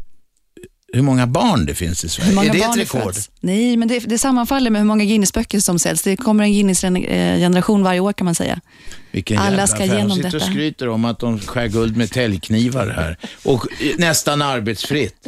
[0.95, 2.49] Hur många barn det finns i Sverige?
[2.49, 3.03] Är det ett rekord?
[3.03, 3.29] föds?
[3.39, 6.01] Nej, men det, det sammanfaller med hur många Guinnessböcker som säljs.
[6.01, 8.59] Det kommer en Guinness-generation varje år kan man säga.
[9.11, 9.87] Vilken Alla ska affär.
[9.87, 10.39] De igenom och detta.
[10.39, 13.17] skryter om att de skär guld med täljknivar här.
[13.43, 13.67] Och
[13.97, 15.27] nästan arbetsfritt.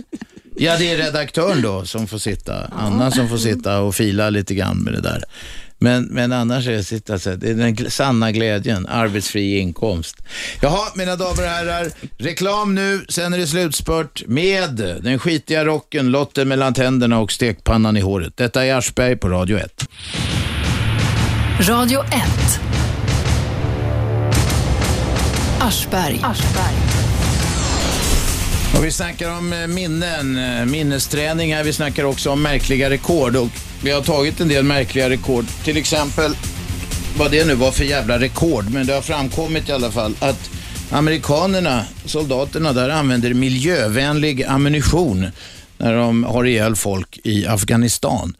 [0.57, 2.67] Ja, det är redaktören då som får sitta.
[2.67, 5.23] Anna som får sitta och fila lite grann med det där.
[5.79, 10.17] Men, men annars är det, sitta, så det är den sanna glädjen, arbetsfri inkomst.
[10.61, 16.11] Jaha, mina damer och herrar, reklam nu, sen är det slutspurt med den skitiga rocken,
[16.11, 18.37] Lotten mellan tänderna och stekpannan i håret.
[18.37, 19.87] Detta är Aschberg på Radio 1.
[21.59, 22.11] Radio 1.
[25.59, 26.21] Aschberg.
[28.75, 31.63] Och vi snackar om eh, minnen, eh, minnesträningar.
[31.63, 33.35] Vi snackar också om märkliga rekord.
[33.35, 33.49] Och
[33.83, 35.45] vi har tagit en del märkliga rekord.
[35.63, 36.35] Till exempel,
[37.17, 40.49] vad det nu var för jävla rekord, men det har framkommit i alla fall att
[40.89, 45.27] amerikanerna, soldaterna där, använder miljövänlig ammunition
[45.77, 48.35] när de har ihjäl folk i Afghanistan.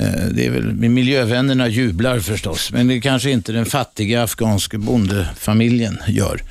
[0.00, 5.98] Eh, Det är väl, miljövännerna jublar förstås, men det kanske inte den fattiga afghanska bondefamiljen
[6.08, 6.42] gör.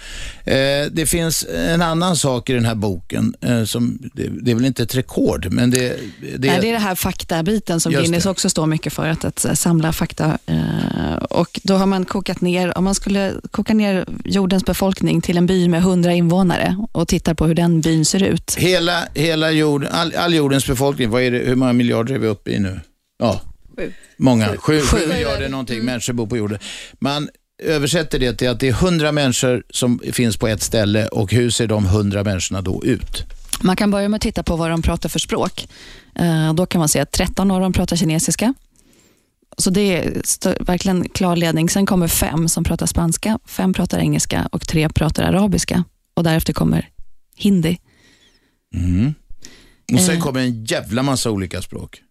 [0.46, 0.56] Eh,
[0.92, 4.84] Det finns en annan sak i den här boken, eh, som, det, är väl inte
[4.84, 5.80] ett rekord, men det,
[6.38, 8.30] det, Nej, det är det här faktabiten som Guinness det.
[8.30, 10.38] också står mycket för, att, att samla fakta.
[11.30, 15.46] Och Då har man kokat ner, om man skulle koka ner jordens befolkning till en
[15.46, 18.56] by med 100 invånare och tittar på hur den byn ser ut.
[18.58, 22.28] Hela, hela jord, all, all jordens befolkning, vad är det, hur många miljarder är vi
[22.28, 22.80] uppe i nu?
[23.20, 23.42] Ja,
[24.18, 24.58] många.
[24.58, 26.60] Sju, sju miljarder någonting människor bor på jorden.
[27.00, 27.30] Man
[27.64, 31.50] översätter det till att det är 100 människor som finns på ett ställe och hur
[31.50, 33.24] ser de 100 människorna då ut?
[33.62, 35.68] Man kan börja med att titta på vad de pratar för språk.
[36.16, 38.54] Eh, Då kan man se att 13 av dem pratar kinesiska.
[39.58, 41.70] Så det är verkligen klar ledning.
[41.70, 45.84] Sen kommer fem som pratar spanska, fem pratar engelska och tre pratar arabiska.
[46.14, 46.90] Och därefter kommer
[47.36, 47.78] hindi.
[48.76, 49.14] Mm.
[49.94, 50.22] Och sen Eh.
[50.22, 52.02] kommer en jävla massa olika språk.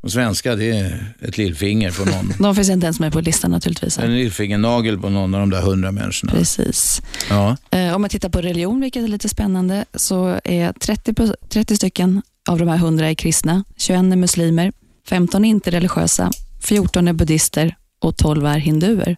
[0.00, 2.32] Och svenska, det är ett lillfinger på någon.
[2.38, 3.98] De finns inte ens med på listan naturligtvis.
[3.98, 6.32] en lillfingernagel på någon av de där 100 människorna.
[6.32, 7.02] Precis.
[7.30, 7.56] Ja.
[7.70, 11.76] Eh, Om man tittar på religion, vilket är lite spännande, så är 30, pro- 30
[11.76, 14.72] stycken av de här 100 är kristna, 21 är muslimer,
[15.08, 16.30] 15 är inte religiösa,
[16.62, 19.16] 14 är buddister och 12 är hinduer.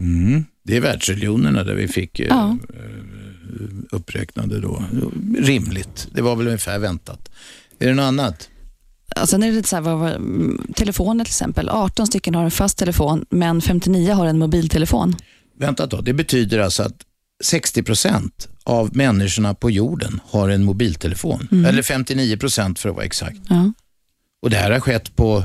[0.00, 0.44] Mm.
[0.62, 2.56] Det är världsreligionerna där vi fick eh, Ja.
[3.90, 4.84] uppräknade då.
[5.38, 6.08] Rimligt.
[6.12, 7.30] Det var väl ungefär väntat.
[7.78, 8.48] Är det något annat?
[9.22, 10.12] Och sen är det lite så här, vad, vad,
[10.74, 11.68] telefoner till exempel.
[11.68, 15.16] 18 stycken har en fast telefon, men 59 har en mobiltelefon.
[15.58, 16.00] Vänta då.
[16.00, 16.96] Det betyder alltså att
[17.44, 21.48] 60 procent av människorna på jorden har en mobiltelefon.
[21.52, 21.64] Mm.
[21.64, 23.38] Eller 59 procent för att vara exakt.
[23.48, 23.72] Ja.
[24.42, 25.44] Och det här har skett på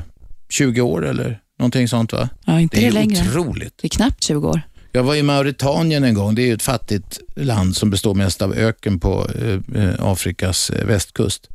[0.49, 2.29] 20 år eller någonting sånt va?
[2.45, 3.29] Ja, inte det är det längre.
[3.29, 3.73] otroligt.
[3.81, 4.61] Det är knappt 20 år.
[4.91, 6.35] Jag var i Mauritanien en gång.
[6.35, 10.85] Det är ett fattigt land som består mest av öken på eh, eh, Afrikas eh,
[10.85, 11.49] västkust.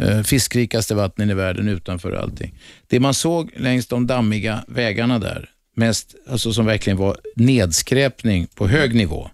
[0.00, 2.54] Eh, fiskrikaste vattnen i världen utanför allting.
[2.86, 8.68] Det man såg längs de dammiga vägarna där, mest, alltså som verkligen var nedskräpning på
[8.68, 9.30] hög nivå.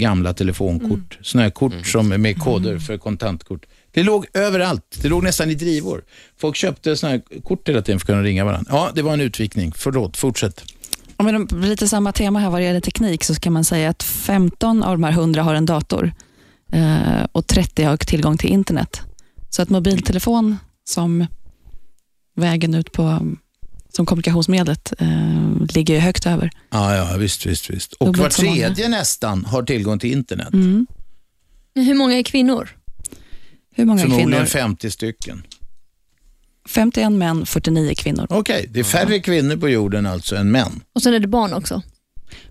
[0.00, 1.22] Gamla telefonkort, Mm.
[1.22, 3.66] sådana här kort som är med koder för kontantkort.
[3.90, 4.98] Det låg överallt.
[5.02, 6.04] Det låg nästan i drivor.
[6.36, 8.70] Folk köpte sådana här kort hela tiden för att kunna ringa varandra.
[8.74, 9.72] Ja, det var en utvikning.
[9.76, 10.64] Förlåt, fortsätt.
[11.16, 14.02] Om vi då- lite samma tema här vad gäller teknik så kan man säga att
[14.02, 16.12] 15 av de här 100 har en dator
[16.72, 19.00] eh, och 30 har tillgång till internet.
[19.50, 21.26] Så att mobiltelefon som
[22.34, 23.20] vägen ut på
[23.88, 26.50] som kommunikationsmedlet eh, ligger ju högt över.
[26.70, 27.92] Ja, ja, visst, visst, visst.
[27.92, 30.52] Och var tredje nästan har tillgång till internet.
[30.52, 30.86] Mm.
[31.74, 32.68] Hur många är kvinnor?
[33.74, 34.44] Hur många är Förmodligen kvinnor?
[34.46, 35.42] 50 stycken.
[36.68, 38.26] 51 män, 49 kvinnor.
[38.30, 40.80] Okej, det är färre kvinnor på jorden alltså än män.
[40.92, 41.82] Och sen är det barn också.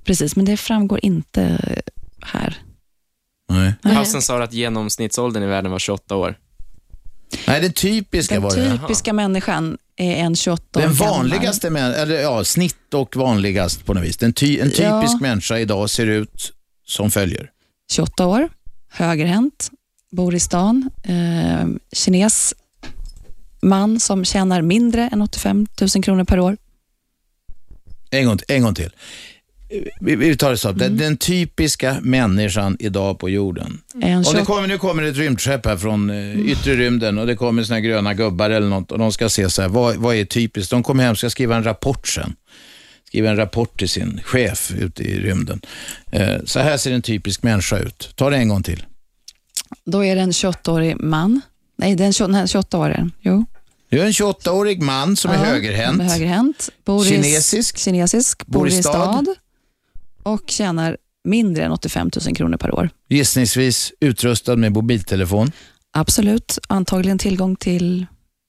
[0.03, 1.59] Precis, men det framgår inte
[2.21, 2.57] här.
[3.49, 3.73] Nej.
[3.83, 6.37] Passen sa att genomsnittsåldern i världen var 28 år.
[7.47, 8.77] Nej, det typiska Den var det.
[8.77, 13.93] typiska människan är en 28 år Den vanligaste, män, eller ja, snitt och vanligast på
[13.93, 14.23] något vis.
[14.23, 14.83] En, ty, en typisk
[15.13, 15.17] Ja.
[15.21, 16.53] människa idag ser ut
[16.85, 17.49] som följer.
[17.91, 18.49] 28 år,
[18.89, 19.71] högerhänt,
[20.11, 22.53] bor i stan, eh, kines,
[23.61, 26.57] man som tjänar mindre än 85 000 kronor per år.
[28.09, 28.89] En gång, en gång till.
[29.99, 30.69] Vi, tar det så.
[30.69, 30.97] Mm.
[30.97, 33.81] Den, typiska människan idag på jorden.
[34.01, 37.27] En Om det 28 kommer, nu kommer ett rymdskepp här från eh, yttre rymden och
[37.27, 40.15] det kommer såna gröna gubbar eller något och de ska se så här, vad, vad
[40.15, 40.71] är typiskt?
[40.71, 42.35] De kommer hem och ska skriva en rapport sen.
[43.07, 45.61] Skriva en rapport till sin chef ute i rymden.
[46.11, 48.13] Eh, så här ser en typisk människa ut.
[48.15, 48.85] Ta det en gång till.
[49.85, 51.41] Då är det en 28-årig man.
[51.77, 53.09] Nej, det är en 28 nej, 28-årig.
[53.21, 53.45] Jo.
[53.89, 55.97] Du är en 28-årig man som är Ja, högerhänt.
[55.97, 56.69] Som är högerhänt.
[56.85, 57.77] Bor Kinesisk.
[57.77, 58.45] Kinesisk.
[58.45, 58.93] Bor, Bor i stad.
[58.93, 59.27] stad.
[60.27, 60.97] Och tjänar
[61.27, 62.89] mindre än 85 000 kronor per år.
[63.09, 65.51] Gissningsvis utrustad med mobiltelefon.
[65.91, 66.59] Absolut.
[66.67, 68.05] Antagligen tillgång till...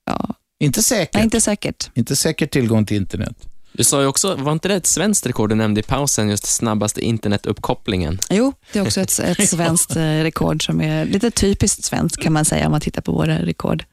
[0.07, 1.15] Ja, Inte säkert.
[1.15, 1.91] nej, inte säkert.
[1.95, 3.37] Inte säkert tillgång till internet.
[3.73, 6.47] Du sa ju också, var inte det ett svenskt rekord du nämnde i pausen, just
[6.47, 8.19] snabbaste internetuppkopplingen?
[8.31, 12.33] Jo, det är också ett, ett svenskt eh, rekord som är lite typiskt svenskt kan
[12.33, 13.85] man säga om man tittar på våra rekord.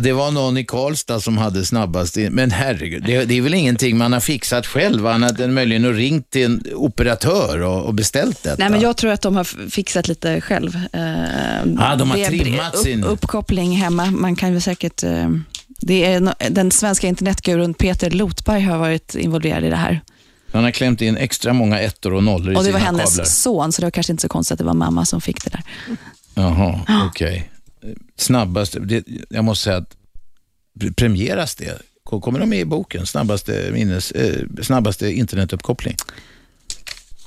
[0.00, 3.54] Det var någon i Karlstad som hade snabbast, in- men herregud, det, det är väl
[3.54, 7.94] ingenting man har fixat själv annat än möjligen att ringt till en operatör och, och
[7.94, 8.56] beställt detta.
[8.58, 10.76] Nej, men jag tror att de har fixat lite själv.
[10.92, 11.00] Eh,
[11.78, 14.06] Ja, de har trimmat upp, sin- Uppkoppling hemma.
[14.06, 15.02] Man kan ju säkert...
[15.02, 15.28] Eh,
[15.80, 20.00] det är den svenska internetgurun Peter Lotberg har varit involverad i det här.
[20.52, 23.10] Han har klämt in extra många ettor och nollor i Och det var sina hennes
[23.10, 23.24] kablar.
[23.24, 25.50] son, så det var kanske inte så konstigt att det var mamma som fick det
[25.50, 25.62] där.
[26.34, 27.50] Jaha, okej.
[28.16, 29.96] Snabbaste, det, jag måste säga att
[30.80, 31.78] pre- premieras det?
[32.04, 33.06] Ko- Kommer de med i boken?
[33.06, 35.96] Snabbaste, minnes, eh, snabbaste internetuppkoppling?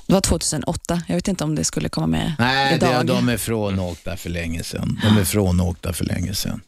[0.06, 1.02] Det var 2008.
[1.08, 3.06] Jag vet inte om det skulle komma med Nej, det, idag.
[3.06, 5.00] de är frånåkta för länge sedan.
[5.02, 6.60] De är frånåkta för länge sedan.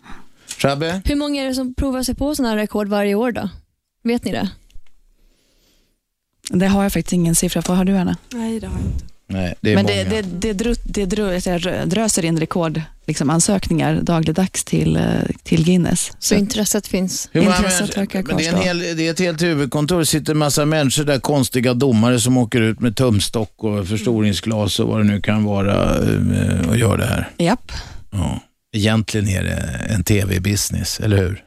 [0.59, 1.03] Shabbe?
[1.05, 3.49] Hur många är det som provar sig på sådana här rekord varje år då?
[4.05, 4.51] Vet ni det?
[6.51, 7.73] Det har jag faktiskt ingen siffra på.
[7.75, 8.17] Har du Anna?
[8.33, 9.05] Nej, det har jag inte.
[9.27, 9.97] Nej, det är Men många.
[9.97, 15.03] det, det, det, dru, det dru, säger, dröser in rekord, liksom ansökningar dagligdags till, eh,
[15.43, 16.13] till Guinness.
[16.19, 17.29] Så intresset finns?
[17.33, 18.67] Hur många Intresset verkar men det, är en kvarstå.
[18.67, 19.99] hel, det är ett helt huvudkontor.
[19.99, 24.81] Det sitter en massa människor där, konstiga domare som åker ut med tumstock och förstoringsglas
[24.81, 27.31] och vad det nu kan vara eh, och gör det här.
[27.39, 27.73] Japp.
[28.11, 28.41] Ja.
[28.77, 31.45] Egentligen är det en tv-business, eller hur?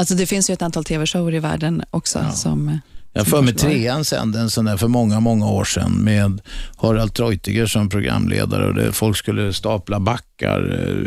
[0.00, 2.26] Alltså det finns ju ett antal tv-shower i världen också.
[2.34, 2.74] Som, eh,
[3.18, 6.40] Jag för mig trean sände en sån där för många, många år sedan med
[6.76, 10.60] Harald Treutiger som programledare och det, folk skulle stapla backar,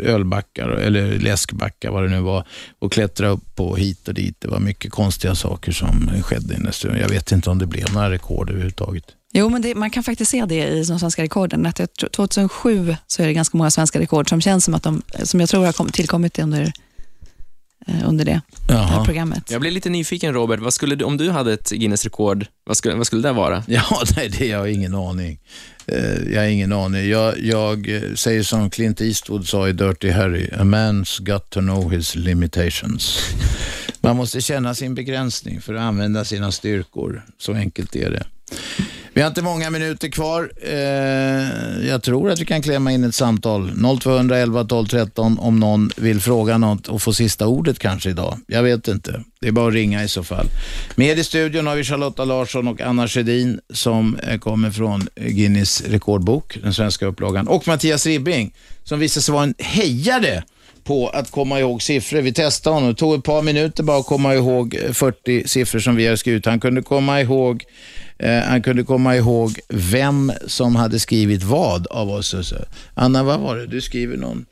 [0.04, 2.46] eh, ölbackar eller läskbackar vad det nu var
[2.78, 4.36] och klättra upp på hit och dit.
[4.40, 6.98] Det var mycket konstiga saker som skedde i studion.
[6.98, 9.04] Jag vet inte om det blev några rekord överhuvudtaget.
[9.32, 11.66] Jo, men det, man kan faktiskt se det i de svenska rekorden.
[11.66, 14.82] Att jag tror- 2007 så är det ganska många svenska rekord som känns som att
[14.82, 16.72] de, som jag tror har kom, tillkommit under,
[18.04, 19.50] under det, det programmet.
[19.50, 22.94] Jag blir lite nyfiken Robert, vad skulle du, om du hade ett Guinness-rekord, vad skulle,
[22.94, 23.64] vad skulle det vara?
[23.68, 25.38] Ja, nej, det jag har ingen aning.
[25.86, 27.08] Eh, jag har ingen aning.
[27.08, 31.60] Jag, jag eh, säger som Clint Eastwood sa i Dirty Harry, a man's got to
[31.60, 33.18] know his limitations.
[34.00, 37.24] Man måste känna sin begränsning för att använda sina styrkor.
[37.38, 38.24] Så enkelt är det.
[39.14, 40.52] Vi har inte många minuter kvar.
[40.62, 43.70] Eh, jag tror att vi kan klämma in ett samtal.
[44.00, 48.38] 0211 12 13 om någon vill fråga något och få sista ordet kanske idag.
[48.46, 49.24] Jag vet inte.
[49.40, 50.46] Det är bara att ringa i så fall.
[50.94, 55.82] Med i studion har vi Charlotta Larsson och Anna Sjödin som eh, kommer från Guinness
[55.86, 57.48] rekordbok, den svenska upplagan.
[57.48, 60.44] Och Mattias Ribbing som visar sig vara en hejare
[60.84, 62.20] på att komma ihåg siffror.
[62.20, 62.90] Vi testade honom.
[62.90, 66.16] Det tog ett par minuter bara att komma ihåg eh, 40 siffror som vi har
[66.16, 66.46] skrivit.
[66.46, 67.64] Han kunde komma ihåg
[68.18, 72.34] eh, han kunde komma ihåg vem som hade skrivit vad av oss.
[72.34, 72.56] och så.
[72.94, 73.66] Anna, vad var det?
[73.66, 74.46] Du skriver någon?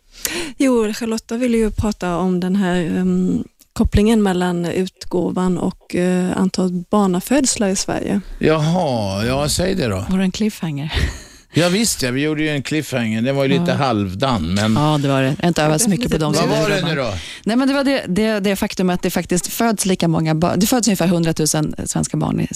[0.58, 6.90] Jo, Charlotta ville ju prata om den här ehm, kopplingen mellan utgåvan och uh, antalet
[6.90, 8.20] barnafödslar i Sverige.
[8.38, 10.06] Jaha, ja, säg det då.
[10.10, 10.92] Var det en cliffhanger?
[11.52, 13.22] Ja, visst ja, vi gjorde ju en cliffhanger.
[13.22, 13.74] Den var ju lite Ja.
[13.74, 14.74] halvdan, men...
[14.74, 15.28] Ja, det var det.
[15.28, 16.32] Jag har inte övat så mycket på dem.
[16.32, 17.14] Vad var det nu då?
[17.44, 20.58] Nej, men det var det, det, det faktum att det faktiskt föds lika många barn.
[20.60, 21.48] Det föds ungefär 100 000
[21.86, 22.48] svenska barn i,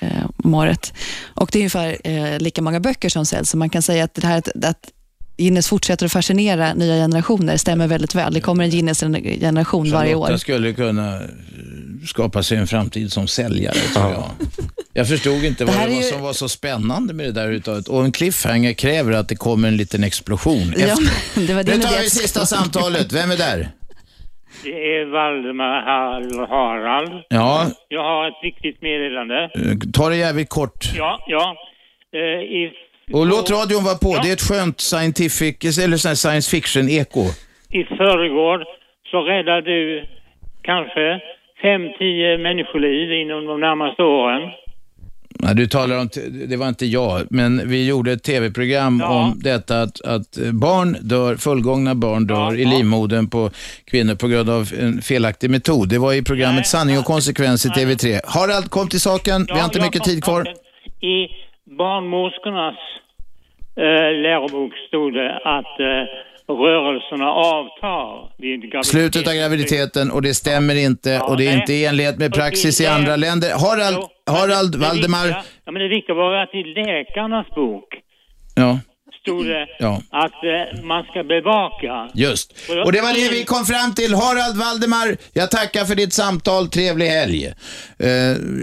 [0.00, 0.08] eh,
[0.44, 0.92] om året.
[1.34, 3.50] Och det är ungefär eh, lika många böcker som säljs.
[3.50, 4.88] Så man kan säga att det här att, att
[5.36, 8.34] Guinness fortsätter att fascinera nya generationer stämmer väldigt väl.
[8.34, 10.20] Det kommer en Guinness-generation varje år.
[10.24, 11.20] Charlotta skulle kunna eh,
[12.08, 14.24] skapa sig en framtid som säljare, tror jag.
[14.92, 17.40] Jag förstod inte vad Det det, var ju- som var så spännande med det där
[17.40, 17.88] överhuvudtaget.
[17.88, 20.96] Och en cliffhanger kräver att det kommer en liten explosion Ja,
[21.46, 23.12] det var det nu tar det vi att- sista samtalet.
[23.12, 23.68] Vem är där?
[24.64, 25.82] Det är Valdemar
[26.48, 27.12] Harald.
[27.28, 29.50] Ja, Jag har ett viktigt meddelande.
[29.54, 30.90] eh, ta det jävligt kort.
[30.96, 31.54] Ja, ja.
[32.14, 32.20] Eh,
[32.60, 32.70] I,
[33.12, 34.10] Och låt radion vara på.
[34.22, 37.24] Det är ett skönt scientific, eller sån science fiction-eko.
[37.70, 38.64] I förrgår
[39.10, 40.04] så räddade du
[40.62, 41.20] kanske
[41.62, 44.42] fem, tio människoliv inom de närmaste åren.
[45.34, 46.08] Nej, du talar om,
[46.48, 51.36] det var inte jag, men vi gjorde ett tv-program om detta att, att barn dör,
[51.36, 53.50] fullgångna barn dör i livmodern på
[53.90, 55.88] kvinnor på grund av en felaktig metod.
[55.88, 58.20] Det var i programmet Sanning och konsekvens i TV3.
[58.24, 59.46] Harald, kom till saken.
[59.48, 60.42] vi har inte mycket tid kvar.
[61.00, 61.16] I
[61.78, 62.76] barnmorskornas
[63.76, 68.86] lärobok stod det att eh, rörelserna avtar vid graviditet.
[68.86, 72.80] Slutet av graviditeten och det stämmer inte och det är inte i enlighet med praxis
[72.80, 73.48] i andra länder.
[73.64, 75.28] Harald, Harald, Valdemar.
[75.64, 77.88] Ja, men det viktiga var att i läkarnas bok
[78.54, 78.78] Ja,
[79.22, 80.02] stod det ja.
[80.10, 82.10] att eh, man ska bevaka.
[82.14, 82.52] Just.
[82.84, 84.14] Och det var det vi kom fram till.
[84.14, 86.68] Harald Valdemar, jag tackar för ditt samtal.
[86.68, 87.52] Trevlig helg.
[87.98, 88.10] Eh,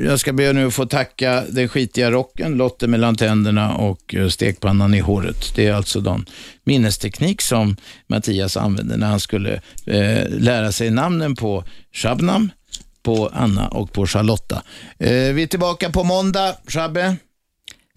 [0.05, 4.27] jag ska be nu att få tacka den skitiga rocken, Lotte mellan tänderna och eh,
[4.27, 5.55] stekpannan i håret.
[5.55, 6.25] Det är alltså den
[6.63, 7.77] minnesteknik som
[8.07, 9.53] Mattias använde när han skulle
[9.85, 11.63] eh, lära sig namnen på
[11.93, 12.51] Shabnam,
[13.03, 14.63] på Anna och på Charlotta.
[14.97, 17.15] Vi är tillbaka på måndag, Shabbe.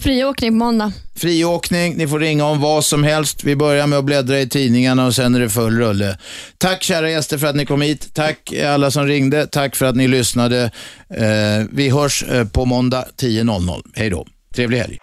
[0.02, 0.92] Friåkning på måndag.
[1.16, 3.44] Friåkning, ni får ringa om vad som helst.
[3.44, 6.18] Vi börjar med att bläddra i tidningarna och sen är det full rulle.
[6.58, 8.14] Tack kära gäster för att ni kom hit.
[8.14, 9.46] Tack alla som ringde.
[9.46, 10.70] Tack för att ni lyssnade.
[11.14, 13.82] Eh, vi hörs eh, på måndag 10.00.
[13.94, 14.26] Hej då.
[14.54, 14.98] Trevlig helg.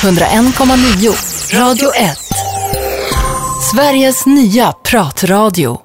[0.00, 2.18] 101,9 Radio 1.
[3.72, 5.83] Sveriges nya pratradio.